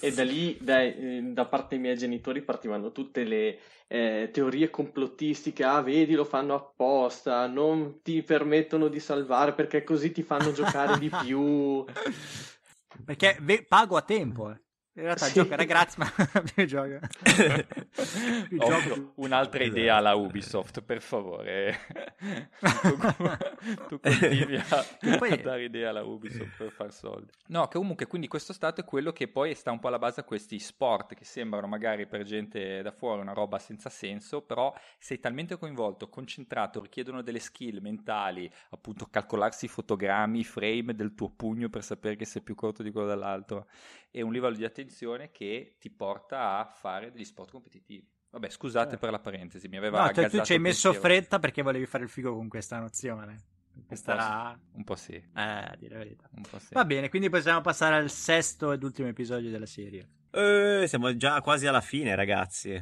E 0.00 0.12
da 0.12 0.24
lì, 0.24 0.56
dai, 0.58 0.94
eh, 0.96 1.22
da 1.22 1.44
parte 1.44 1.68
dei 1.70 1.78
miei 1.78 1.96
genitori, 1.98 2.40
partivano 2.40 2.90
tutte 2.92 3.24
le 3.24 3.58
eh, 3.86 4.30
teorie 4.32 4.70
complottistiche. 4.70 5.62
Ah, 5.62 5.82
vedi, 5.82 6.14
lo 6.14 6.24
fanno 6.24 6.54
apposta, 6.54 7.46
non 7.46 8.00
ti 8.02 8.22
permettono 8.22 8.88
di 8.88 8.98
salvare 8.98 9.52
perché 9.52 9.84
così 9.84 10.10
ti 10.12 10.22
fanno 10.22 10.52
giocare 10.52 10.98
di 10.98 11.10
più. 11.10 11.84
Perché 13.04 13.36
ve- 13.40 13.66
pago 13.68 13.96
a 13.96 14.02
tempo, 14.02 14.50
eh. 14.50 14.60
In 14.94 15.02
realtà 15.02 15.26
Sì. 15.26 15.34
giocare 15.34 15.64
gratis, 15.66 15.96
ma 15.96 16.06
più 16.54 16.64
gioco. 16.66 16.98
più 18.48 18.58
gioco, 18.58 18.92
più- 18.92 19.12
un'altra 19.16 19.62
idea 19.62 19.96
alla 19.96 20.14
Ubisoft, 20.14 20.82
per 20.82 21.00
favore. 21.00 21.78
tu, 22.60 22.96
tu 23.88 24.00
continui 24.00 24.56
a, 24.56 25.16
poi- 25.18 25.30
a 25.32 25.36
dare 25.36 25.64
idea 25.64 25.90
alla 25.90 26.02
Ubisoft 26.02 26.56
per 26.56 26.70
far 26.72 26.92
soldi. 26.92 27.30
No, 27.46 27.68
che 27.68 27.78
comunque 27.78 28.06
quindi 28.06 28.26
questo 28.28 28.52
stato 28.52 28.80
è 28.80 28.84
quello 28.84 29.12
che 29.12 29.28
poi 29.28 29.54
sta 29.54 29.70
un 29.70 29.78
po' 29.78 29.88
alla 29.88 29.98
base 29.98 30.20
a 30.20 30.24
questi 30.24 30.58
sport 30.58 31.14
che 31.14 31.24
sembrano 31.24 31.66
magari 31.66 32.06
per 32.06 32.22
gente 32.24 32.82
da 32.82 32.90
fuori 32.90 33.20
una 33.20 33.32
roba 33.32 33.58
senza 33.58 33.88
senso, 33.90 34.42
però 34.42 34.74
sei 34.98 35.20
talmente 35.20 35.56
coinvolto, 35.56 36.08
concentrato, 36.08 36.80
richiedono 36.80 37.22
delle 37.22 37.38
skill 37.38 37.80
mentali, 37.80 38.50
appunto 38.70 39.06
calcolarsi 39.10 39.66
i 39.66 39.68
fotogrammi, 39.68 40.40
i 40.40 40.44
frame 40.44 40.94
del 40.94 41.14
tuo 41.14 41.30
pugno 41.30 41.68
per 41.68 41.84
sapere 41.84 42.16
che 42.16 42.24
sei 42.24 42.42
più 42.42 42.54
corto 42.54 42.82
di 42.82 42.90
quello 42.90 43.06
dell'altro 43.08 43.66
e 44.10 44.22
un 44.22 44.32
livello 44.32 44.56
di 44.56 44.64
attenzione 44.64 45.30
che 45.30 45.76
ti 45.78 45.90
porta 45.90 46.58
a 46.58 46.64
fare 46.64 47.10
degli 47.12 47.24
sport 47.24 47.50
competitivi. 47.50 48.06
Vabbè, 48.30 48.48
scusate 48.48 48.90
Certo. 48.90 49.00
per 49.04 49.10
la 49.10 49.18
parentesi, 49.18 49.68
mi 49.68 49.76
aveva 49.76 50.04
No, 50.04 50.12
tu, 50.12 50.22
tu 50.28 50.40
ci 50.42 50.52
hai 50.52 50.58
messo 50.60 50.90
pensiero. 50.90 51.14
fretta 51.14 51.38
perché 51.38 51.62
volevi 51.62 51.86
fare 51.86 52.04
il 52.04 52.10
figo 52.10 52.34
con 52.34 52.48
questa 52.48 52.78
nozione. 52.78 53.36
Questa 53.86 54.12
Un 54.12 54.18
po' 54.18 54.24
era... 54.24 54.60
Un 54.72 54.84
po' 54.84 54.94
sì, 54.94 55.14
Eh, 55.14 55.76
dire 55.78 55.92
la 55.94 55.98
verità. 55.98 56.28
un 56.34 56.42
po' 56.48 56.58
sì. 56.58 56.74
Va 56.74 56.84
bene, 56.84 57.08
quindi 57.08 57.28
possiamo 57.28 57.60
passare 57.60 57.96
al 57.96 58.10
sesto 58.10 58.72
ed 58.72 58.82
ultimo 58.82 59.08
episodio 59.08 59.50
della 59.50 59.66
serie. 59.66 60.08
Eh, 60.30 60.84
siamo 60.86 61.16
già 61.16 61.40
quasi 61.40 61.66
alla 61.66 61.80
fine, 61.80 62.14
ragazzi. 62.14 62.80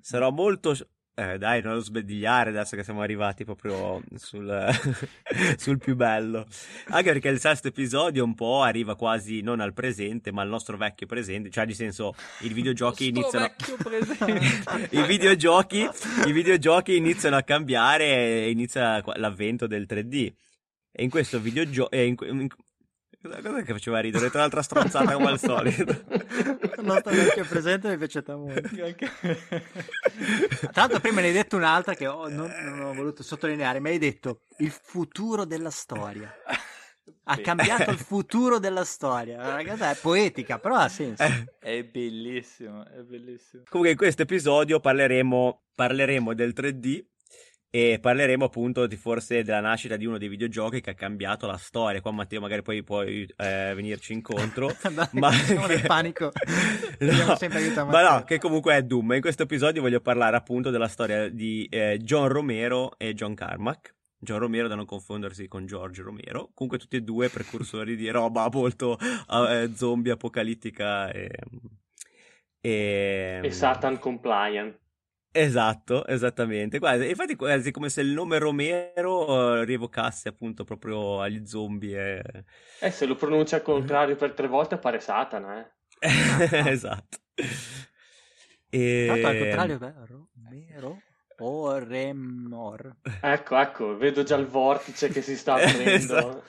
Sarò 0.00 0.30
molto 0.30 0.74
Eh, 1.16 1.38
dai, 1.38 1.62
non 1.62 1.74
lo 1.74 1.80
sbadigliare 1.80 2.50
adesso 2.50 2.74
che 2.74 2.82
siamo 2.82 3.00
arrivati 3.00 3.44
proprio 3.44 4.02
sul, 4.16 4.68
sul, 5.56 5.78
più 5.78 5.94
bello. 5.94 6.44
Anche 6.88 7.12
perché 7.12 7.28
il 7.28 7.38
sesto 7.38 7.68
episodio 7.68 8.24
un 8.24 8.34
po' 8.34 8.62
arriva 8.62 8.96
quasi 8.96 9.40
non 9.40 9.60
al 9.60 9.72
presente, 9.72 10.32
ma 10.32 10.42
al 10.42 10.48
nostro 10.48 10.76
vecchio 10.76 11.06
presente. 11.06 11.50
Cioè, 11.50 11.66
nel 11.66 11.76
senso, 11.76 12.16
i 12.40 12.52
videogiochi 12.52 13.08
iniziano. 13.08 13.48
I 14.90 15.02
videogiochi, 15.06 15.88
I 16.26 16.32
videogiochi 16.32 16.96
iniziano 16.96 17.36
a 17.36 17.42
cambiare 17.42 18.06
e 18.06 18.50
inizia 18.50 19.00
l'avvento 19.14 19.68
del 19.68 19.86
3D. 19.88 20.32
E 20.90 21.02
in 21.04 21.10
questo 21.10 21.38
videogioco. 21.38 21.94
In, 21.94 22.48
Cosa 23.24 23.62
che 23.62 23.72
faceva 23.72 24.00
ridere? 24.00 24.28
Tra 24.28 24.40
un'altra 24.40 24.60
stronzata 24.60 25.14
come 25.14 25.30
al 25.30 25.38
solito. 25.38 25.92
Il 25.92 26.82
nostro 26.82 27.12
vecchio 27.12 27.44
presente 27.46 27.88
mi 27.88 27.96
piace 27.96 28.22
molto. 28.26 28.60
Tra 30.60 30.70
l'altro 30.74 31.00
prima 31.00 31.22
ne 31.22 31.28
hai 31.28 31.32
detto 31.32 31.56
un'altra 31.56 31.94
che 31.94 32.06
ho, 32.06 32.28
non, 32.28 32.52
non, 32.62 32.80
ho 32.82 32.92
voluto 32.92 33.22
sottolineare, 33.22 33.80
mi 33.80 33.88
hai 33.88 33.98
detto 33.98 34.40
il 34.58 34.70
futuro 34.70 35.46
della 35.46 35.70
storia. 35.70 36.30
Ha 37.24 37.36
cambiato 37.38 37.90
il 37.90 37.96
futuro 38.04 38.58
della 38.58 38.84
storia. 38.84 39.54
La 39.54 39.64
cosa 39.64 39.90
è 39.90 39.96
poetica, 39.96 40.58
però 40.58 40.74
ha 40.74 40.88
senso. 40.88 41.22
Eh. 41.22 41.46
È 41.58 41.82
bellissimo, 41.84 42.84
è 42.84 43.00
bellissimo. 43.00 43.62
Comunque 43.70 43.92
in 43.92 43.96
questo 43.96 44.22
episodio 44.22 44.80
parleremo, 44.80 45.62
parleremo 45.74 46.34
del 46.34 46.52
3D 46.54 47.04
e 47.74 47.98
parleremo 47.98 48.44
appunto 48.44 48.86
di 48.86 48.94
forse 48.94 49.42
della 49.42 49.58
nascita 49.58 49.96
di 49.96 50.06
uno 50.06 50.16
dei 50.16 50.28
videogiochi 50.28 50.80
che 50.80 50.90
ha 50.90 50.94
cambiato 50.94 51.48
la 51.48 51.56
storia. 51.56 52.00
Qua 52.00 52.12
Matteo 52.12 52.40
magari 52.40 52.62
poi 52.62 52.84
puoi 52.84 53.28
eh, 53.36 53.72
venirci 53.74 54.12
incontro. 54.12 54.70
Dai, 54.94 55.08
ma 55.10 55.30
nel 55.66 55.82
panico. 55.84 56.30
no, 57.00 57.86
ma 57.86 58.08
no, 58.08 58.22
che 58.22 58.38
comunque 58.38 58.76
è 58.76 58.82
Doom. 58.84 59.14
In 59.14 59.20
questo 59.20 59.42
episodio 59.42 59.82
voglio 59.82 60.00
parlare 60.00 60.36
appunto 60.36 60.70
della 60.70 60.86
storia 60.86 61.28
di 61.28 61.66
eh, 61.68 61.98
John 62.00 62.28
Romero 62.28 62.96
e 62.96 63.12
John 63.12 63.34
Carmack. 63.34 63.92
John 64.18 64.38
Romero 64.38 64.68
da 64.68 64.76
non 64.76 64.86
confondersi 64.86 65.48
con 65.48 65.66
George 65.66 66.00
Romero. 66.00 66.50
Comunque 66.54 66.78
tutti 66.78 66.94
e 66.94 67.00
due 67.00 67.28
precursori 67.28 67.96
di 67.96 68.08
roba 68.08 68.48
molto 68.52 68.96
eh, 69.00 69.72
zombie 69.74 70.12
apocalittica 70.12 71.10
e... 71.10 71.28
E, 72.60 73.40
e 73.42 73.50
Satan 73.50 73.98
compliant. 73.98 74.82
Esatto, 75.36 76.06
esattamente. 76.06 76.78
Guarda, 76.78 77.04
infatti 77.04 77.34
quasi 77.34 77.72
come 77.72 77.88
se 77.88 78.02
il 78.02 78.12
nome 78.12 78.38
Romero 78.38 79.24
uh, 79.24 79.64
rievocasse 79.64 80.28
appunto 80.28 80.62
proprio 80.62 81.20
agli 81.20 81.44
zombie. 81.44 82.20
E... 82.20 82.44
Eh, 82.78 82.90
se 82.92 83.04
lo 83.04 83.16
pronuncia 83.16 83.56
al 83.56 83.62
contrario 83.62 84.14
per 84.14 84.32
tre 84.32 84.46
volte 84.46 84.76
appare 84.76 85.00
Satana, 85.00 85.58
eh. 85.58 85.68
esatto. 86.70 87.18
E... 88.70 89.06
Tanto 89.08 89.26
al 89.26 89.38
contrario, 89.38 89.78
vero? 89.78 90.04
Romero? 90.06 91.02
O 91.38 91.78
Remor. 91.78 92.98
Ecco, 93.20 93.58
ecco, 93.58 93.96
vedo 93.96 94.22
già 94.22 94.36
il 94.36 94.46
vortice 94.46 95.08
che 95.08 95.20
si 95.20 95.36
sta 95.36 95.54
aprendo. 95.58 95.90
esatto. 95.90 96.42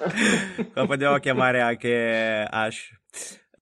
Lo 0.74 0.86
potremmo 0.86 1.18
chiamare 1.18 1.60
anche 1.60 2.46
Ash. 2.48 2.94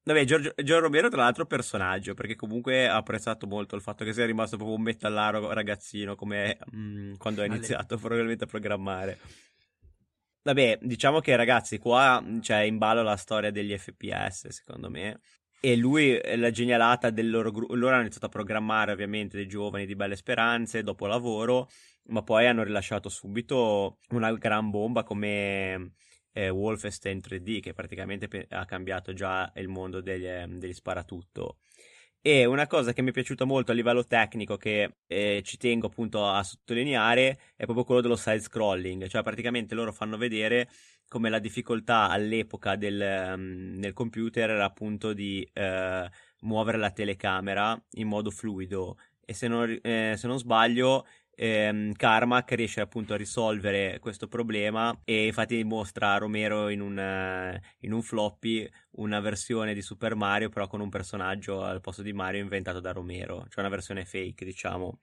Vabbè, 0.05 0.25
Giorgio, 0.25 0.51
Giorgio 0.55 0.79
Romero 0.79 1.07
tra 1.07 1.21
l'altro 1.21 1.45
personaggio, 1.45 2.13
perché 2.13 2.35
comunque 2.35 2.87
ha 2.87 2.97
apprezzato 2.97 3.47
molto 3.47 3.75
il 3.75 3.81
fatto 3.81 4.03
che 4.03 4.11
sia 4.11 4.25
rimasto 4.25 4.57
proprio 4.57 4.77
un 4.77 4.83
metallaro 4.83 5.53
ragazzino 5.53 6.15
come 6.15 6.57
mm, 6.75 7.13
quando 7.15 7.41
ha 7.41 7.45
iniziato 7.45 7.95
probabilmente 7.97 8.43
a 8.43 8.47
programmare. 8.47 9.19
Vabbè, 10.43 10.79
diciamo 10.81 11.21
che 11.21 11.37
ragazzi, 11.37 11.77
qua 11.77 12.21
c'è 12.21 12.41
cioè, 12.41 12.57
in 12.59 12.77
ballo 12.77 13.01
la 13.01 13.15
storia 13.15 13.49
degli 13.49 13.77
FPS, 13.77 14.49
secondo 14.49 14.89
me. 14.89 15.21
E 15.61 15.77
lui, 15.77 16.19
la 16.35 16.51
genialata 16.51 17.09
del 17.09 17.29
loro 17.29 17.49
gruppo, 17.51 17.73
loro 17.73 17.93
hanno 17.93 18.01
iniziato 18.01 18.25
a 18.25 18.29
programmare 18.29 18.91
ovviamente 18.91 19.37
dei 19.37 19.47
giovani 19.47 19.85
di 19.85 19.95
belle 19.95 20.17
speranze 20.17 20.83
dopo 20.83 21.05
lavoro, 21.05 21.69
ma 22.07 22.21
poi 22.23 22.45
hanno 22.47 22.63
rilasciato 22.63 23.07
subito 23.07 23.99
una 24.09 24.33
gran 24.33 24.69
bomba 24.69 25.03
come 25.03 25.93
eh, 26.33 26.49
Wolfenstein 26.49 27.19
3D 27.19 27.61
che 27.61 27.73
praticamente 27.73 28.27
pe- 28.27 28.47
ha 28.49 28.65
cambiato 28.65 29.13
già 29.13 29.51
il 29.55 29.67
mondo 29.69 30.01
degli, 30.01 30.25
ehm, 30.25 30.59
degli 30.59 30.73
sparatutto. 30.73 31.57
E 32.25 32.45
una 32.45 32.67
cosa 32.67 32.93
che 32.93 33.01
mi 33.01 33.09
è 33.09 33.11
piaciuta 33.13 33.43
molto 33.43 33.71
a 33.71 33.75
livello 33.75 34.05
tecnico, 34.05 34.55
che 34.55 34.95
eh, 35.07 35.41
ci 35.43 35.57
tengo 35.57 35.87
appunto 35.87 36.25
a 36.25 36.41
sottolineare, 36.41 37.37
è 37.55 37.65
proprio 37.65 37.83
quello 37.83 37.99
dello 38.01 38.15
side 38.15 38.39
scrolling, 38.39 39.07
cioè 39.07 39.23
praticamente 39.23 39.75
loro 39.75 39.91
fanno 39.91 40.15
vedere 40.17 40.69
come 41.09 41.29
la 41.29 41.39
difficoltà 41.39 42.09
all'epoca 42.09 42.75
del, 42.77 43.33
um, 43.35 43.79
del 43.79 43.93
computer 43.93 44.49
era 44.49 44.63
appunto 44.65 45.13
di 45.13 45.47
uh, 45.53 46.07
muovere 46.45 46.77
la 46.77 46.91
telecamera 46.91 47.79
in 47.91 48.07
modo 48.07 48.31
fluido. 48.31 48.97
E 49.25 49.33
se 49.33 49.47
non, 49.47 49.77
eh, 49.81 50.15
se 50.17 50.27
non 50.27 50.37
sbaglio, 50.39 51.05
ehm, 51.35 51.93
Carmack 51.93 52.51
riesce 52.53 52.81
appunto 52.81 53.13
a 53.13 53.17
risolvere 53.17 53.99
questo 53.99 54.27
problema 54.27 54.97
e 55.03 55.27
infatti 55.27 55.63
mostra 55.63 56.13
a 56.13 56.17
Romero 56.17 56.69
in 56.69 56.81
un, 56.81 56.97
uh, 56.97 57.59
in 57.79 57.93
un 57.93 58.01
floppy 58.01 58.69
una 58.95 59.19
versione 59.19 59.73
di 59.73 59.81
Super 59.81 60.15
Mario 60.15 60.49
però 60.49 60.67
con 60.67 60.81
un 60.81 60.89
personaggio 60.89 61.63
al 61.63 61.81
posto 61.81 62.01
di 62.01 62.13
Mario 62.13 62.41
inventato 62.41 62.79
da 62.79 62.91
Romero, 62.91 63.45
cioè 63.49 63.61
una 63.61 63.69
versione 63.69 64.05
fake 64.05 64.45
diciamo. 64.45 64.99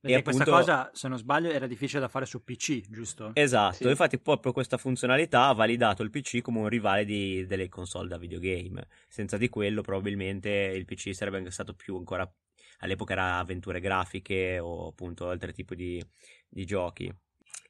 Perché 0.00 0.16
e 0.16 0.22
questa 0.22 0.42
appunto... 0.44 0.60
cosa, 0.60 0.90
se 0.94 1.08
non 1.08 1.18
sbaglio, 1.18 1.50
era 1.50 1.66
difficile 1.66 2.00
da 2.00 2.08
fare 2.08 2.24
su 2.24 2.42
PC, 2.42 2.88
giusto? 2.88 3.32
Esatto, 3.34 3.84
sì. 3.84 3.88
infatti 3.88 4.18
proprio 4.18 4.50
questa 4.50 4.78
funzionalità 4.78 5.48
ha 5.48 5.52
validato 5.52 6.02
il 6.02 6.08
PC 6.08 6.40
come 6.40 6.60
un 6.60 6.68
rivale 6.68 7.04
di, 7.04 7.44
delle 7.46 7.68
console 7.68 8.08
da 8.08 8.16
videogame. 8.16 8.86
Senza 9.08 9.36
di 9.36 9.50
quello 9.50 9.82
probabilmente 9.82 10.48
il 10.48 10.86
PC 10.86 11.14
sarebbe 11.14 11.36
anche 11.36 11.50
stato 11.50 11.74
più 11.74 11.96
ancora 11.96 12.30
all'epoca 12.80 13.12
era 13.12 13.38
avventure 13.38 13.80
grafiche 13.80 14.58
o 14.58 14.88
appunto 14.88 15.28
altri 15.30 15.52
tipi 15.52 15.74
di, 15.76 16.04
di 16.48 16.64
giochi. 16.64 17.12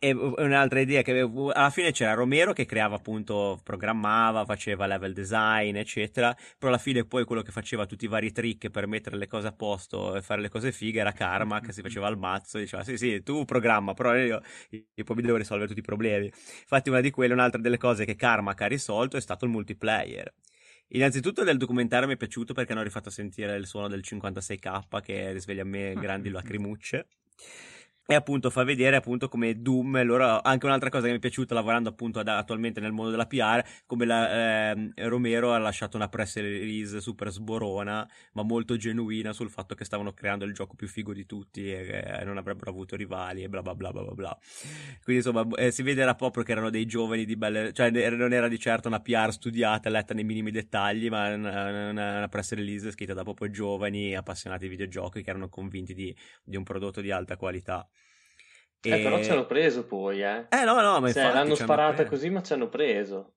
E 0.03 0.13
un'altra 0.13 0.81
idea 0.81 1.03
che 1.03 1.11
avevo, 1.11 1.51
alla 1.51 1.69
fine 1.69 1.93
c'era 1.93 2.15
Romero 2.15 2.55
che 2.55 2.65
creava 2.65 2.97
appunto, 2.97 3.61
programmava, 3.63 4.47
faceva 4.47 4.87
level 4.87 5.13
design, 5.13 5.77
eccetera, 5.77 6.35
però 6.59 6.73
alla 6.73 6.81
fine 6.81 7.05
poi 7.05 7.25
quello 7.27 7.43
che 7.43 7.51
faceva 7.53 7.85
tutti 7.85 8.07
i 8.07 8.09
vari 8.09 8.33
trick 8.33 8.71
per 8.71 8.87
mettere 8.87 9.19
le 9.19 9.27
cose 9.27 9.49
a 9.49 9.53
posto 9.53 10.17
e 10.17 10.23
fare 10.23 10.41
le 10.41 10.49
cose 10.49 10.73
fighe 10.73 11.01
era 11.01 11.13
Karma 11.13 11.61
che 11.61 11.73
si 11.73 11.83
faceva 11.83 12.07
al 12.07 12.17
mazzo 12.17 12.57
e 12.57 12.63
diceva 12.63 12.83
sì 12.83 12.97
sì 12.97 13.23
tu 13.23 13.45
programma, 13.45 13.93
però 13.93 14.17
io, 14.17 14.41
io 14.71 15.05
poi 15.05 15.17
mi 15.17 15.23
devo 15.23 15.37
risolvere 15.37 15.69
tutti 15.69 15.81
i 15.81 15.83
problemi. 15.83 16.27
Infatti 16.27 16.89
una 16.89 17.01
di 17.01 17.11
quelle, 17.11 17.35
un'altra 17.35 17.61
delle 17.61 17.77
cose 17.79 18.07
che 18.07 18.17
Karma 18.17 18.55
ha 18.57 18.67
risolto 18.67 19.19
è 19.19 19.21
stato 19.21 19.45
il 19.45 19.51
multiplayer. 19.51 20.33
Innanzitutto 20.93 21.45
del 21.45 21.57
documentario 21.57 22.09
mi 22.09 22.14
è 22.14 22.16
piaciuto 22.16 22.53
perché 22.53 22.72
hanno 22.72 22.82
rifatto 22.82 23.11
sentire 23.11 23.57
il 23.57 23.66
suono 23.66 23.86
del 23.86 24.03
56k 24.05 25.01
che 25.01 25.32
risveglia 25.32 25.62
a 25.62 25.66
me 25.66 25.95
grandi 25.95 26.30
lacrimucce 26.30 27.07
e 28.11 28.15
appunto 28.17 28.51
fa 28.51 28.65
vedere 28.65 28.97
appunto 28.97 29.29
come 29.29 29.63
Doom 29.63 30.03
loro, 30.03 30.41
anche 30.41 30.67
un'altra 30.67 30.91
cosa 30.91 31.05
che 31.05 31.13
mi 31.13 31.19
è 31.19 31.21
piaciuta 31.21 31.55
lavorando 31.55 31.91
appunto 31.91 32.19
ad, 32.19 32.27
attualmente 32.27 32.81
nel 32.81 32.91
mondo 32.91 33.13
della 33.13 33.29
PR 33.29 33.65
come 33.87 34.05
la, 34.05 34.73
eh, 34.73 34.93
Romero 35.07 35.53
ha 35.53 35.59
lasciato 35.59 35.97
una 35.97 36.09
press 36.09 36.35
release 36.35 37.01
super 37.01 37.31
sborona 37.31 38.09
ma 38.33 38.43
molto 38.43 38.77
genuina 38.77 39.33
sul 39.33 39.49
fatto 39.49 39.77
che 39.77 39.85
stavano 39.85 40.13
creando 40.13 40.45
il 40.45 40.53
gioco 40.53 40.75
più 40.75 40.89
figo 40.89 41.13
di 41.13 41.25
tutti 41.25 41.73
e 41.73 41.85
che 41.85 42.25
non 42.25 42.37
avrebbero 42.37 42.71
avuto 42.71 42.97
rivali 42.97 43.45
e 43.45 43.49
bla 43.49 43.63
bla 43.63 43.77
bla 43.77 43.93
bla 43.93 44.03
bla 44.03 44.39
quindi 45.05 45.25
insomma 45.25 45.47
eh, 45.55 45.71
si 45.71 45.85
vede 45.85 46.03
era 46.03 46.17
proprio 46.17 46.43
che 46.43 46.51
erano 46.51 46.71
dei 46.71 46.87
giovani 46.87 47.25
di 47.25 47.37
belle 47.37 47.73
cioè 47.73 47.91
non 47.91 48.33
era 48.33 48.49
di 48.49 48.59
certo 48.59 48.89
una 48.89 48.99
PR 48.99 49.31
studiata 49.31 49.89
letta 49.89 50.15
nei 50.15 50.25
minimi 50.25 50.51
dettagli 50.51 51.09
ma 51.09 51.33
una, 51.33 51.91
una, 51.91 52.17
una 52.17 52.29
press 52.29 52.55
release 52.55 52.91
scritta 52.91 53.15
da 53.15 53.23
proprio 53.23 53.51
giovani 53.51 54.17
appassionati 54.17 54.65
di 54.65 54.71
videogiochi 54.71 55.23
che 55.23 55.31
erano 55.31 55.49
convinti 55.49 55.95
di, 55.95 56.13
di 56.43 56.57
un 56.57 56.65
prodotto 56.65 57.01
di 57.01 57.13
alta 57.13 57.37
qualità 57.37 57.89
e... 58.83 58.91
Eh, 58.91 59.03
però 59.03 59.22
ci 59.22 59.31
hanno 59.31 59.47
preso 59.47 59.85
poi, 59.85 60.22
eh. 60.22 60.47
Eh, 60.49 60.64
no, 60.64 60.81
no, 60.81 61.01
ma 61.01 61.12
cioè, 61.12 61.33
l'hanno 61.33 61.55
sparata 61.55 62.05
così, 62.07 62.31
ma 62.31 62.43
ci 62.43 62.53
hanno 62.53 62.68
preso. 62.68 63.35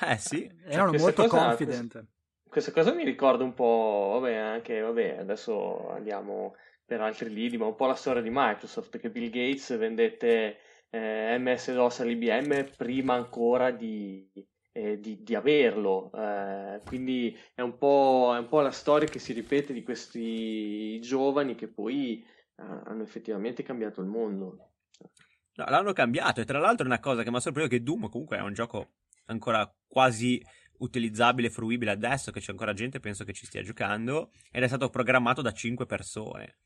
Eh, 0.00 0.16
sì. 0.16 0.48
Cioè, 0.62 0.72
Erano 0.72 0.92
molto 0.92 1.26
cosa, 1.26 1.48
confident. 1.48 1.92
Questa, 1.92 2.08
questa, 2.48 2.72
cosa 2.72 2.94
mi 2.94 3.04
ricorda 3.04 3.44
un 3.44 3.54
po', 3.54 4.18
vabbè, 4.20 4.34
anche, 4.34 4.80
vabbè, 4.80 5.18
adesso 5.18 5.90
andiamo 5.90 6.54
per 6.84 7.00
altri 7.00 7.32
lidi, 7.32 7.56
ma 7.56 7.66
un 7.66 7.76
po' 7.76 7.86
la 7.86 7.94
storia 7.94 8.22
di 8.22 8.30
Microsoft, 8.30 8.98
che 8.98 9.10
Bill 9.10 9.30
Gates 9.30 9.76
vendette 9.76 10.58
eh, 10.90 11.36
MS-DOS 11.38 12.00
all'IBM 12.00 12.70
prima 12.76 13.14
ancora 13.14 13.70
di, 13.70 14.28
eh, 14.72 14.98
di, 15.00 15.22
di, 15.22 15.34
averlo. 15.34 16.10
Eh, 16.14 16.80
quindi 16.84 17.36
è 17.54 17.62
un, 17.62 17.76
po', 17.78 18.32
è 18.34 18.38
un 18.38 18.48
po' 18.48 18.60
la 18.60 18.70
storia 18.70 19.08
che 19.08 19.18
si 19.18 19.32
ripete 19.32 19.72
di 19.72 19.82
questi 19.82 21.00
giovani 21.00 21.54
che 21.54 21.68
poi 21.68 22.24
hanno 22.56 23.02
effettivamente 23.02 23.62
cambiato 23.62 24.00
il 24.00 24.06
mondo. 24.06 24.70
No, 25.56 25.64
l'hanno 25.66 25.92
cambiato 25.92 26.40
e 26.40 26.44
tra 26.44 26.58
l'altro 26.58 26.84
è 26.84 26.88
una 26.88 27.00
cosa 27.00 27.22
che 27.22 27.30
mi 27.30 27.36
ha 27.36 27.40
sorpreso 27.40 27.68
che 27.68 27.82
Doom 27.82 28.08
comunque 28.08 28.38
è 28.38 28.40
un 28.40 28.52
gioco 28.52 28.94
ancora 29.26 29.72
quasi 29.86 30.44
utilizzabile 30.78 31.50
fruibile 31.50 31.92
adesso 31.92 32.32
che 32.32 32.40
c'è 32.40 32.50
ancora 32.50 32.72
gente 32.72 32.98
penso 32.98 33.24
che 33.24 33.32
ci 33.32 33.46
stia 33.46 33.62
giocando 33.62 34.32
ed 34.50 34.64
è 34.64 34.66
stato 34.66 34.90
programmato 34.90 35.42
da 35.42 35.52
5 35.52 35.86
persone. 35.86 36.56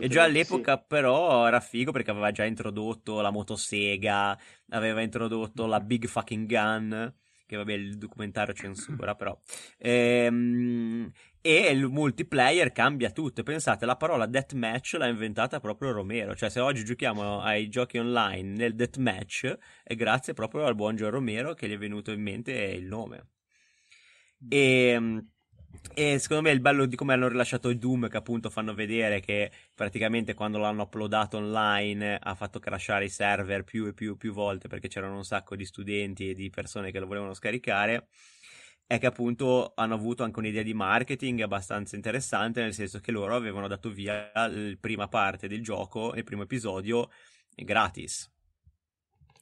E 0.00 0.08
già 0.08 0.22
all'epoca, 0.22 0.76
sì. 0.78 0.84
però, 0.88 1.46
era 1.46 1.60
figo 1.60 1.92
perché 1.92 2.10
aveva 2.10 2.30
già 2.30 2.44
introdotto 2.44 3.20
la 3.20 3.30
motosega, 3.30 4.38
aveva 4.70 5.02
introdotto 5.02 5.66
la 5.66 5.80
Big 5.80 6.06
Fucking 6.06 6.46
Gun, 6.46 7.14
che 7.44 7.56
vabbè 7.56 7.72
il 7.72 7.98
documentario 7.98 8.54
censura, 8.54 9.14
però. 9.14 9.38
Ehm, 9.78 11.10
e 11.46 11.70
il 11.70 11.86
multiplayer 11.86 12.72
cambia 12.72 13.12
tutto. 13.12 13.44
Pensate, 13.44 13.86
la 13.86 13.94
parola 13.94 14.26
deathmatch 14.26 14.94
l'ha 14.94 15.06
inventata 15.06 15.60
proprio 15.60 15.92
Romero. 15.92 16.34
Cioè, 16.34 16.50
se 16.50 16.58
oggi 16.58 16.84
giochiamo 16.84 17.40
ai 17.40 17.68
giochi 17.68 17.98
online 17.98 18.56
nel 18.56 18.74
deathmatch, 18.74 19.56
è 19.84 19.94
grazie 19.94 20.32
proprio 20.32 20.64
al 20.64 20.74
buon 20.74 20.96
Gio 20.96 21.08
Romero 21.08 21.54
che 21.54 21.68
gli 21.68 21.74
è 21.74 21.78
venuto 21.78 22.10
in 22.10 22.20
mente 22.20 22.52
il 22.52 22.86
nome. 22.86 23.28
E, 24.48 25.24
e 25.94 26.18
secondo 26.18 26.42
me 26.42 26.50
il 26.50 26.60
bello 26.60 26.84
di 26.84 26.96
come 26.96 27.12
hanno 27.12 27.28
rilasciato 27.28 27.70
i 27.70 27.78
Doom, 27.78 28.08
che 28.08 28.16
appunto 28.16 28.50
fanno 28.50 28.74
vedere 28.74 29.20
che 29.20 29.52
praticamente 29.72 30.34
quando 30.34 30.58
l'hanno 30.58 30.82
uploadato 30.82 31.36
online 31.36 32.18
ha 32.20 32.34
fatto 32.34 32.58
crashare 32.58 33.04
i 33.04 33.08
server 33.08 33.62
più 33.62 33.86
e 33.86 33.94
più, 33.94 34.16
più 34.16 34.32
volte 34.32 34.66
perché 34.66 34.88
c'erano 34.88 35.14
un 35.14 35.24
sacco 35.24 35.54
di 35.54 35.64
studenti 35.64 36.30
e 36.30 36.34
di 36.34 36.50
persone 36.50 36.90
che 36.90 36.98
lo 36.98 37.06
volevano 37.06 37.34
scaricare 37.34 38.08
è 38.86 38.98
che 38.98 39.06
appunto 39.06 39.72
hanno 39.74 39.94
avuto 39.94 40.22
anche 40.22 40.38
un'idea 40.38 40.62
di 40.62 40.72
marketing 40.72 41.40
abbastanza 41.40 41.96
interessante, 41.96 42.62
nel 42.62 42.72
senso 42.72 43.00
che 43.00 43.10
loro 43.10 43.34
avevano 43.34 43.66
dato 43.66 43.90
via 43.90 44.30
la 44.32 44.50
prima 44.78 45.08
parte 45.08 45.48
del 45.48 45.62
gioco, 45.62 46.14
il 46.14 46.22
primo 46.22 46.42
episodio, 46.42 47.10
gratis. 47.54 48.30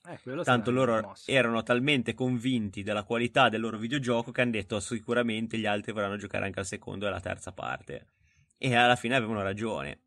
Eh, 0.07 0.43
Tanto 0.43 0.71
loro 0.71 1.15
erano 1.27 1.63
talmente 1.63 2.13
convinti 2.13 2.83
della 2.83 3.05
qualità 3.05 3.49
del 3.49 3.61
loro 3.61 3.79
videogioco 3.79 4.33
che 4.33 4.43
hanno 4.43 4.51
detto 4.51 4.79
sicuramente 4.79 5.57
gli 5.57 5.65
altri 5.65 5.93
vorranno 5.93 6.17
giocare 6.17 6.45
anche 6.45 6.61
al 6.61 6.67
secondo 6.67 7.05
e 7.05 7.09
alla 7.09 7.21
terza 7.21 7.53
parte. 7.53 8.09
E 8.59 8.75
alla 8.75 8.97
fine 8.97 9.17
avevano 9.17 9.43
ragione. 9.43 10.01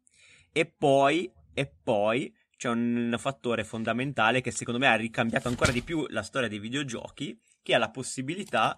E 0.51 0.65
poi, 0.65 1.31
e 1.53 1.71
poi 1.83 2.33
c'è 2.55 2.69
un 2.69 3.15
fattore 3.19 3.63
fondamentale 3.63 4.41
che 4.41 4.51
secondo 4.51 4.79
me 4.79 4.87
ha 4.87 4.95
ricambiato 4.95 5.47
ancora 5.47 5.71
di 5.71 5.83
più 5.83 6.05
la 6.09 6.23
storia 6.23 6.49
dei 6.49 6.59
videogiochi, 6.59 7.39
che 7.61 7.73
è 7.73 7.77
la 7.77 7.89
possibilità 7.89 8.77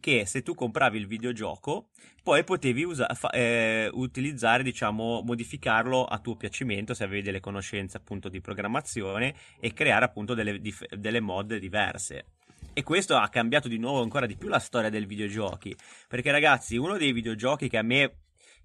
che 0.00 0.26
se 0.26 0.42
tu 0.42 0.54
compravi 0.54 0.98
il 0.98 1.06
videogioco 1.06 1.88
poi 2.22 2.44
potevi 2.44 2.84
usa- 2.84 3.12
fa- 3.14 3.30
eh, 3.30 3.90
utilizzare, 3.92 4.62
diciamo, 4.62 5.22
modificarlo 5.22 6.04
a 6.04 6.18
tuo 6.18 6.36
piacimento 6.36 6.94
se 6.94 7.04
avevi 7.04 7.22
delle 7.22 7.40
conoscenze 7.40 7.96
appunto 7.96 8.28
di 8.28 8.40
programmazione 8.40 9.34
e 9.58 9.72
creare 9.72 10.04
appunto 10.04 10.34
delle, 10.34 10.60
dif- 10.60 10.94
delle 10.94 11.20
mod 11.20 11.56
diverse. 11.56 12.26
E 12.74 12.82
questo 12.84 13.16
ha 13.16 13.28
cambiato 13.28 13.68
di 13.68 13.76
nuovo 13.76 14.02
ancora 14.02 14.24
di 14.24 14.36
più 14.36 14.48
la 14.48 14.58
storia 14.58 14.88
dei 14.88 15.04
videogiochi. 15.04 15.76
Perché, 16.08 16.30
ragazzi, 16.30 16.76
uno 16.76 16.96
dei 16.96 17.12
videogiochi 17.12 17.68
che 17.68 17.76
a 17.76 17.82
me 17.82 18.21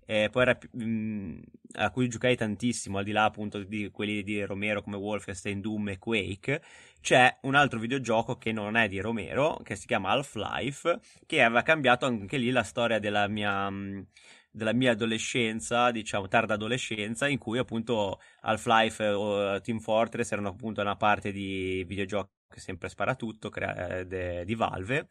eh, 0.07 0.29
poi 0.31 0.41
era, 0.43 0.57
mh, 0.71 0.83
mm, 0.83 1.39
a 1.73 1.91
cui 1.91 2.07
giocai 2.07 2.35
tantissimo, 2.37 2.97
al 2.97 3.03
di 3.03 3.11
là 3.11 3.25
appunto 3.25 3.61
di 3.63 3.91
quelli 3.91 4.23
di 4.23 4.41
Romero 4.43 4.81
come 4.81 4.95
Wolfenstein, 4.95 5.59
Doom 5.61 5.89
e 5.89 5.99
Quake, 5.99 6.61
c'è 7.01 7.37
un 7.41 7.55
altro 7.55 7.77
videogioco 7.77 8.37
che 8.37 8.51
non 8.53 8.77
è 8.77 8.87
di 8.87 8.99
Romero, 9.01 9.59
che 9.63 9.75
si 9.75 9.85
chiama 9.85 10.09
Half-Life, 10.11 10.99
che 11.25 11.43
aveva 11.43 11.61
cambiato 11.61 12.05
anche 12.05 12.37
lì 12.37 12.49
la 12.51 12.63
storia 12.63 12.99
della 12.99 13.27
mia... 13.27 13.69
Mm, 13.69 14.01
della 14.49 14.73
mia 14.73 14.91
adolescenza, 14.93 15.91
diciamo 15.91 16.27
tarda 16.27 16.55
adolescenza, 16.55 17.27
in 17.27 17.37
cui 17.37 17.59
appunto 17.59 18.19
Half-Life 18.41 19.07
o 19.07 19.61
Team 19.61 19.77
Fortress 19.79 20.31
erano 20.31 20.47
appunto 20.49 20.81
una 20.81 20.95
parte 20.95 21.31
di 21.31 21.83
videogiochi 21.87 22.31
sempre 22.55 22.89
sparatutto 22.89 23.49
crea- 23.49 23.99
eh, 23.99 24.45
di 24.45 24.55
Valve 24.55 25.09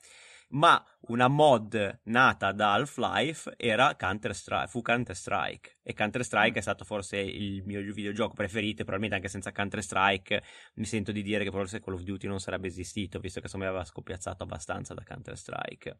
ma 0.48 0.82
una 1.08 1.28
mod 1.28 2.00
nata 2.04 2.52
da 2.52 2.72
Half-Life 2.72 3.54
era 3.56 3.96
Counter-Strike, 3.96 4.68
fu 4.68 4.82
Counter-Strike 4.82 5.78
e 5.82 5.92
Counter-Strike 5.92 6.52
mm. 6.52 6.58
è 6.58 6.60
stato 6.60 6.84
forse 6.84 7.18
il 7.18 7.62
mio 7.64 7.80
videogioco 7.92 8.34
preferito, 8.34 8.84
probabilmente 8.84 9.16
anche 9.16 9.28
senza 9.28 9.52
Counter-Strike 9.52 10.42
mi 10.74 10.84
sento 10.84 11.12
di 11.12 11.22
dire 11.22 11.44
che 11.44 11.50
forse 11.50 11.80
Call 11.80 11.94
of 11.94 12.02
Duty 12.02 12.26
non 12.26 12.40
sarebbe 12.40 12.68
esistito, 12.68 13.18
visto 13.18 13.40
che 13.40 13.46
insomma 13.46 13.66
aveva 13.66 13.84
scoppiazzato 13.84 14.42
abbastanza 14.42 14.94
da 14.94 15.02
Counter-Strike. 15.02 15.98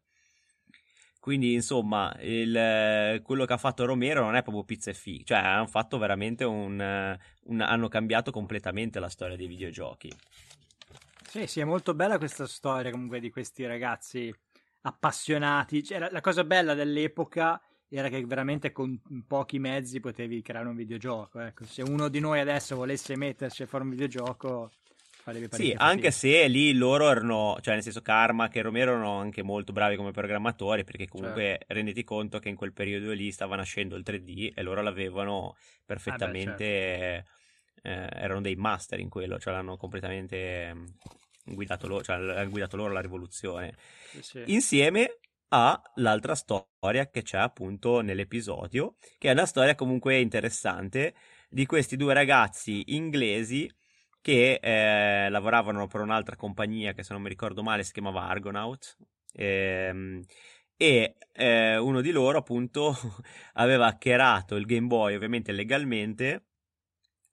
Quindi, 1.19 1.55
insomma, 1.55 2.15
il, 2.21 3.21
quello 3.21 3.43
che 3.43 3.51
ha 3.51 3.57
fatto 3.57 3.83
Romero 3.83 4.23
non 4.23 4.37
è 4.37 4.43
proprio 4.43 4.63
pizza 4.63 4.91
e 4.91 4.93
figa, 4.93 5.23
cioè 5.25 5.39
hanno 5.39 5.67
fatto 5.67 5.97
veramente 5.97 6.45
un, 6.45 7.17
un, 7.43 7.61
hanno 7.61 7.87
cambiato 7.89 8.31
completamente 8.31 8.97
la 9.01 9.09
storia 9.09 9.35
dei 9.35 9.47
videogiochi. 9.47 10.09
Sì, 11.27 11.45
sì, 11.45 11.59
è 11.59 11.65
molto 11.65 11.93
bella 11.93 12.17
questa 12.17 12.47
storia 12.47 12.89
comunque 12.89 13.19
di 13.19 13.29
questi 13.29 13.65
ragazzi 13.65 14.33
appassionati. 14.81 15.83
Cioè, 15.83 15.99
la, 15.99 16.09
la 16.09 16.21
cosa 16.21 16.43
bella 16.43 16.73
dell'epoca 16.73 17.61
era 17.89 18.09
che 18.09 18.25
veramente 18.25 18.71
con 18.71 18.99
pochi 19.27 19.59
mezzi 19.59 19.99
potevi 19.99 20.41
creare 20.41 20.67
un 20.67 20.75
videogioco. 20.75 21.39
Ecco. 21.39 21.65
Se 21.65 21.81
uno 21.81 22.07
di 22.07 22.19
noi 22.19 22.39
adesso 22.39 22.75
volesse 22.75 23.17
mettersi 23.17 23.63
a 23.63 23.67
fare 23.67 23.83
un 23.83 23.89
videogioco, 23.89 24.71
farebbe 25.21 25.49
Sì, 25.51 25.73
anche 25.75 26.11
se 26.11 26.47
lì 26.47 26.73
loro 26.73 27.09
erano, 27.09 27.57
cioè 27.61 27.73
nel 27.73 27.83
senso 27.83 28.01
Karma 28.01 28.49
e 28.49 28.61
Romero 28.61 28.91
erano 28.91 29.17
anche 29.19 29.43
molto 29.43 29.73
bravi 29.73 29.97
come 29.97 30.11
programmatori, 30.11 30.85
perché 30.85 31.07
comunque 31.07 31.43
certo. 31.43 31.73
renditi 31.73 32.03
conto 32.03 32.39
che 32.39 32.49
in 32.49 32.55
quel 32.55 32.73
periodo 32.73 33.11
lì 33.11 33.31
stava 33.31 33.57
nascendo 33.57 33.95
il 33.97 34.03
3D 34.05 34.53
e 34.55 34.61
loro 34.61 34.81
l'avevano 34.81 35.55
perfettamente... 35.85 36.53
Ah 36.53 36.57
beh, 36.57 37.23
certo. 37.23 37.35
Eh, 37.81 38.09
erano 38.11 38.41
dei 38.41 38.55
master 38.55 38.99
in 38.99 39.09
quello, 39.09 39.39
cioè 39.39 39.53
l'hanno 39.53 39.77
completamente 39.77 40.73
guidato 41.43 41.87
loro, 41.87 42.03
cioè, 42.03 42.15
hanno 42.15 42.49
guidato 42.49 42.77
loro 42.77 42.93
la 42.93 43.01
rivoluzione. 43.01 43.75
Sì. 44.19 44.43
Insieme 44.47 45.19
all'altra 45.49 46.35
storia 46.35 47.09
che 47.09 47.21
c'è 47.21 47.37
appunto 47.37 48.01
nell'episodio, 48.01 48.95
che 49.17 49.29
è 49.29 49.31
una 49.31 49.45
storia 49.45 49.75
comunque 49.75 50.19
interessante 50.19 51.15
di 51.49 51.65
questi 51.65 51.95
due 51.95 52.13
ragazzi 52.13 52.95
inglesi 52.95 53.69
che 54.21 54.59
eh, 54.61 55.29
lavoravano 55.29 55.87
per 55.87 56.01
un'altra 56.01 56.35
compagnia 56.35 56.91
che 56.93 57.03
se 57.03 57.13
non 57.13 57.21
mi 57.21 57.29
ricordo 57.29 57.63
male 57.63 57.83
si 57.83 57.93
chiamava 57.93 58.27
Argonaut. 58.27 58.97
Ehm, 59.33 60.23
e 60.75 61.15
eh, 61.31 61.77
uno 61.77 62.01
di 62.01 62.11
loro 62.11 62.37
appunto 62.37 62.95
aveva 63.53 63.87
hackerato 63.87 64.55
il 64.55 64.65
Game 64.65 64.87
Boy 64.87 65.15
ovviamente 65.15 65.51
legalmente 65.51 66.46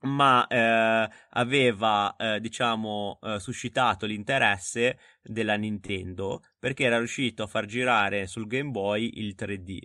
ma 0.05 0.47
eh, 0.47 1.09
aveva 1.31 2.15
eh, 2.17 2.41
diciamo 2.41 3.19
eh, 3.23 3.39
suscitato 3.41 4.07
l'interesse 4.07 4.99
della 5.23 5.57
Nintendo 5.57 6.43
perché 6.59 6.85
era 6.85 6.99
riuscito 6.99 7.43
a 7.43 7.47
far 7.47 7.67
girare 7.67 8.27
sul 8.27 8.47
Game 8.47 8.71
Boy 8.71 9.11
il 9.15 9.35
3D 9.37 9.79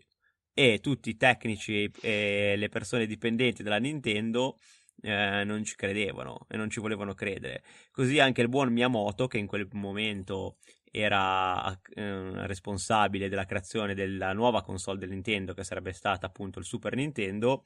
e 0.53 0.79
tutti 0.81 1.09
i 1.09 1.17
tecnici 1.17 1.89
e 2.01 2.55
le 2.57 2.69
persone 2.69 3.05
dipendenti 3.05 3.63
dalla 3.63 3.77
Nintendo 3.77 4.57
eh, 5.01 5.43
non 5.45 5.63
ci 5.63 5.75
credevano 5.75 6.45
e 6.49 6.57
non 6.57 6.69
ci 6.69 6.79
volevano 6.79 7.13
credere. 7.13 7.63
Così 7.91 8.19
anche 8.19 8.41
il 8.41 8.49
buon 8.49 8.71
Miyamoto, 8.71 9.27
che 9.27 9.37
in 9.37 9.47
quel 9.47 9.67
momento 9.71 10.57
era 10.91 11.71
eh, 11.93 12.45
responsabile 12.47 13.29
della 13.29 13.45
creazione 13.45 13.93
della 13.93 14.33
nuova 14.33 14.61
console 14.61 14.99
del 14.99 15.09
Nintendo, 15.09 15.53
che 15.53 15.63
sarebbe 15.63 15.93
stata 15.93 16.25
appunto 16.25 16.59
il 16.59 16.65
Super 16.65 16.95
Nintendo, 16.95 17.65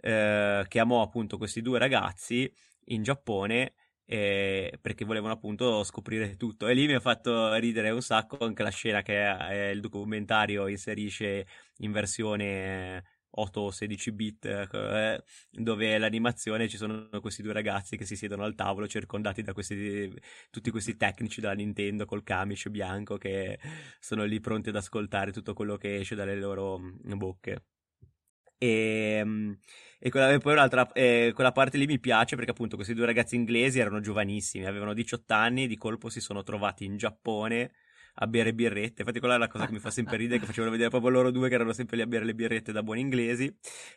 eh, 0.00 0.64
chiamò 0.68 1.02
appunto 1.02 1.38
questi 1.38 1.62
due 1.62 1.78
ragazzi 1.78 2.52
in 2.86 3.02
Giappone 3.02 3.74
eh, 4.06 4.78
perché 4.80 5.04
volevano 5.04 5.32
appunto 5.32 5.82
scoprire 5.84 6.36
tutto. 6.36 6.66
E 6.68 6.74
lì 6.74 6.86
mi 6.86 6.94
ha 6.94 7.00
fatto 7.00 7.54
ridere 7.54 7.90
un 7.90 8.02
sacco 8.02 8.38
anche 8.44 8.62
la 8.62 8.70
scena 8.70 9.02
che 9.02 9.68
eh, 9.68 9.70
il 9.70 9.80
documentario 9.80 10.66
inserisce 10.68 11.46
in 11.78 11.92
versione 11.92 13.04
8 13.36 13.60
o 13.60 13.70
16 13.70 14.12
bit 14.12 14.44
eh, 14.46 15.24
dove 15.50 15.98
l'animazione 15.98 16.68
ci 16.68 16.76
sono 16.76 17.08
questi 17.20 17.42
due 17.42 17.52
ragazzi 17.52 17.96
che 17.96 18.04
si 18.04 18.16
siedono 18.16 18.44
al 18.44 18.54
tavolo 18.54 18.86
circondati 18.86 19.42
da 19.42 19.52
questi, 19.52 20.12
tutti 20.50 20.70
questi 20.70 20.96
tecnici 20.96 21.40
della 21.40 21.54
Nintendo 21.54 22.04
col 22.04 22.22
camice 22.22 22.70
bianco 22.70 23.16
che 23.16 23.58
sono 23.98 24.24
lì 24.24 24.40
pronti 24.40 24.68
ad 24.68 24.76
ascoltare 24.76 25.32
tutto 25.32 25.54
quello 25.54 25.76
che 25.76 25.96
esce 25.96 26.14
dalle 26.14 26.36
loro 26.36 26.78
mm, 26.78 27.16
bocche. 27.16 27.64
E, 28.56 29.18
ehm, 29.20 29.58
e, 29.98 30.10
quella, 30.10 30.30
e 30.32 30.38
poi 30.38 30.52
un'altra, 30.52 30.90
eh, 30.92 31.32
quella 31.34 31.52
parte 31.52 31.76
lì 31.76 31.86
mi 31.86 31.98
piace 31.98 32.36
perché 32.36 32.52
appunto 32.52 32.76
questi 32.76 32.94
due 32.94 33.06
ragazzi 33.06 33.34
inglesi 33.36 33.78
erano 33.80 34.00
giovanissimi, 34.00 34.64
avevano 34.64 34.94
18 34.94 35.34
anni, 35.34 35.66
di 35.66 35.76
colpo 35.76 36.08
si 36.08 36.20
sono 36.20 36.42
trovati 36.42 36.84
in 36.84 36.96
Giappone 36.96 37.72
a 38.14 38.26
bere 38.26 38.54
birrette. 38.54 39.02
Infatti, 39.02 39.18
quella 39.18 39.34
è 39.34 39.38
la 39.38 39.48
cosa 39.48 39.66
che 39.66 39.72
mi 39.72 39.78
fa 39.78 39.90
sempre 39.90 40.16
ridere, 40.16 40.40
che 40.40 40.46
facevano 40.46 40.70
vedere 40.70 40.90
proprio 40.90 41.10
loro 41.10 41.30
due 41.30 41.48
che 41.48 41.54
erano 41.54 41.72
sempre 41.72 41.96
lì 41.96 42.02
a 42.02 42.06
bere 42.06 42.24
le 42.24 42.34
birrette 42.34 42.72
da 42.72 42.82
buoni 42.82 43.00
inglesi 43.00 43.52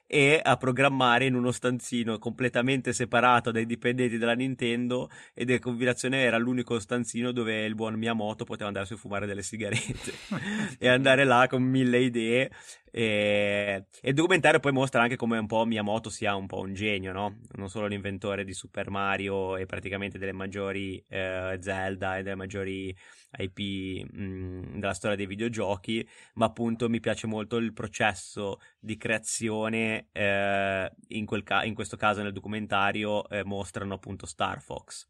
e 0.06 0.40
a 0.44 0.58
programmare 0.58 1.26
in 1.26 1.36
uno 1.36 1.52
stanzino 1.52 2.18
completamente 2.18 2.94
separato 2.94 3.52
dai 3.52 3.66
dipendenti 3.66 4.18
della 4.18 4.34
Nintendo. 4.34 5.10
Ed 5.34 5.50
in 5.50 5.60
combinazione 5.60 6.22
era 6.22 6.38
l'unico 6.38 6.80
stanzino 6.80 7.32
dove 7.32 7.66
il 7.66 7.76
buon 7.76 7.96
Miyamoto 7.96 8.44
poteva 8.44 8.68
andarsi 8.68 8.94
a 8.94 8.98
fumare 8.98 9.26
delle 9.26 9.44
sigarette 9.44 10.14
e 10.80 10.88
andare 10.88 11.24
là 11.24 11.48
con 11.50 11.64
mille 11.64 12.00
idee. 12.00 12.52
E... 12.92 13.86
e, 14.02 14.10
il 14.10 14.14
documentario 14.14 14.60
poi 14.60 14.72
mostra 14.72 15.02
anche 15.02 15.16
come 15.16 15.38
un 15.38 15.48
po' 15.48 15.66
Miyamoto 15.66 16.10
sia 16.10 16.36
un 16.36 16.48
po' 16.48 16.60
un 16.60 16.74
genio, 16.74 17.12
no? 17.14 17.40
Non 17.54 17.70
solo 17.70 17.88
l'inventore 17.88 18.44
di 18.44 18.54
Super 18.54 18.90
Mario 18.90 19.58
e 19.58 19.66
praticamente 19.66 20.18
delle 20.18 20.32
maggiori 20.32 21.04
eh, 21.10 21.58
Zelda 21.62 22.18
e 22.18 22.24
delle 22.24 22.36
maggiori 22.36 22.96
IP 23.38 24.10
mh, 24.12 24.22
mm, 24.22 24.80
della 24.80 24.94
storia 24.94 25.18
dei 25.18 25.28
videogiochi, 25.28 26.08
ma 26.36 26.46
appunto 26.46 26.90
mi 26.90 27.00
piace 27.00 27.28
molto 27.28 27.58
il 27.58 27.74
processo 27.74 28.60
di 28.80 28.98
creazione, 28.98 30.08
eh, 30.12 30.92
in, 31.10 31.26
ca- 31.44 31.64
in, 31.64 31.74
questo 31.74 31.98
caso 31.98 32.22
nel 32.24 32.34
documentario 32.34 33.28
eh, 33.30 33.44
mostrano 33.44 33.94
appunto 33.96 34.26
Star 34.26 34.62
Fox. 34.62 35.08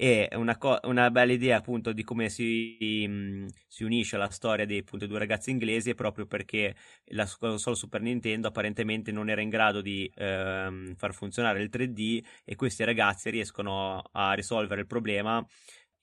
E 0.00 0.28
una, 0.34 0.56
co- 0.58 0.78
una 0.84 1.10
bella 1.10 1.32
idea 1.32 1.56
appunto 1.56 1.92
di 1.92 2.04
come 2.04 2.28
si, 2.28 3.04
mh, 3.08 3.46
si 3.66 3.82
unisce 3.82 4.14
alla 4.14 4.30
storia 4.30 4.64
dei 4.64 4.78
appunto, 4.78 5.06
due 5.08 5.18
ragazzi 5.18 5.50
inglesi 5.50 5.90
è 5.90 5.94
proprio 5.94 6.24
perché 6.26 6.76
la 7.06 7.28
console 7.38 7.74
Super 7.74 8.00
Nintendo 8.00 8.46
apparentemente 8.46 9.10
non 9.10 9.28
era 9.28 9.40
in 9.40 9.48
grado 9.48 9.80
di 9.80 10.08
ehm, 10.14 10.94
far 10.94 11.14
funzionare 11.14 11.60
il 11.62 11.68
3D 11.68 12.22
e 12.44 12.54
questi 12.54 12.84
ragazzi 12.84 13.28
riescono 13.30 14.00
a 14.12 14.34
risolvere 14.34 14.82
il 14.82 14.86
problema 14.86 15.44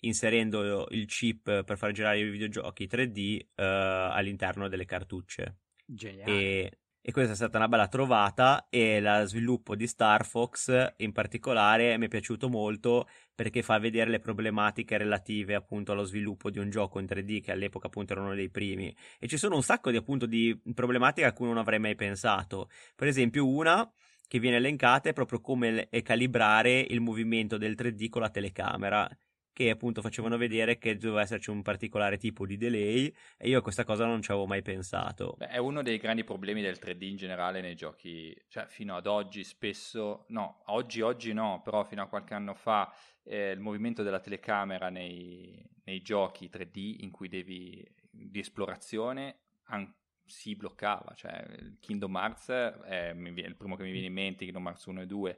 inserendo 0.02 0.88
il 0.90 1.06
chip 1.08 1.64
per 1.64 1.78
far 1.78 1.92
girare 1.92 2.20
i 2.20 2.30
videogiochi 2.30 2.88
3D 2.88 3.40
eh, 3.56 3.64
all'interno 3.64 4.68
delle 4.68 4.86
cartucce. 4.86 5.56
Geniale. 5.90 6.60
E, 6.60 6.80
e 7.08 7.12
questa 7.12 7.34
è 7.34 7.36
stata 7.36 7.58
una 7.58 7.68
bella 7.68 7.88
trovata 7.88 8.66
e 8.68 9.00
lo 9.00 9.28
sviluppo 9.28 9.76
di 9.76 9.86
Star 9.86 10.26
Fox 10.26 10.94
in 10.98 11.12
particolare 11.12 12.00
mi 12.00 12.06
è 12.06 12.08
piaciuto 12.08 12.50
molto 12.50 13.08
perché 13.36 13.62
fa 13.62 13.78
vedere 13.78 14.10
le 14.10 14.20
problematiche 14.20 14.98
relative 14.98 15.54
appunto 15.54 15.92
allo 15.92 16.04
sviluppo 16.04 16.50
di 16.50 16.58
un 16.58 16.72
gioco 16.72 16.98
in 16.98 17.06
3D 17.06 17.42
che 17.42 17.52
all'epoca 17.52 17.86
appunto 17.86 18.14
era 18.14 18.24
uno 18.24 18.34
dei 18.34 18.50
primi. 18.50 18.92
E 19.20 19.28
ci 19.28 19.38
sono 19.38 19.54
un 19.54 19.62
sacco 19.62 19.92
di 19.92 19.98
appunto 19.98 20.26
di 20.26 20.60
problematiche 20.74 21.28
a 21.28 21.34
cui 21.34 21.46
non 21.46 21.60
avrei 21.60 21.78
mai 21.78 21.94
pensato. 21.94 22.72
Per 22.96 23.08
esempio 23.08 23.48
una 23.48 23.88
che 24.28 24.40
viene 24.40 24.56
elencata 24.56 25.08
è 25.08 25.14
proprio 25.14 25.42
come 25.42 25.88
calibrare 26.02 26.80
il 26.80 27.02
movimento 27.02 27.60
del 27.60 27.76
3D 27.78 28.10
con 28.10 28.22
la 28.24 28.32
telecamera 28.32 29.08
che 29.56 29.70
appunto 29.70 30.02
facevano 30.02 30.36
vedere 30.36 30.78
che 30.78 30.98
doveva 30.98 31.22
esserci 31.22 31.50
un 31.50 31.62
particolare 31.62 32.18
tipo 32.18 32.46
di 32.46 32.58
delay 32.58 33.12
e 33.38 33.48
io 33.48 33.60
a 33.60 33.62
questa 33.62 33.86
cosa 33.86 34.06
non 34.06 34.22
ci 34.22 34.32
avevo 34.32 34.46
mai 34.46 34.62
pensato. 34.62 35.36
Beh, 35.38 35.48
è 35.48 35.58
uno 35.60 35.82
dei 35.82 35.98
grandi 35.98 36.26
problemi 36.26 36.62
del 36.62 36.78
3D 36.78 37.04
in 37.04 37.16
generale 37.16 37.62
nei 37.62 37.74
giochi, 37.74 38.36
cioè 38.50 38.66
fino 38.66 38.98
ad 38.98 39.08
oggi 39.08 39.46
spesso, 39.46 40.26
no, 40.28 40.64
oggi 40.66 41.00
oggi 41.00 41.32
no, 41.32 41.62
però 41.64 41.86
fino 41.86 42.02
a 42.04 42.08
qualche 42.08 42.34
anno 42.34 42.54
fa 42.54 42.94
eh, 43.24 43.52
il 43.52 43.62
movimento 43.62 44.04
della 44.04 44.20
telecamera 44.20 44.90
nei, 44.90 45.66
nei, 45.86 46.02
giochi 46.02 46.50
3D 46.52 46.98
in 47.00 47.12
cui 47.12 47.30
devi 47.30 47.82
di 48.12 48.40
esplorazione 48.40 49.38
an- 49.68 49.90
si 50.26 50.54
bloccava, 50.58 51.14
cioè 51.16 51.46
Kingdom 51.80 52.14
Hearts 52.14 52.50
è 52.50 53.14
il 53.16 53.56
primo 53.56 53.78
che 53.78 53.84
mi 53.84 53.92
viene 53.92 54.08
in 54.08 54.14
mente, 54.14 54.44
Kingdom 54.44 54.66
Hearts 54.66 54.84
1 54.84 55.02
e 55.04 55.06
2 55.06 55.38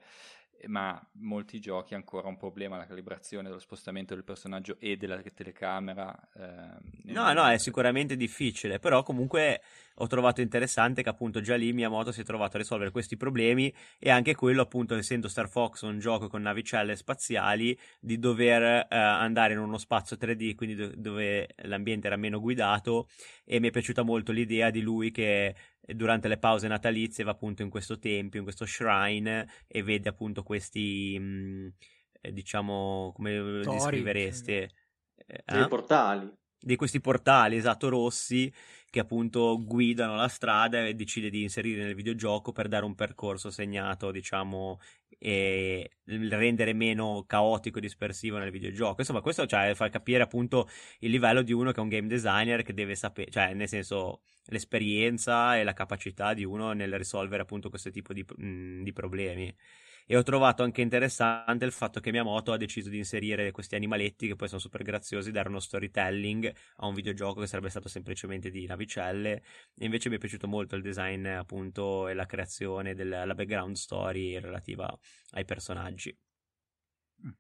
ma 0.66 0.99
molti 1.14 1.60
giochi 1.60 1.93
ancora 1.93 2.28
un 2.28 2.38
problema 2.38 2.78
la 2.78 2.86
calibrazione 2.86 3.47
dello 3.47 3.60
spostamento 3.60 4.14
del 4.14 4.24
personaggio 4.24 4.78
e 4.80 4.97
della 4.97 5.22
telecamera. 5.22 6.18
Eh, 6.36 7.12
no, 7.14 7.32
no, 7.34 7.47
è 7.47 7.58
sicuramente 7.58 8.16
difficile, 8.16 8.80
però 8.80 9.03
comunque 9.03 9.62
ho 10.00 10.08
trovato 10.08 10.41
interessante 10.41 11.02
che 11.02 11.10
appunto 11.10 11.41
già 11.41 11.56
lì 11.56 11.74
Miyamoto 11.74 12.12
si 12.12 12.22
è 12.22 12.24
trovato 12.24 12.58
a 12.58 12.60
risolvere 12.60 12.91
questi 12.91 13.18
problemi 13.18 13.74
e 13.98 14.10
anche 14.10 14.36
quello 14.36 14.62
appunto 14.62 14.95
essendo 14.95 15.28
Star 15.28 15.50
Fox 15.50 15.82
un 15.82 16.00
gioco 16.00 16.28
con 16.28 16.41
navicelle 16.41 16.95
spaziali 16.95 17.78
di 18.00 18.20
dover 18.20 18.62
eh, 18.64 18.86
andare 18.89 19.54
in 19.54 19.60
uno 19.60 19.78
spazio 19.78 20.18
3D, 20.18 20.56
quindi 20.56 20.76
do- 20.76 20.91
dove 20.95 21.50
l'ambiente 21.64 22.08
era 22.08 22.16
meno 22.16 22.39
guidato 22.39 23.08
e 23.43 23.60
mi 23.60 23.70
è 23.70 23.72
piaciuta 23.72 24.04
molto 24.04 24.32
l'idea 24.32 24.70
di 24.70 24.82
lui 24.82 25.12
che 25.12 25.56
durante 25.80 26.28
le 26.28 26.38
pause 26.38 26.68
natalizie 26.68 27.24
va 27.24 27.32
appunto 27.32 27.62
in 27.62 27.70
questo 27.70 27.98
tempio, 27.98 28.39
in 28.39 28.45
questo 28.45 28.66
shrine 28.66 29.48
e 29.68 29.84
vede 29.84 30.10
appunto 30.10 30.43
questi, 30.43 31.18
mh, 31.18 31.24
mm, 31.24 31.68
eh, 32.22 32.34
diciamo, 32.34 33.12
come 33.16 33.62
Tori, 33.64 33.64
descrivereste? 33.64 34.70
Eh, 35.26 35.43
Dei 35.45 35.68
portali. 35.68 36.32
Di 36.60 36.76
questi 36.76 36.99
portali, 36.99 37.55
esatto, 37.55 37.88
rossi, 37.89 38.51
che 38.89 38.99
appunto 38.99 39.64
guidano 39.64 40.16
la 40.16 40.28
strada 40.28 40.86
e 40.86 40.95
decide 40.95 41.30
di 41.30 41.43
inserire 41.43 41.84
nel 41.84 41.95
videogioco 41.95 42.51
per 42.51 42.68
dare 42.68 42.84
un 42.86 42.95
percorso 42.95 43.51
segnato, 43.51 44.12
diciamo, 44.12 44.80
e 45.20 45.89
rendere 46.05 46.74
meno 46.74 47.24
caotico 47.28 47.78
e 47.78 47.82
dispersivo 47.82 48.38
nel 48.38 48.51
videogioco. 48.51 49.01
Insomma, 49.01 49.22
questo 49.22 49.45
cioè, 49.45 49.74
fa 49.76 49.89
capire 49.89 50.24
appunto 50.24 50.68
il 50.99 51.12
livello 51.12 51.41
di 51.41 51.53
uno 51.53 51.72
che 51.72 51.80
è 51.80 51.84
un 51.84 51.89
game 51.89 52.08
designer 52.08 52.64
che 52.64 52.74
deve 52.74 52.95
sapere, 52.95 53.30
cioè, 53.32 53.53
nel 53.53 53.68
senso, 53.68 54.22
l'esperienza 54.45 55.58
e 55.58 55.64
la 55.64 55.74
capacità 55.74 56.34
di 56.34 56.43
uno 56.43 56.72
nel 56.74 56.97
risolvere 56.97 57.43
appunto 57.43 57.70
questo 57.70 57.91
tipo 57.91 58.14
di, 58.14 58.26
mh, 58.36 58.84
di 58.84 58.93
problemi. 58.93 59.53
E 60.10 60.16
ho 60.16 60.24
trovato 60.24 60.64
anche 60.64 60.80
interessante 60.80 61.66
il 61.66 61.74
fatto 61.74 61.99
che 61.99 62.12
Miyamoto 62.12 62.53
ha 62.53 62.58
deciso 62.58 62.88
di 62.88 62.97
inserire 62.97 63.51
questi 63.51 63.76
animaletti 63.76 64.28
che 64.28 64.38
poi 64.38 64.47
sono 64.47 64.62
super 64.62 64.82
graziosi, 64.82 65.32
dare 65.32 65.49
uno 65.49 65.60
storytelling 65.60 66.49
a 66.78 66.88
un 66.88 66.93
videogioco 66.93 67.41
che 67.41 67.47
sarebbe 67.47 67.70
stato 67.70 67.89
semplicemente 67.89 68.49
di 68.49 68.66
navicelle. 68.66 69.43
E 69.78 69.84
invece 69.84 70.08
mi 70.08 70.16
è 70.16 70.18
piaciuto 70.18 70.47
molto 70.47 70.78
il 70.78 70.82
design, 70.82 71.28
appunto, 71.28 72.08
e 72.08 72.14
la 72.14 72.26
creazione 72.26 72.95
della 72.95 73.36
background 73.36 73.76
story 73.76 74.39
relativa 74.39 74.97
ai 75.32 75.43
personaggi. 75.43 76.18
Mm. 77.26 77.32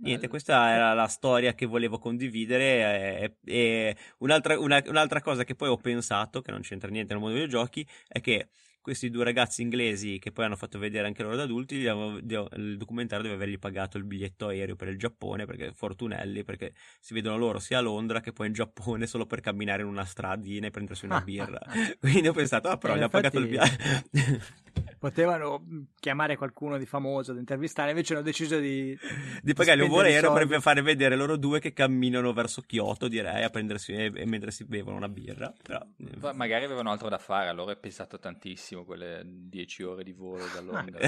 Niente, 0.00 0.28
questa 0.28 0.70
era 0.70 0.94
la 0.94 1.08
storia 1.08 1.52
che 1.52 1.66
volevo 1.66 1.98
condividere. 1.98 3.36
E, 3.44 3.52
e 3.52 3.96
un'altra, 4.20 4.58
una, 4.58 4.82
un'altra, 4.86 5.20
cosa 5.20 5.44
che 5.44 5.54
poi 5.54 5.68
ho 5.68 5.76
pensato, 5.76 6.40
che 6.40 6.52
non 6.52 6.62
c'entra 6.62 6.88
niente 6.88 7.12
nel 7.12 7.20
mondo 7.20 7.36
dei 7.36 7.44
videogiochi, 7.44 7.86
è 8.06 8.22
che 8.22 8.48
questi 8.88 9.10
due 9.10 9.22
ragazzi 9.22 9.60
inglesi 9.60 10.18
che 10.18 10.32
poi 10.32 10.46
hanno 10.46 10.56
fatto 10.56 10.78
vedere 10.78 11.06
anche 11.06 11.22
loro 11.22 11.36
da 11.36 11.42
adulti, 11.42 11.74
il 11.74 12.76
documentario 12.78 13.22
deve 13.22 13.34
avergli 13.34 13.58
pagato 13.58 13.98
il 13.98 14.04
biglietto 14.04 14.48
aereo 14.48 14.76
per 14.76 14.88
il 14.88 14.98
Giappone, 14.98 15.44
perché 15.44 15.72
fortunelli, 15.74 16.42
perché 16.42 16.72
si 16.98 17.12
vedono 17.12 17.36
loro 17.36 17.58
sia 17.58 17.78
a 17.78 17.80
Londra 17.82 18.20
che 18.20 18.32
poi 18.32 18.46
in 18.46 18.54
Giappone 18.54 19.06
solo 19.06 19.26
per 19.26 19.40
camminare 19.40 19.82
in 19.82 19.88
una 19.88 20.06
stradina 20.06 20.68
e 20.68 20.70
prendersi 20.70 21.04
una 21.04 21.20
birra. 21.20 21.60
Quindi 22.00 22.28
ho 22.28 22.32
pensato, 22.32 22.68
ah 22.68 22.78
però 22.78 22.96
gli 22.96 23.02
ha 23.02 23.10
pagato 23.10 23.38
il 23.38 23.46
biglietto. 23.46 24.86
Potevano 24.98 25.64
mm, 25.64 25.82
chiamare 25.98 26.36
qualcuno 26.36 26.76
di 26.78 26.86
famoso 26.86 27.32
da 27.32 27.38
intervistare, 27.38 27.90
invece 27.90 28.14
hanno 28.14 28.22
deciso 28.22 28.58
di... 28.58 28.96
di 29.42 29.54
pagargli 29.54 29.82
un 29.82 29.88
volo 29.88 30.06
aereo 30.06 30.32
per 30.32 30.60
fare 30.60 30.82
vedere 30.82 31.16
loro 31.16 31.36
due 31.36 31.60
che 31.60 31.72
camminano 31.72 32.32
verso 32.32 32.62
Kyoto, 32.62 33.08
direi, 33.08 33.44
a 33.44 33.50
prendersi, 33.50 33.92
e, 33.92 34.26
mentre 34.26 34.50
si 34.50 34.64
bevono 34.64 34.96
una 34.96 35.08
birra. 35.08 35.52
Però... 35.62 35.80
Eh. 35.96 36.32
Magari 36.34 36.64
avevano 36.64 36.90
altro 36.90 37.08
da 37.08 37.18
fare, 37.18 37.48
allora 37.48 37.72
è 37.72 37.76
pesato 37.76 38.18
tantissimo 38.18 38.84
quelle 38.84 39.22
10 39.24 39.82
ore 39.82 40.04
di 40.04 40.12
volo 40.12 40.44
da 40.52 40.60
Londra. 40.60 40.98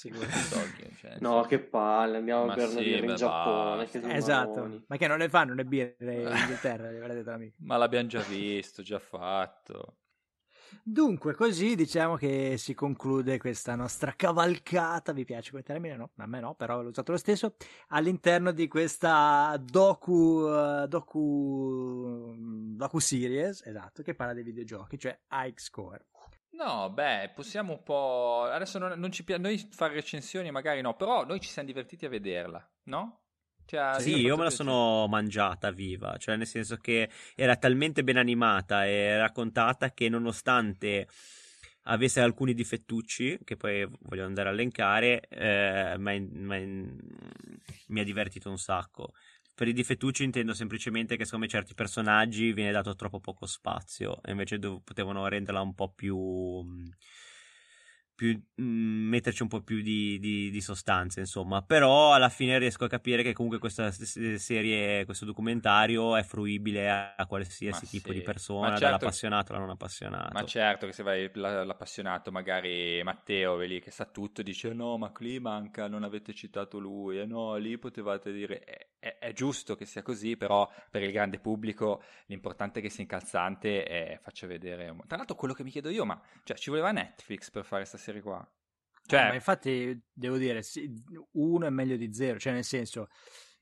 Tokyo, 0.00 0.90
cioè, 0.98 1.16
no, 1.20 1.42
che 1.42 1.58
palle, 1.58 2.18
andiamo 2.18 2.50
a 2.50 2.54
bere 2.54 2.68
sì, 2.68 2.96
in 2.96 3.14
Giappone. 3.14 3.88
esatto, 4.14 4.60
maroni. 4.60 4.84
ma 4.86 4.96
che 4.96 5.06
non 5.06 5.18
le 5.18 5.28
fanno 5.28 5.54
le 5.54 5.64
birre 5.64 6.14
in 6.14 6.28
Inghilterra, 6.36 6.90
Ma 7.58 7.76
l'abbiamo 7.76 8.08
già 8.08 8.20
visto, 8.22 8.82
già 8.82 8.98
fatto. 8.98 9.99
Dunque, 10.82 11.34
così 11.34 11.74
diciamo 11.74 12.16
che 12.16 12.56
si 12.56 12.74
conclude 12.74 13.38
questa 13.38 13.74
nostra 13.74 14.12
cavalcata. 14.16 15.12
Vi 15.12 15.24
piace 15.24 15.50
quel 15.50 15.62
termine? 15.62 15.96
No, 15.96 16.10
a 16.16 16.26
me 16.26 16.40
no, 16.40 16.54
però 16.54 16.82
l'ho 16.82 16.88
usato 16.88 17.12
lo 17.12 17.18
stesso. 17.18 17.54
All'interno 17.88 18.52
di 18.52 18.68
questa 18.68 19.56
docu, 19.60 20.12
uh, 20.12 20.86
docu, 20.86 22.34
docu 22.76 22.98
series, 22.98 23.64
esatto, 23.64 24.02
che 24.02 24.14
parla 24.14 24.32
dei 24.32 24.44
videogiochi, 24.44 24.98
cioè 24.98 25.18
High 25.30 25.58
Score. 25.58 26.06
No, 26.52 26.90
beh, 26.90 27.32
possiamo 27.34 27.72
un 27.72 27.82
po'. 27.82 28.42
Adesso 28.42 28.78
non, 28.78 28.98
non 28.98 29.10
ci 29.12 29.24
piace. 29.24 29.40
Noi 29.40 29.68
fare 29.70 29.94
recensioni 29.94 30.50
magari 30.50 30.80
no, 30.80 30.94
però 30.94 31.24
noi 31.24 31.40
ci 31.40 31.48
siamo 31.48 31.68
divertiti 31.68 32.04
a 32.04 32.10
vederla, 32.10 32.68
no? 32.84 33.20
Cioè, 33.70 34.00
sì, 34.00 34.16
io 34.16 34.36
me 34.36 34.42
la 34.42 34.50
sono 34.50 35.06
mangiata 35.06 35.70
viva, 35.70 36.16
cioè 36.16 36.34
nel 36.34 36.48
senso 36.48 36.76
che 36.76 37.08
era 37.36 37.54
talmente 37.54 38.02
ben 38.02 38.16
animata 38.16 38.84
e 38.84 39.16
raccontata 39.16 39.92
che 39.92 40.08
nonostante 40.08 41.06
avesse 41.84 42.20
alcuni 42.20 42.52
difettucci, 42.52 43.38
che 43.44 43.56
poi 43.56 43.88
voglio 44.00 44.24
andare 44.24 44.48
a 44.48 44.52
elencare, 44.52 45.20
eh, 45.28 45.96
ma, 45.98 46.18
ma, 46.18 46.56
mi 46.58 48.00
ha 48.00 48.04
divertito 48.04 48.50
un 48.50 48.58
sacco. 48.58 49.12
Per 49.54 49.68
i 49.68 49.72
difettucci 49.72 50.24
intendo 50.24 50.52
semplicemente 50.52 51.16
che 51.16 51.24
secondo 51.24 51.44
me 51.44 51.50
certi 51.50 51.74
personaggi 51.74 52.52
viene 52.52 52.72
dato 52.72 52.96
troppo 52.96 53.20
poco 53.20 53.46
spazio 53.46 54.20
e 54.24 54.32
invece 54.32 54.58
dov- 54.58 54.82
potevano 54.82 55.28
renderla 55.28 55.60
un 55.60 55.74
po' 55.74 55.92
più 55.92 56.64
più, 58.20 58.38
mh, 58.56 58.62
mm, 58.62 59.08
metterci 59.08 59.40
un 59.40 59.48
po' 59.48 59.62
più 59.62 59.80
di, 59.80 60.18
di, 60.18 60.50
di, 60.50 60.60
sostanza, 60.60 61.20
insomma. 61.20 61.62
Però 61.62 62.12
alla 62.12 62.28
fine 62.28 62.58
riesco 62.58 62.84
a 62.84 62.88
capire 62.88 63.22
che 63.22 63.32
comunque 63.32 63.58
questa 63.58 63.90
serie, 63.90 65.06
questo 65.06 65.24
documentario 65.24 66.14
è 66.16 66.22
fruibile 66.22 66.90
a, 66.90 67.14
a 67.16 67.24
qualsiasi 67.24 67.84
Ma 67.84 67.90
tipo 67.90 68.08
sì. 68.08 68.18
di 68.18 68.20
persona, 68.20 68.68
certo, 68.72 68.84
dall'appassionato 68.84 69.52
alla 69.52 69.60
non 69.62 69.70
appassionato. 69.70 70.34
Ma 70.34 70.44
certo 70.44 70.84
che 70.84 70.92
se 70.92 71.02
vai 71.02 71.30
l'appassionato, 71.32 72.30
magari 72.30 73.02
Matteo, 73.02 73.56
lì 73.60 73.80
che 73.80 73.90
sa 73.90 74.04
tutto, 74.04 74.42
dice 74.42 74.74
no, 74.74 74.98
ma 74.98 75.08
qui 75.12 75.40
manca, 75.40 75.88
non 75.88 76.02
avete 76.02 76.34
citato 76.34 76.78
lui, 76.78 77.16
e 77.16 77.20
eh 77.20 77.26
no, 77.26 77.56
lì 77.56 77.78
potevate 77.78 78.32
dire... 78.32 78.60
È, 78.64 78.88
è, 79.00 79.16
è, 79.18 79.32
giusto 79.32 79.76
che 79.76 79.86
sia 79.86 80.02
così, 80.02 80.36
però 80.36 80.70
per 80.90 81.02
il 81.02 81.10
grande 81.10 81.38
pubblico 81.38 82.02
l'importante 82.26 82.78
è 82.80 82.82
che 82.82 82.90
sia 82.90 83.02
incalzante 83.02 83.86
e 83.86 84.18
faccia 84.20 84.46
vedere... 84.46 84.94
Tra 85.06 85.16
l'altro 85.16 85.34
quello 85.34 85.54
che 85.54 85.64
mi 85.64 85.70
chiedo 85.70 85.88
io, 85.88 86.04
ma 86.04 86.20
cioè, 86.44 86.56
ci 86.56 86.68
voleva 86.68 86.92
Netflix 86.92 87.50
per 87.50 87.64
fare 87.64 87.78
questa 87.80 87.96
serie 87.96 88.09
serie 88.10 88.22
qua. 88.22 88.46
Cioè... 89.06 89.20
Eh, 89.20 89.28
ma 89.28 89.34
infatti 89.34 90.00
devo 90.12 90.36
dire, 90.36 90.62
uno 91.32 91.66
è 91.66 91.70
meglio 91.70 91.96
di 91.96 92.12
zero, 92.12 92.38
cioè 92.38 92.52
nel 92.52 92.64
senso, 92.64 93.08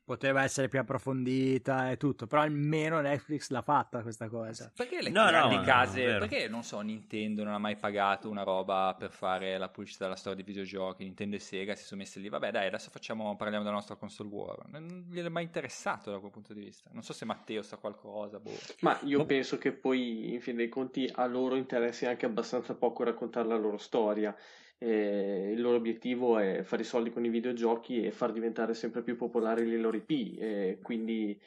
poteva 0.08 0.42
essere 0.42 0.68
più 0.68 0.78
approfondita 0.80 1.90
e 1.90 1.98
tutto, 1.98 2.26
però 2.26 2.40
almeno 2.40 2.98
Netflix 3.02 3.50
l'ha 3.50 3.60
fatta 3.60 4.00
questa 4.00 4.26
cosa. 4.30 4.72
Perché 4.74 5.02
le 5.02 5.10
No, 5.10 5.24
no, 5.24 5.28
grandi 5.28 5.56
no, 5.56 5.62
case, 5.62 6.02
vero. 6.04 6.18
perché 6.20 6.48
non 6.48 6.62
so, 6.62 6.80
Nintendo 6.80 7.44
non 7.44 7.52
ha 7.52 7.58
mai 7.58 7.76
pagato 7.76 8.30
una 8.30 8.42
roba 8.42 8.94
per 8.98 9.10
fare 9.10 9.58
la 9.58 9.68
pubblicità 9.68 10.04
della 10.04 10.16
storia 10.16 10.42
dei 10.42 10.46
videogiochi, 10.46 11.04
Nintendo 11.04 11.36
e 11.36 11.40
Sega 11.40 11.74
si 11.74 11.84
sono 11.84 12.00
messe 12.00 12.20
lì, 12.20 12.30
vabbè 12.30 12.50
dai, 12.50 12.68
adesso 12.68 12.88
facciamo, 12.88 13.36
parliamo 13.36 13.62
della 13.64 13.76
nostra 13.76 13.96
console 13.96 14.30
war, 14.30 14.66
non 14.68 15.04
gli 15.10 15.18
è 15.20 15.28
mai 15.28 15.42
interessato 15.44 16.10
da 16.10 16.18
quel 16.18 16.30
punto 16.30 16.54
di 16.54 16.60
vista, 16.60 16.88
non 16.94 17.02
so 17.02 17.12
se 17.12 17.26
Matteo 17.26 17.60
sa 17.60 17.76
qualcosa, 17.76 18.38
boh. 18.40 18.50
Ma 18.80 18.98
io 19.02 19.18
Ma- 19.18 19.24
penso 19.26 19.58
che 19.58 19.72
poi, 19.72 20.32
in 20.32 20.40
fin 20.40 20.56
dei 20.56 20.70
conti, 20.70 21.06
a 21.14 21.26
loro 21.26 21.54
interessi 21.54 22.06
anche 22.06 22.24
abbastanza 22.24 22.74
poco 22.74 23.04
raccontare 23.04 23.46
la 23.46 23.56
loro 23.58 23.76
storia. 23.76 24.34
Eh, 24.80 25.50
il 25.54 25.60
loro 25.60 25.76
obiettivo 25.76 26.38
è 26.38 26.62
fare 26.62 26.82
i 26.82 26.84
soldi 26.84 27.10
con 27.10 27.24
i 27.24 27.28
videogiochi 27.30 28.02
e 28.04 28.10
far 28.12 28.32
diventare 28.32 28.74
sempre 28.74 29.02
più 29.02 29.16
popolari 29.16 29.66
le 29.68 29.76
loro 29.78 29.96
IP. 29.96 30.36
eh, 30.38 30.78
quindi 30.82 31.40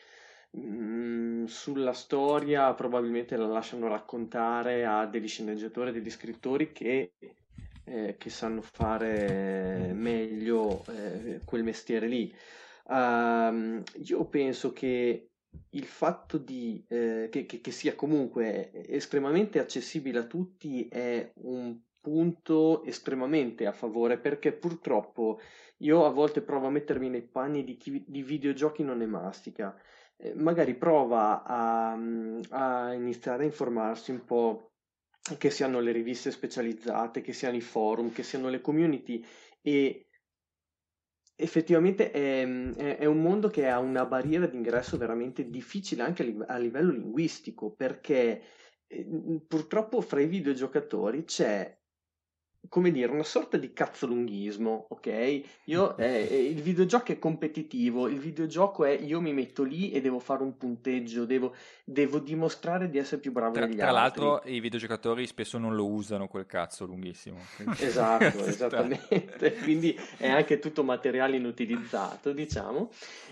mm, 0.58 1.46
sulla 1.46 1.94
storia 1.94 2.74
probabilmente 2.74 3.38
la 3.38 3.48
lasciano 3.48 3.88
raccontare 3.88 4.86
a 4.86 5.06
degli 5.06 5.28
sceneggiatori 5.28 5.90
e 5.90 5.94
degli 5.94 6.10
scrittori 6.10 6.72
che, 6.72 7.14
eh, 7.84 8.16
che 8.18 8.30
sanno 8.30 8.62
fare 8.62 9.92
meglio 9.94 10.86
eh, 10.88 11.42
quel 11.46 11.64
mestiere 11.64 12.08
lì. 12.08 12.34
Ehm, 12.90 13.84
io 14.06 14.26
penso 14.30 14.72
che 14.74 15.28
il 15.74 15.86
fatto 15.86 16.38
di, 16.38 16.84
eh, 16.88 17.28
che, 17.32 17.46
che- 17.46 17.62
che 17.62 17.72
sia 17.72 17.96
comunque 17.96 18.72
estremamente 18.88 19.60
accessibile 19.60 20.20
a 20.20 20.26
tutti 20.26 20.88
è 20.90 21.32
un 21.36 21.80
punto 22.02 22.84
estremamente 22.84 23.66
a 23.68 23.72
favore 23.72 24.20
perché 24.20 24.54
purtroppo 24.54 25.40
io 25.80 26.06
a 26.06 26.10
volte 26.10 26.42
provo 26.42 26.68
a 26.68 26.72
mettermi 26.72 27.10
nei 27.10 27.28
panni 27.28 27.64
di 27.64 27.78
chi 27.78 28.04
di 28.08 28.24
videogiochi 28.24 28.84
non 28.84 28.98
ne 29.00 29.06
mastica. 29.08 29.80
Eh, 30.18 30.34
magari 30.36 30.76
prova 30.76 31.44
a, 31.44 31.92
a 32.50 32.94
iniziare 32.94 33.44
a 33.44 33.46
informarsi 33.46 34.12
un 34.12 34.26
po', 34.26 34.74
che 35.38 35.50
siano 35.52 35.80
le 35.80 35.92
riviste 35.92 36.32
specializzate, 36.32 37.22
che 37.22 37.34
siano 37.34 37.56
i 37.56 37.62
forum, 37.62 38.12
che 38.12 38.24
siano 38.24 38.50
le 38.50 38.62
community 38.62 39.24
e 39.62 40.08
effettivamente 41.36 42.12
è, 42.12 42.46
è- 42.46 42.98
è 42.98 43.06
un 43.06 43.22
mondo 43.22 43.48
che 43.50 43.68
ha 43.68 43.80
una 43.80 44.06
barriera 44.06 44.46
d'ingresso 44.48 44.98
veramente 44.98 45.50
difficile 45.50 46.04
anche 46.04 46.22
a, 46.24 46.26
live- 46.26 46.46
a 46.48 46.58
livello 46.58 46.92
linguistico 46.92 47.74
perché 47.74 48.42
eh, 48.88 49.42
purtroppo 49.48 50.02
fra 50.02 50.22
i 50.22 50.28
videogiocatori 50.28 51.24
c'è 51.26 51.81
come 52.70 52.92
dire, 52.92 53.12
una 53.12 53.24
sorta 53.24 53.58
di 53.58 53.74
cazzolunghismo, 53.74 54.86
ok? 54.90 55.42
Io, 55.66 55.96
eh, 56.00 56.28
eh, 56.30 56.46
il 56.50 56.62
videogioco 56.62 57.12
è 57.12 57.20
competitivo, 57.20 58.08
il 58.08 58.20
videogioco 58.20 58.86
è 58.86 58.92
io 58.92 59.20
mi 59.20 59.34
metto 59.34 59.64
lì 59.64 59.92
e 59.92 60.02
devo 60.02 60.20
fare 60.20 60.44
un 60.44 60.58
punteggio, 60.58 61.26
devo, 61.26 61.54
devo 61.84 62.20
dimostrare 62.20 62.90
di 62.90 62.98
essere 62.98 63.20
più 63.20 63.32
bravo 63.32 63.54
Tra, 63.54 63.66
degli 63.66 63.78
tra 63.78 63.90
altri. 63.90 64.22
l'altro 64.24 64.50
i 64.50 64.60
videogiocatori 64.60 65.26
spesso 65.28 65.58
non 65.58 65.76
lo 65.76 65.88
usano 65.88 66.28
quel 66.28 66.46
cazzo 66.46 66.86
lunghissimo. 66.86 67.38
quindi- 67.56 67.76
Esatto, 67.84 68.40
Sta- 68.40 68.46
esattamente, 68.50 69.54
quindi 69.64 69.98
è 70.18 70.30
anche 70.30 70.60
tutto 70.60 70.84
materiale 70.84 71.38
inutilizzato, 71.38 72.32
diciamo. 72.32 72.90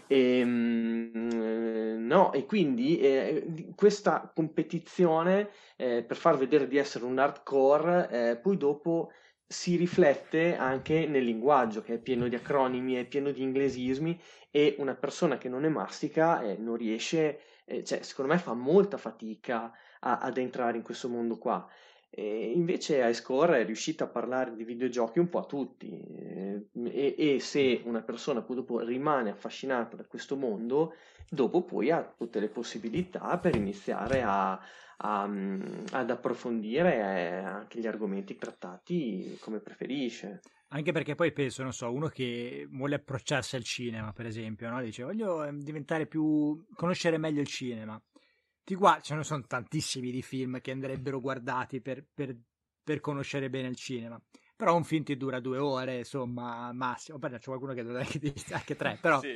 E, 0.08 0.44
mm, 0.44 2.06
no, 2.08 2.34
e 2.34 2.46
quindi 2.46 3.00
eh, 3.00 3.68
questa 3.76 4.32
competizione 4.34 5.50
eh, 5.82 6.04
per 6.04 6.18
far 6.18 6.38
vedere 6.38 6.68
di 6.68 6.76
essere 6.76 7.06
un 7.06 7.18
hardcore, 7.18 8.10
eh, 8.12 8.36
poi 8.36 8.58
dopo 8.58 9.12
si 9.48 9.78
riflette 9.78 10.58
anche 10.58 11.08
nel 11.08 11.24
linguaggio 11.24 11.82
che 11.82 11.94
è 11.96 12.00
pieno 12.00 12.28
di 12.28 12.36
acronimi, 12.36 12.96
è 12.96 13.08
pieno 13.08 13.32
di 13.32 13.42
inglesismi 13.42 14.20
e 14.52 14.76
una 14.80 14.94
persona 14.94 15.38
che 15.38 15.48
non 15.48 15.64
è 15.64 15.70
mastica 15.70 16.42
eh, 16.42 16.58
non 16.58 16.76
riesce, 16.76 17.40
eh, 17.64 17.84
cioè 17.86 18.02
secondo 18.04 18.34
me 18.34 18.40
fa 18.40 18.54
molta 18.54 18.98
fatica 18.98 19.72
a- 20.02 20.18
ad 20.18 20.38
entrare 20.38 20.76
in 20.76 20.84
questo 20.84 21.08
mondo 21.08 21.38
qua. 21.38 21.66
E 22.10 22.52
invece 22.52 23.08
iScore 23.08 23.62
è 23.62 23.66
riuscita 23.66 24.04
a 24.04 24.08
parlare 24.08 24.56
di 24.56 24.66
videogiochi 24.66 25.20
un 25.20 25.30
po' 25.30 25.40
a 25.40 25.46
tutti 25.46 26.02
eh, 26.02 26.68
e, 26.74 27.16
e 27.18 27.40
se 27.40 27.82
una 27.86 28.02
persona 28.02 28.42
poi 28.42 28.58
dopo 28.58 28.80
rimane 28.80 29.30
affascinata 29.30 29.96
da 29.96 30.06
questo 30.06 30.36
mondo, 30.36 30.96
dopo 31.30 31.64
poi 31.64 31.90
ha 31.90 32.04
tutte 32.18 32.40
le 32.42 32.50
possibilità 32.50 33.38
per 33.38 33.56
iniziare 33.56 34.24
a, 34.24 34.60
a, 35.02 35.28
mm, 35.28 35.62
ad 35.92 36.10
approfondire 36.10 36.96
eh, 36.96 37.36
anche 37.44 37.80
gli 37.80 37.88
argomenti 37.88 38.36
trattati 38.36 39.38
come 39.40 39.60
preferisce. 39.60 40.42
Anche 40.70 40.92
perché 40.92 41.16
poi 41.16 41.32
penso, 41.32 41.64
non 41.64 41.74
so, 41.74 41.92
uno 41.92 42.08
che 42.08 42.68
vuole 42.70 42.96
approcciarsi 42.96 43.56
al 43.56 43.64
cinema, 43.64 44.14
per 44.14 44.28
esempio, 44.28 44.70
no? 44.70 44.82
dice 44.82 45.04
voglio 45.04 45.44
eh, 45.44 45.52
diventare 45.58 46.06
più, 46.06 46.64
conoscere 46.76 47.18
meglio 47.18 47.42
il 47.42 47.48
cinema. 47.48 48.00
Ti 48.64 48.76
guardi, 48.76 49.04
ce 49.04 49.16
ne 49.16 49.24
sono 49.24 49.44
tantissimi 49.48 50.12
di 50.12 50.22
film 50.22 50.62
che 50.62 50.72
andrebbero 50.72 51.20
guardati 51.20 51.82
per, 51.82 52.06
per- 52.14 52.38
per 52.84 53.00
conoscere 53.00 53.50
bene 53.50 53.68
il 53.70 53.76
cinema. 53.76 54.22
Però 54.56 54.76
un 54.76 54.84
film 54.84 55.04
ti 55.04 55.16
dura 55.18 55.40
due 55.40 55.58
ore, 55.58 56.00
insomma, 56.00 56.72
massimo. 56.74 57.18
Poi 57.18 57.32
c'è 57.32 57.40
qualcuno 57.40 57.74
che 57.74 57.84
dura 57.84 58.00
anche, 58.00 58.20
anche 58.52 58.76
tre, 58.76 58.98
però 59.02 59.20
Sì. 59.22 59.36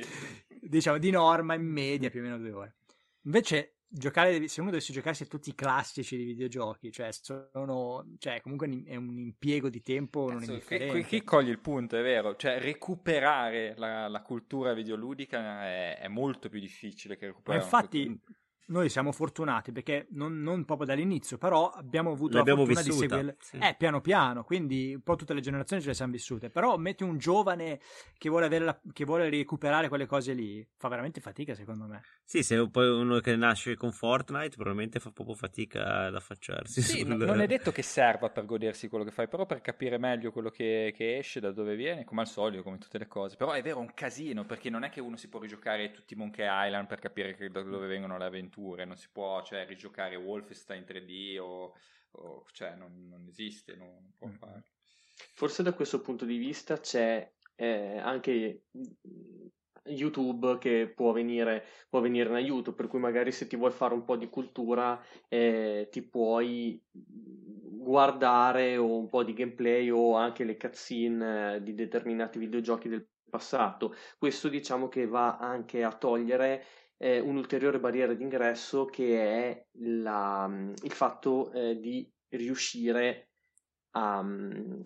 diciamo 0.60 0.98
di 0.98 1.10
norma 1.10 1.54
in 1.54 1.62
media 1.66 2.10
più 2.10 2.20
o 2.20 2.22
meno 2.22 2.38
due 2.38 2.52
ore. 2.52 2.74
Invece, 3.22 3.78
giocare, 3.96 4.48
se 4.48 4.60
uno 4.60 4.70
dovesse 4.70 4.92
giocarsi 4.92 5.26
tutti 5.28 5.50
i 5.50 5.54
classici 5.54 6.16
di 6.16 6.24
videogiochi, 6.24 6.90
cioè, 6.90 7.10
sono, 7.12 8.04
cioè 8.18 8.40
comunque 8.40 8.66
un- 8.66 8.84
è 8.86 8.96
un 8.96 9.18
impiego 9.18 9.68
di 9.68 9.82
tempo 9.82 10.28
non 10.30 10.38
Cazzo, 10.40 10.44
qui, 10.44 10.52
indifferente. 10.54 10.92
qui- 10.92 11.04
qui 11.04 11.22
cogli 11.22 11.48
il 11.48 11.60
punto, 11.60 11.96
è 11.96 12.02
vero. 12.02 12.34
Cioè, 12.36 12.58
recuperare 12.58 13.74
la, 13.76 14.08
la 14.08 14.22
cultura 14.22 14.74
videoludica 14.74 15.62
è, 15.64 15.98
è 16.00 16.08
molto 16.08 16.48
più 16.48 16.58
difficile 16.60 17.16
che 17.16 17.26
Ma 17.26 17.30
recuperare 17.32 17.64
una 17.64 17.76
infatti 17.78 18.20
noi 18.66 18.88
siamo 18.88 19.12
fortunati 19.12 19.72
perché 19.72 20.06
non, 20.10 20.40
non 20.40 20.64
proprio 20.64 20.86
dall'inizio, 20.86 21.38
però 21.38 21.70
abbiamo 21.70 22.12
avuto 22.12 22.36
L'abbiamo 22.36 22.60
la 22.64 22.66
fortuna 22.66 22.86
vissuta, 22.86 23.16
di 23.16 23.22
seguirle 23.22 23.36
sì. 23.40 23.56
eh, 23.58 23.74
piano 23.78 24.00
piano, 24.00 24.44
quindi 24.44 24.94
un 24.94 25.02
po' 25.02 25.16
tutte 25.16 25.34
le 25.34 25.40
generazioni 25.40 25.82
ce 25.82 25.88
le 25.88 25.94
siamo 25.94 26.12
vissute. 26.12 26.50
Però 26.50 26.76
metti 26.76 27.02
un 27.02 27.18
giovane 27.18 27.80
che 28.16 28.28
vuole, 28.28 28.46
avere 28.46 28.64
la- 28.64 28.80
che 28.92 29.04
vuole 29.04 29.28
recuperare 29.28 29.88
quelle 29.88 30.06
cose 30.06 30.32
lì, 30.32 30.66
fa 30.76 30.88
veramente 30.88 31.20
fatica 31.20 31.54
secondo 31.54 31.84
me. 31.86 32.02
Sì, 32.24 32.42
se 32.42 32.68
poi 32.70 32.88
uno 32.88 33.20
che 33.20 33.36
nasce 33.36 33.76
con 33.76 33.92
Fortnite 33.92 34.56
probabilmente 34.56 34.98
fa 35.00 35.10
proprio 35.10 35.34
fatica 35.34 36.06
ad 36.06 36.14
affacciarsi. 36.14 36.80
Sì, 36.80 36.98
sul- 37.04 37.08
no- 37.08 37.24
non 37.24 37.40
è 37.40 37.46
detto 37.46 37.70
che 37.70 37.82
serva 37.82 38.30
per 38.30 38.44
godersi 38.46 38.88
quello 38.88 39.04
che 39.04 39.10
fai, 39.10 39.28
però 39.28 39.44
per 39.46 39.60
capire 39.60 39.98
meglio 39.98 40.32
quello 40.32 40.50
che, 40.50 40.92
che 40.96 41.18
esce, 41.18 41.40
da 41.40 41.52
dove 41.52 41.76
viene, 41.76 42.04
come 42.04 42.22
al 42.22 42.28
solito, 42.28 42.62
come 42.62 42.78
tutte 42.78 42.98
le 42.98 43.06
cose. 43.06 43.36
Però 43.36 43.52
è 43.52 43.62
vero, 43.62 43.76
è 43.78 43.80
un 43.80 43.92
casino, 43.94 44.44
perché 44.44 44.70
non 44.70 44.84
è 44.84 44.88
che 44.90 45.00
uno 45.00 45.16
si 45.16 45.28
può 45.28 45.38
rigiocare 45.40 45.90
tutti 45.90 46.14
i 46.14 46.16
Monkey 46.16 46.46
Island 46.48 46.86
per 46.86 46.98
capire 46.98 47.34
che- 47.34 47.50
da 47.50 47.62
dove 47.62 47.86
vengono 47.86 48.16
le 48.18 48.24
avventure, 48.24 48.52
non 48.84 48.96
si 48.96 49.08
può, 49.10 49.42
cioè, 49.42 49.66
rigiocare 49.66 50.16
Wolfenstein 50.16 50.84
3D 50.84 51.38
o... 51.40 51.76
o- 52.12 52.46
cioè, 52.52 52.74
non, 52.74 53.08
non 53.08 53.26
esiste, 53.28 53.74
non, 53.76 53.88
non 53.88 54.12
può 54.16 54.28
fare. 54.28 54.64
Forse 55.34 55.62
da 55.62 55.72
questo 55.72 56.00
punto 56.00 56.24
di 56.24 56.36
vista 56.36 56.78
c'è 56.78 57.32
eh, 57.56 57.98
anche 57.98 58.64
mm, 58.76 59.46
YouTube 59.86 60.58
che 60.58 60.92
può 60.94 61.12
venire, 61.12 61.64
può 61.88 62.00
venire 62.00 62.28
in 62.28 62.34
aiuto, 62.36 62.74
per 62.74 62.88
cui 62.88 62.98
magari 62.98 63.32
se 63.32 63.46
ti 63.46 63.56
vuoi 63.56 63.70
fare 63.70 63.94
un 63.94 64.04
po' 64.04 64.16
di 64.16 64.28
cultura 64.28 65.00
eh, 65.28 65.88
ti 65.90 66.02
puoi 66.02 66.82
guardare 66.90 68.76
o 68.76 68.96
un 68.96 69.08
po' 69.08 69.22
di 69.22 69.34
gameplay 69.34 69.90
o 69.90 70.16
anche 70.16 70.44
le 70.44 70.56
cutscene 70.56 71.56
eh, 71.56 71.62
di 71.62 71.74
determinati 71.74 72.38
videogiochi 72.38 72.88
del 72.88 73.06
passato. 73.28 73.94
Questo 74.18 74.48
diciamo 74.48 74.88
che 74.88 75.06
va 75.06 75.36
anche 75.38 75.84
a 75.84 75.92
togliere 75.92 76.64
eh, 76.96 77.18
un'ulteriore 77.20 77.80
barriera 77.80 78.14
d'ingresso 78.14 78.84
che 78.86 79.20
è 79.50 79.66
la- 79.78 80.48
il 80.82 80.92
fatto 80.92 81.52
eh, 81.52 81.78
di 81.78 82.10
riuscire 82.30 83.30
a, 83.96 84.22
mm, 84.22 84.80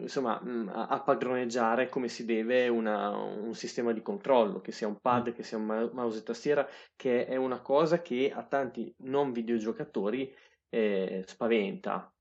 insomma, 0.00 0.40
mm, 0.44 0.68
a, 0.68 1.00
padroneggiare 1.02 1.88
come 1.88 2.08
si 2.08 2.24
deve 2.24 2.68
una- 2.68 3.10
un 3.16 3.54
sistema 3.54 3.92
di 3.92 4.02
controllo, 4.02 4.60
che 4.60 4.72
sia 4.72 4.86
un 4.86 5.00
pad, 5.00 5.32
che 5.32 5.42
sia 5.42 5.56
un 5.58 5.90
mouse 5.92 6.18
e 6.18 6.22
tastiera, 6.22 6.66
che 6.96 7.26
è 7.26 7.36
una 7.36 7.60
cosa 7.62 8.02
che 8.02 8.30
a 8.32 8.44
tanti 8.44 8.94
non 8.98 9.32
videogiocatori 9.32 10.34
eh, 10.70 11.24
spaventa. 11.26 12.13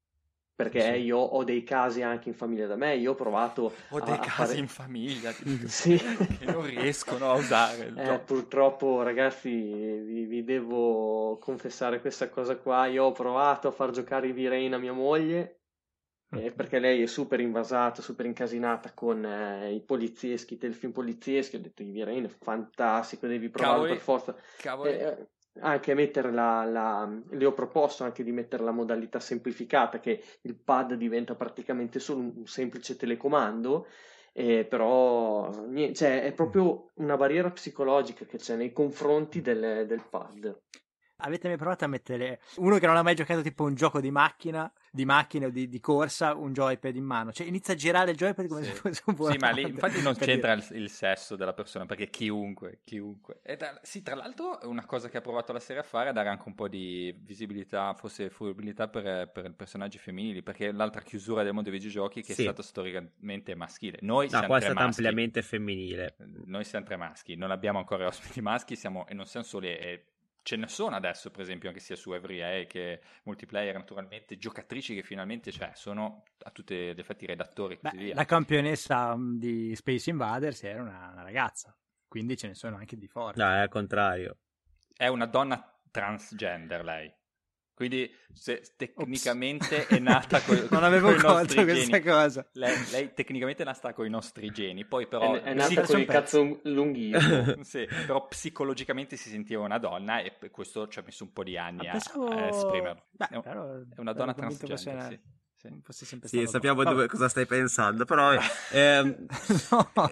Perché 0.55 0.81
Sì. 0.81 1.01
io 1.01 1.17
ho 1.17 1.43
dei 1.43 1.63
casi 1.63 2.03
anche 2.03 2.29
in 2.29 2.35
famiglia 2.35 2.67
da 2.67 2.75
me, 2.75 2.95
io 2.95 3.11
ho 3.11 3.15
provato 3.15 3.73
Ho 3.89 3.99
dei 3.99 4.19
casi 4.19 4.29
fare- 4.29 4.57
in 4.59 4.67
famiglia 4.67 5.31
tipo, 5.31 5.49
Sì. 5.67 5.97
che 5.97 6.45
non 6.45 6.65
riescono 6.65 7.31
a 7.31 7.33
usare 7.33 7.91
Eh, 7.95 8.19
purtroppo, 8.19 9.01
ragazzi, 9.01 9.49
vi, 9.49 10.25
vi 10.25 10.43
devo 10.43 11.37
confessare 11.39 11.99
questa 12.01 12.29
cosa 12.29 12.55
qua. 12.57 12.85
Io 12.85 13.05
ho 13.05 13.11
provato 13.11 13.67
a 13.67 13.71
far 13.71 13.89
giocare 13.91 14.27
i 14.27 14.31
V-Rain 14.33 14.73
a 14.73 14.77
mia 14.77 14.93
moglie 14.93 15.61
eh, 16.35 16.51
perché 16.51 16.79
lei 16.79 17.01
è 17.01 17.05
super 17.07 17.39
invasata, 17.39 18.01
super 18.01 18.25
incasinata 18.25 18.91
con 18.93 19.25
eh, 19.25 19.73
i 19.73 19.81
polizieschi, 19.81 20.53
i 20.55 20.57
telefilm 20.57 20.91
polizieschi. 20.91 21.55
Ho 21.55 21.61
detto: 21.61 21.81
i 21.83 21.91
V-Rain 21.91 22.25
è 22.25 22.29
fantastico, 22.29 23.25
devi 23.27 23.49
Cavoli. 23.49 23.89
per 23.93 23.97
forza. 24.01 24.35
Cavoli. 24.57 24.99
Anche 25.59 25.93
mettere 25.93 26.31
la, 26.31 26.63
la- 26.65 27.21
le 27.29 27.45
ho 27.45 27.53
proposto 27.53 28.03
anche 28.03 28.23
di 28.23 28.31
mettere 28.31 28.63
la 28.63 28.71
modalità 28.71 29.19
semplificata 29.19 29.99
che 29.99 30.21
il 30.41 30.55
pad 30.55 30.95
diventa 30.95 31.35
praticamente 31.35 31.99
solo 31.99 32.19
un, 32.21 32.45
semplice 32.47 32.95
telecomando 32.95 33.85
eh, 34.33 34.65
però 34.65 35.51
cioè, 35.93 36.23
è 36.23 36.33
proprio 36.33 36.89
una 36.95 37.15
barriera 37.17 37.51
psicologica 37.51 38.25
che 38.25 38.37
c'è 38.37 38.55
nei 38.55 38.73
confronti 38.73 39.41
del, 39.41 39.85
del 39.87 40.03
pad. 40.09 40.59
Avete 41.26 41.47
mai 41.47 41.55
provato 41.57 41.86
a 41.86 41.88
mettere 41.88 42.41
uno 42.57 42.78
che 42.80 42.86
non 42.86 42.97
ha 42.97 43.01
mai 43.01 43.15
giocato 43.15 43.41
tipo 43.41 43.63
un 43.63 43.76
gioco 43.76 44.01
di 44.01 44.11
macchina, 44.11 44.69
di 44.91 45.05
macchina 45.05 45.47
o 45.47 45.49
di, 45.49 45.69
di 45.69 45.80
corsa, 45.80 46.36
un 46.36 46.51
joypad 46.51 46.95
in 46.97 47.05
mano? 47.05 47.32
Cioè 47.32 47.47
inizia 47.47 47.74
a 47.74 47.78
girare 47.78 48.11
il 48.11 48.17
joypad 48.17 48.47
come 48.47 48.63
Sì. 48.63 48.69
se 48.71 48.76
fosse 48.76 49.01
un 49.05 49.15
Sì, 49.15 49.38
ma 49.38 49.51
lì 49.51 49.61
volante, 49.61 49.61
infatti 49.67 50.01
non 50.01 50.15
per 50.15 50.28
c'entra 50.28 50.51
il, 50.51 50.65
il 50.71 50.89
sesso 50.89 51.38
della 51.38 51.53
persona, 51.53 51.86
perché 51.86 52.09
chiunque, 52.09 52.82
chiunque. 52.84 53.39
E 53.41 53.55
tra, 53.55 53.80
sì, 53.84 54.01
tra 54.03 54.15
l'altro 54.15 54.59
una 54.63 54.86
cosa 54.86 55.07
che 55.07 55.15
ha 55.17 55.21
provato 55.21 55.53
la 55.53 55.59
serie 55.61 55.82
a 55.82 55.86
fare 55.86 56.09
è 56.09 56.13
dare 56.13 56.28
anche 56.28 56.43
un 56.45 56.55
po' 56.55 56.67
di 56.67 57.15
visibilità, 57.21 57.93
forse 57.93 58.30
fruibilità 58.30 58.89
per, 58.89 59.30
per 59.32 59.45
i 59.45 59.53
personaggi 59.53 59.97
femminili, 59.97 60.43
perché 60.43 60.74
l'altra 60.74 61.01
chiusura 61.01 61.43
del 61.43 61.53
mondo 61.53 61.69
dei 61.69 61.80
videogiochi 61.80 62.19
è 62.19 62.24
che 62.24 62.34
Sì. 62.34 62.41
è 62.41 62.43
stato 62.43 62.61
storicamente 62.61 63.55
maschile. 63.55 63.99
Noi 64.01 64.26
No, 64.26 64.30
siamo 64.30 64.47
qua 64.47 64.57
è 64.57 64.61
stata 64.61 64.84
maschi. 64.86 65.01
ampiamente 65.01 65.41
femminile. 65.41 66.15
Noi 66.45 66.65
siamo 66.65 66.86
tre 66.86 66.97
maschi, 66.97 67.36
non 67.36 67.49
abbiamo 67.51 67.80
ancora 67.80 68.05
ospiti 68.07 68.41
maschi, 68.41 68.76
siamo, 68.76 69.07
e 69.07 69.13
non 69.13 69.26
siamo 69.26 69.45
soli, 69.45 69.67
e 69.69 70.05
ce 70.43 70.57
ne 70.57 70.67
sono 70.67 70.95
adesso, 70.95 71.31
per 71.31 71.41
esempio, 71.41 71.69
anche 71.69 71.79
sia 71.81 71.95
su 71.95 72.11
Every 72.11 72.67
che 72.67 73.01
multiplayer, 73.23 73.73
naturalmente, 73.73 74.37
giocatrici 74.37 74.93
che 74.93 75.01
finalmente, 75.01 75.51
cioè, 75.51 75.71
sono 75.73 76.23
a 76.43 76.51
tutti 76.51 76.75
gli 76.75 76.99
effetti 76.99 77.25
redattori 77.25 77.75
e 77.75 77.79
così 77.79 77.97
Beh, 77.97 78.03
via. 78.03 78.15
la 78.15 78.25
campionessa 78.25 79.15
mm, 79.15 79.37
di 79.37 79.75
Space 79.75 80.09
Invaders 80.09 80.63
era 80.63 80.81
una, 80.81 81.09
una 81.11 81.23
ragazza, 81.23 81.75
quindi 82.07 82.37
ce 82.37 82.47
ne 82.47 82.53
sono 82.53 82.75
anche 82.75 82.97
di 82.97 83.07
forti. 83.07 83.39
No, 83.39 83.45
è 83.47 83.59
al 83.59 83.69
contrario. 83.69 84.37
È 84.95 85.07
una 85.07 85.25
donna 85.25 85.81
transgender 85.89 86.83
lei. 86.83 87.11
Quindi 87.74 88.13
se 88.32 88.61
tecnicamente 88.78 89.88
è 89.88 89.97
nata 89.97 90.39
con 90.45 90.67
non 90.69 90.84
avevo 90.84 91.13
colto 91.15 91.63
questa 91.63 91.65
geni. 91.65 92.01
cosa. 92.01 92.47
Lei, 92.53 92.76
lei 92.91 93.13
tecnicamente 93.13 93.63
è 93.63 93.65
nata 93.65 93.93
con 93.93 94.05
i 94.05 94.09
nostri 94.09 94.51
geni, 94.51 94.86
poi 94.86 95.07
però, 95.07 95.34
è, 95.34 95.41
è 95.41 95.53
nata 95.53 95.67
psico- 95.67 95.86
con 95.86 95.99
il 95.99 96.05
cazzo 96.05 96.59
lunghissimo. 96.63 97.63
sì, 97.65 97.86
però 97.86 98.28
psicologicamente 98.28 99.15
si 99.15 99.30
sentiva 99.30 99.63
una 99.63 99.80
donna 99.80 100.21
e 100.21 100.38
questo 100.51 100.88
ci 100.88 100.99
ha 100.99 101.03
messo 101.03 101.24
un 101.24 101.34
po' 101.34 101.43
di 101.43 101.57
anni 101.57 101.78
Ma 101.78 101.89
a, 101.89 101.91
pensavo- 101.91 102.28
a 102.28 102.47
esprimerlo. 102.47 103.05
Beh, 103.09 103.28
è, 103.30 103.36
un- 103.36 103.41
però 103.41 103.74
è 103.74 103.99
una 103.99 104.13
donna 104.13 104.34
transgender, 104.34 105.19
sì. 105.57 106.28
sì. 106.28 106.45
sappiamo 106.45 106.84
dove, 106.84 107.07
cosa 107.07 107.28
stai 107.28 107.47
pensando, 107.47 108.05
però... 108.05 108.34
ehm, 108.71 109.26
no, 109.71 109.91
no, 109.95 110.11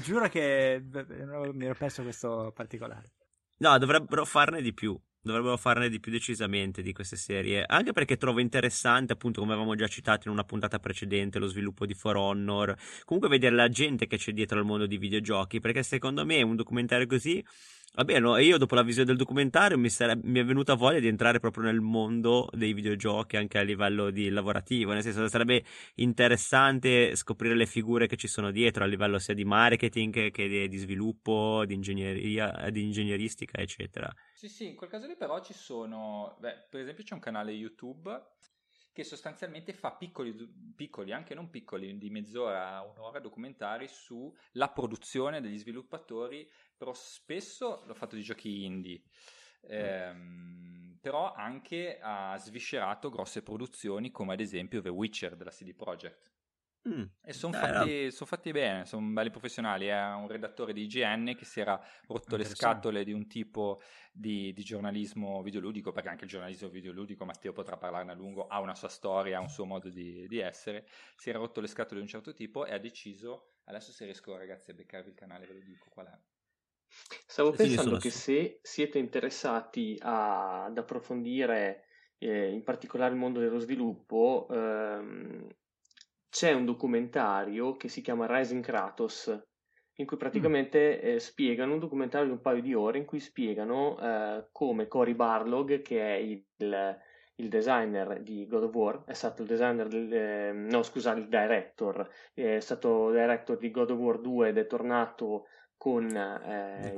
giuro 0.00 0.28
che 0.28 0.82
mi 0.82 1.64
ero 1.64 1.74
perso 1.74 2.02
questo 2.02 2.50
particolare. 2.52 3.12
No, 3.58 3.78
dovrebbero 3.78 4.24
farne 4.24 4.62
di 4.62 4.72
più. 4.72 4.98
Dovrebbero 5.22 5.58
farne 5.58 5.90
di 5.90 6.00
più 6.00 6.10
decisamente 6.10 6.80
di 6.80 6.92
queste 6.92 7.16
serie. 7.16 7.62
Anche 7.66 7.92
perché 7.92 8.16
trovo 8.16 8.40
interessante, 8.40 9.12
appunto, 9.12 9.40
come 9.40 9.52
avevamo 9.52 9.74
già 9.74 9.86
citato 9.86 10.28
in 10.28 10.32
una 10.32 10.44
puntata 10.44 10.78
precedente, 10.78 11.38
lo 11.38 11.46
sviluppo 11.46 11.84
di 11.84 11.92
For 11.92 12.16
Honor. 12.16 12.74
Comunque 13.04 13.28
vedere 13.28 13.54
la 13.54 13.68
gente 13.68 14.06
che 14.06 14.16
c'è 14.16 14.32
dietro 14.32 14.58
al 14.58 14.64
mondo 14.64 14.86
di 14.86 14.96
videogiochi. 14.96 15.60
Perché 15.60 15.82
secondo 15.82 16.24
me 16.24 16.40
un 16.40 16.56
documentario 16.56 17.06
così. 17.06 17.44
Vabbè, 17.92 18.20
no, 18.20 18.36
io 18.38 18.56
dopo 18.56 18.76
la 18.76 18.82
visione 18.82 19.08
del 19.08 19.16
documentario 19.16 19.76
mi, 19.76 19.90
sare- 19.90 20.16
mi 20.22 20.38
è 20.38 20.44
venuta 20.44 20.74
voglia 20.74 21.00
di 21.00 21.08
entrare 21.08 21.40
proprio 21.40 21.64
nel 21.64 21.80
mondo 21.80 22.48
dei 22.52 22.72
videogiochi 22.72 23.36
anche 23.36 23.58
a 23.58 23.62
livello 23.62 24.10
di 24.10 24.28
lavorativo. 24.30 24.92
Nel 24.92 25.02
senso, 25.02 25.26
sarebbe 25.28 25.64
interessante 25.96 27.16
scoprire 27.16 27.56
le 27.56 27.66
figure 27.66 28.06
che 28.06 28.16
ci 28.16 28.28
sono 28.28 28.52
dietro 28.52 28.84
a 28.84 28.86
livello 28.86 29.18
sia 29.18 29.34
di 29.34 29.44
marketing 29.44 30.30
che 30.30 30.68
di, 30.68 30.76
sviluppo, 30.76 31.64
di 31.66 31.74
ingegneria, 31.74 32.68
di 32.70 32.84
ingegneristica, 32.84 33.58
eccetera. 33.60 34.10
Sì, 34.32 34.48
sì, 34.48 34.68
in 34.68 34.76
quel 34.76 34.88
caso 34.88 35.06
lì 35.06 35.16
però 35.16 35.42
ci 35.42 35.52
sono, 35.52 36.36
beh, 36.38 36.68
per 36.70 36.80
esempio 36.80 37.04
c'è 37.04 37.14
un 37.14 37.20
canale 37.20 37.50
YouTube 37.50 38.10
che 39.00 39.04
sostanzialmente 39.04 39.72
fa 39.72 39.92
piccoli, 39.92 40.34
piccoli, 40.76 41.12
anche 41.12 41.34
non 41.34 41.48
piccoli, 41.48 41.96
di 41.96 42.10
mezz'ora 42.10 42.76
a 42.76 42.84
un'ora 42.84 43.18
documentari 43.18 43.88
sulla 43.88 44.68
produzione 44.68 45.40
degli 45.40 45.58
sviluppatori, 45.58 46.48
però 46.76 46.92
spesso 46.92 47.82
l'ho 47.86 47.94
fatto 47.94 48.14
di 48.14 48.22
giochi 48.22 48.64
indie. 48.64 49.02
Ehm, 49.62 50.98
però 51.00 51.32
anche 51.32 51.98
ha 51.98 52.36
sviscerato 52.36 53.08
grosse 53.08 53.42
produzioni 53.42 54.10
come 54.10 54.34
ad 54.34 54.40
esempio 54.40 54.82
The 54.82 54.90
Witcher 54.90 55.34
della 55.34 55.50
CD 55.50 55.74
Projekt 55.74 56.30
Mm. 56.88 57.04
e 57.22 57.32
sono 57.34 57.52
Eh, 57.52 57.52
fatti, 57.52 58.10
son 58.10 58.26
fatti 58.26 58.50
bene, 58.50 58.86
sono 58.86 59.06
belli 59.12 59.30
professionali. 59.30 59.86
È 59.86 60.02
un 60.14 60.26
redattore 60.26 60.72
di 60.72 60.82
IGN 60.84 61.34
che 61.36 61.44
si 61.44 61.60
era 61.60 61.78
rotto 62.06 62.36
le 62.36 62.44
scatole 62.44 63.04
di 63.04 63.12
un 63.12 63.26
tipo 63.28 63.80
di, 64.12 64.52
di 64.54 64.62
giornalismo 64.64 65.42
videoludico, 65.42 65.92
perché 65.92 66.08
anche 66.08 66.24
il 66.24 66.30
giornalismo 66.30 66.68
videoludico, 66.70 67.24
Matteo 67.26 67.52
potrà 67.52 67.76
parlarne 67.76 68.12
a 68.12 68.14
lungo, 68.14 68.46
ha 68.46 68.60
una 68.60 68.74
sua 68.74 68.88
storia, 68.88 69.38
ha 69.38 69.40
un 69.42 69.48
suo 69.50 69.66
modo 69.66 69.90
di, 69.90 70.26
di 70.28 70.38
essere. 70.38 70.86
Si 71.16 71.28
era 71.28 71.38
rotto 71.38 71.60
le 71.60 71.66
scatole 71.68 71.96
di 71.96 72.02
un 72.06 72.08
certo 72.08 72.32
tipo 72.32 72.64
e 72.64 72.72
ha 72.72 72.78
deciso. 72.78 73.56
Adesso 73.64 73.92
se 73.92 74.04
riesco, 74.06 74.36
ragazzi, 74.36 74.70
a 74.70 74.74
beccarvi 74.74 75.10
il 75.10 75.14
canale, 75.14 75.46
ve 75.46 75.52
lo 75.54 75.60
dico 75.60 75.88
qual 75.90 76.06
è. 76.06 76.18
Stavo 77.26 77.54
Sì, 77.54 77.76
sì, 77.78 77.90
pensando 77.90 77.98
che 77.98 78.10
se 78.10 78.58
siete 78.62 78.98
interessati 78.98 79.96
a- 80.00 80.64
ad 80.64 80.76
approfondire 80.78 81.84
eh, 82.18 82.50
in 82.52 82.62
particolare 82.64 83.12
il 83.12 83.18
mondo 83.18 83.40
dello 83.40 83.58
sviluppo, 83.58 84.46
ehm, 84.50 85.46
c'è 86.30 86.52
un 86.52 86.64
documentario 86.64 87.76
che 87.76 87.88
si 87.88 88.00
chiama 88.00 88.26
Rising 88.26 88.62
Kratos, 88.62 89.46
in 89.96 90.06
cui 90.06 90.16
praticamente 90.16 91.00
eh, 91.00 91.18
spiegano 91.18 91.74
un 91.74 91.80
documentario 91.80 92.28
di 92.28 92.32
un 92.32 92.40
paio 92.40 92.62
di 92.62 92.72
ore 92.72 92.98
in 92.98 93.04
cui 93.04 93.20
spiegano 93.20 93.98
eh, 94.00 94.48
come 94.52 94.86
Cory 94.86 95.14
Barlog, 95.14 95.82
che 95.82 96.00
è 96.00 96.16
il, 96.16 96.44
il 97.34 97.48
designer 97.48 98.22
di 98.22 98.46
God 98.46 98.62
of 98.62 98.74
War, 98.74 99.04
è 99.04 99.12
stato 99.12 99.42
il 99.42 99.48
designer 99.48 99.88
del, 99.88 100.12
eh, 100.12 100.52
no 100.52 100.82
scusa, 100.82 101.12
il 101.12 101.28
director, 101.28 102.08
è 102.32 102.60
stato 102.60 103.10
director 103.10 103.58
di 103.58 103.70
God 103.70 103.90
of 103.90 103.98
War 103.98 104.20
2 104.20 104.48
ed 104.48 104.58
è 104.58 104.66
tornato 104.66 105.46
con 105.76 106.14
eh, 106.14 106.88
Il 106.88 106.92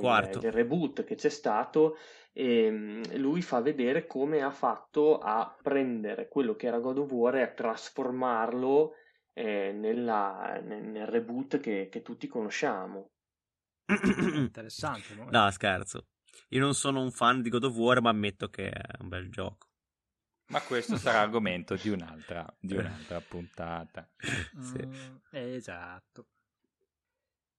il 0.47 0.51
reboot 0.51 1.05
che 1.05 1.15
c'è 1.15 1.29
stato 1.29 1.95
e 2.33 2.69
mm, 2.69 3.03
lui 3.13 3.41
fa 3.41 3.61
vedere 3.61 4.05
come 4.05 4.41
ha 4.41 4.51
fatto 4.51 5.19
a 5.19 5.55
prendere 5.61 6.27
quello 6.27 6.55
che 6.55 6.67
era 6.67 6.79
God 6.79 6.97
of 6.97 7.11
War 7.11 7.35
e 7.35 7.41
a 7.43 7.47
trasformarlo 7.47 8.95
eh, 9.33 9.71
nella- 9.71 10.59
nel, 10.63 10.83
nel 10.83 11.07
reboot 11.07 11.59
che, 11.59 11.89
che 11.91 12.01
tutti 12.01 12.27
conosciamo. 12.27 13.11
Interessante. 14.35 15.13
no? 15.15 15.27
no, 15.29 15.51
scherzo. 15.51 16.07
Io 16.49 16.59
non 16.59 16.73
sono 16.73 17.01
un 17.01 17.11
fan 17.11 17.41
di 17.41 17.49
God 17.49 17.65
of 17.65 17.75
War, 17.75 18.01
ma 18.01 18.09
ammetto 18.09 18.49
che 18.49 18.69
è 18.69 19.01
un 19.01 19.09
bel 19.09 19.29
gioco. 19.29 19.67
Ma 20.47 20.61
questo 20.61 20.97
sarà 20.97 21.21
argomento 21.21 21.75
di 21.75 21.89
un'altra, 21.89 22.45
di 22.59 22.75
un'altra 22.75 23.21
puntata. 23.21 24.07
Sì. 24.53 24.79
Mm, 24.85 25.15
esatto. 25.31 26.27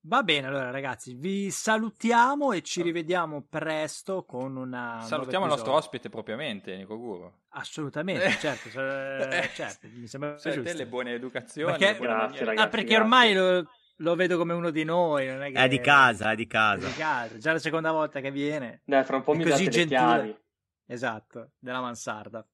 Va 0.07 0.23
bene, 0.23 0.47
allora 0.49 0.71
ragazzi, 0.71 1.15
vi 1.15 1.51
salutiamo 1.51 2.53
e 2.53 2.61
ci 2.61 2.83
rivediamo 2.83 3.47
presto 3.49 4.25
con 4.25 4.55
una. 4.57 4.97
un 5.01 5.03
Salutiamo 5.07 5.47
il 5.47 5.51
nostro 5.51 5.73
ospite 5.73 6.11
propriamente, 6.11 6.77
Nico 6.77 6.99
Guro. 6.99 7.45
Assolutamente, 7.51 8.29
certo, 8.39 8.69
eh, 8.69 9.49
certo, 9.55 9.89
mi 9.95 10.07
sembra 10.07 10.37
Sai, 10.37 10.53
te 10.53 10.61
giusto. 10.63 10.77
le 10.77 10.87
buone 10.87 11.13
educazioni, 11.15 11.71
Perché- 11.79 11.93
le 11.93 11.97
buone 11.99 12.13
Grazie, 12.13 12.27
maniere. 12.29 12.45
ragazzi. 12.45 12.67
Ah, 12.67 12.69
perché 12.71 12.97
ormai 12.97 13.33
lo, 13.33 13.71
lo 13.97 14.15
vedo 14.15 14.37
come 14.37 14.53
uno 14.53 14.69
di 14.69 14.85
noi, 14.85 15.27
non 15.27 15.43
è 15.43 15.51
che 15.51 15.59
È 15.59 15.69
di 15.69 15.81
casa, 15.81 16.33
è 16.33 16.35
di 16.35 16.45
è 16.45 16.49
casa. 16.49 16.87
di 16.87 16.93
casa. 16.93 17.39
Già 17.39 17.53
la 17.53 17.59
seconda 17.59 17.91
volta 17.91 18.21
che 18.21 18.31
viene. 18.31 18.83
Dai, 18.85 19.05
fra 19.05 19.17
un 19.17 19.23
po' 19.23 19.33
È 19.33 19.37
mi 19.37 19.45
così 19.45 19.53
date 19.53 19.65
le 19.65 19.71
gentile. 19.71 19.99
chiavi. 19.99 20.39
Esatto, 20.87 21.53
della 21.59 21.81
mansarda. 21.81 22.47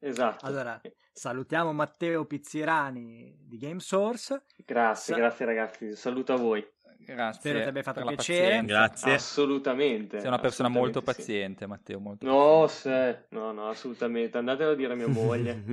Esatto. 0.00 0.46
Allora, 0.46 0.80
salutiamo 1.12 1.72
Matteo 1.72 2.24
Pizzirani 2.24 3.36
di 3.40 3.58
Game 3.58 3.80
Source. 3.80 4.44
Grazie, 4.64 5.12
Sa- 5.14 5.20
grazie 5.20 5.44
ragazzi. 5.44 5.94
Saluto 5.96 6.32
a 6.32 6.36
voi. 6.36 6.66
Grazie. 6.98 7.40
Spero 7.40 7.62
ti 7.62 7.68
abbia 7.68 7.82
fatto 7.82 8.00
per 8.00 8.04
la 8.04 8.14
piacere. 8.14 8.40
pazienza. 8.40 8.66
Grazie. 8.66 9.14
Assolutamente. 9.14 10.18
Sei 10.18 10.28
una 10.28 10.38
persona 10.38 10.68
molto 10.68 10.98
assolutamente 10.98 11.22
sì. 11.22 11.32
paziente, 11.32 11.66
Matteo. 11.66 12.00
Molto 12.00 12.26
No, 12.26 12.66
se... 12.66 13.26
no, 13.30 13.52
no, 13.52 13.68
assolutamente. 13.68 14.38
Andatelo 14.38 14.72
a 14.72 14.74
dire 14.74 14.92
a 14.92 14.96
mia 14.96 15.08
moglie. 15.08 15.62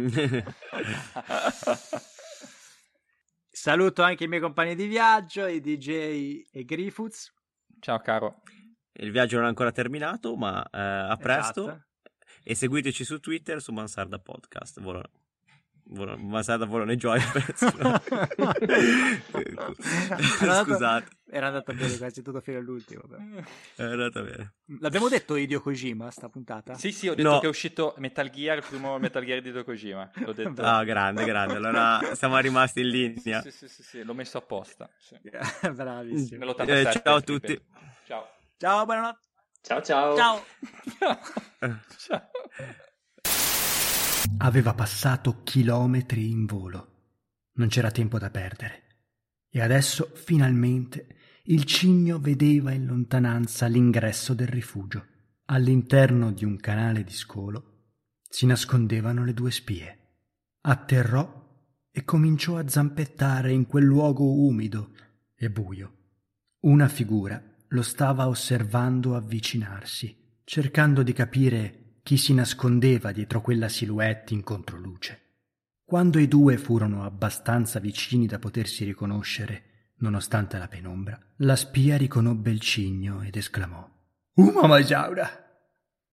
Saluto 3.52 4.04
anche 4.04 4.26
i 4.26 4.28
miei 4.28 4.42
compagni 4.42 4.76
di 4.76 4.86
viaggio, 4.86 5.48
i 5.48 5.60
DJ 5.60 6.44
e 6.52 6.64
Griffiths. 6.66 7.34
Ciao 7.80 8.00
caro. 8.00 8.42
Il 8.94 9.12
viaggio 9.12 9.38
non 9.38 9.46
è 9.46 9.50
ancora 9.50 9.72
terminato, 9.72 10.36
ma 10.36 10.64
eh, 10.64 10.80
a 10.80 11.18
presto. 11.18 11.64
Esatto. 11.64 11.86
E 12.44 12.54
seguiteci 12.56 13.04
su 13.04 13.20
Twitter 13.20 13.62
su 13.62 13.72
Mansarda 13.72 14.20
Podcast. 14.20 14.80
Volo... 14.80 15.02
Volo... 15.88 16.18
Mansarda 16.18 16.66
Volone 16.66 16.96
Joy. 16.98 17.20
Scusate, 20.64 21.08
Era 21.30 21.48
andato 21.48 21.74
bene 21.74 21.98
quasi 21.98 22.22
tutto 22.22 22.42
fino 22.42 22.58
all'ultimo. 22.58 23.02
però. 23.08 23.22
è 23.76 23.84
andata 23.84 24.22
bene. 24.22 24.54
L'abbiamo 24.80 25.10
detto 25.10 25.36
Hideo 25.36 25.62
Kojima 25.62 26.10
sta 26.12 26.30
puntata? 26.30 26.74
Sì, 26.76 26.92
sì, 26.92 27.08
ho 27.08 27.16
detto 27.16 27.30
No. 27.30 27.40
che 27.40 27.46
è 27.46 27.50
uscito 27.50 27.94
Metal 27.98 28.30
Gear, 28.30 28.58
il 28.58 28.64
primo 28.68 28.98
Metal 28.98 29.24
Gear 29.24 29.42
di 29.42 29.50
Hideo 29.50 29.64
Kojima. 29.64 30.10
L'ho 30.16 30.34
detto. 30.34 30.62
Ah, 30.62 30.84
grande, 30.84 31.24
grande. 31.26 31.56
Allora 31.56 32.00
siamo 32.14 32.38
rimasti 32.40 32.82
in 32.82 32.88
linea. 32.90 33.42
Sì, 33.42 33.52
sì, 33.52 33.68
sì, 33.68 33.84
sì, 33.84 34.04
l'ho 34.04 34.14
messo 34.14 34.38
apposta. 34.38 34.90
Sì. 34.98 35.18
Bravissimo. 35.72 36.46
Nell'87, 36.46 36.70
Eh, 36.88 37.02
ciao 37.04 37.16
a 37.16 37.22
tutti. 37.22 37.48
ripeto. 37.54 37.76
Ciao. 38.06 38.28
Ciao, 38.58 38.86
buonanotte. 38.86 39.20
Ciao 39.62 39.82
ciao. 39.82 40.16
Ciao. 40.16 40.44
Ciao. 41.98 42.30
Aveva 44.38 44.74
passato 44.74 45.42
chilometri 45.44 46.30
in 46.30 46.46
volo. 46.46 46.94
Non 47.54 47.68
c'era 47.68 47.92
tempo 47.92 48.18
da 48.20 48.30
perdere. 48.30 48.84
E 49.50 49.62
adesso, 49.62 50.12
finalmente, 50.14 51.08
il 51.46 51.64
cigno 51.64 52.20
vedeva 52.20 52.72
in 52.72 52.86
lontananza 52.86 53.68
l'ingresso 53.68 54.34
del 54.34 54.48
rifugio. 54.48 55.06
All'interno 55.46 56.32
di 56.32 56.44
un 56.44 56.58
canale 56.58 57.04
di 57.04 57.14
scolo 57.14 57.74
si 58.28 58.46
nascondevano 58.46 59.24
le 59.24 59.34
due 59.34 59.52
spie. 59.52 60.00
Atterrò 60.62 61.44
e 61.92 62.04
cominciò 62.04 62.58
a 62.58 62.68
zampettare 62.68 63.52
in 63.52 63.66
quel 63.66 63.86
luogo 63.86 64.46
umido 64.46 64.92
e 65.36 65.50
buio. 65.50 65.94
Una 66.62 66.88
figura 66.88 67.42
lo 67.70 67.82
stava 67.82 68.28
osservando 68.28 69.16
avvicinarsi, 69.16 70.40
cercando 70.44 71.04
di 71.04 71.14
capire 71.14 71.85
chi 72.06 72.18
si 72.18 72.36
nascondeva 72.36 73.12
dietro 73.12 73.42
quella 73.42 73.68
silhouette 73.68 74.36
in 74.36 74.44
controluce. 74.44 75.22
Quando 75.84 76.20
i 76.20 76.28
due 76.28 76.56
furono 76.56 77.04
abbastanza 77.04 77.80
vicini 77.80 78.28
da 78.28 78.38
potersi 78.38 78.84
riconoscere, 78.84 79.94
nonostante 80.02 80.60
la 80.60 80.68
penombra, 80.68 81.20
la 81.38 81.56
spia 81.56 81.98
riconobbe 81.98 82.52
il 82.52 82.60
cigno 82.60 83.24
ed 83.24 83.36
esclamò: 83.36 83.90
Uma 84.36 84.68
Majaura! 84.68 85.45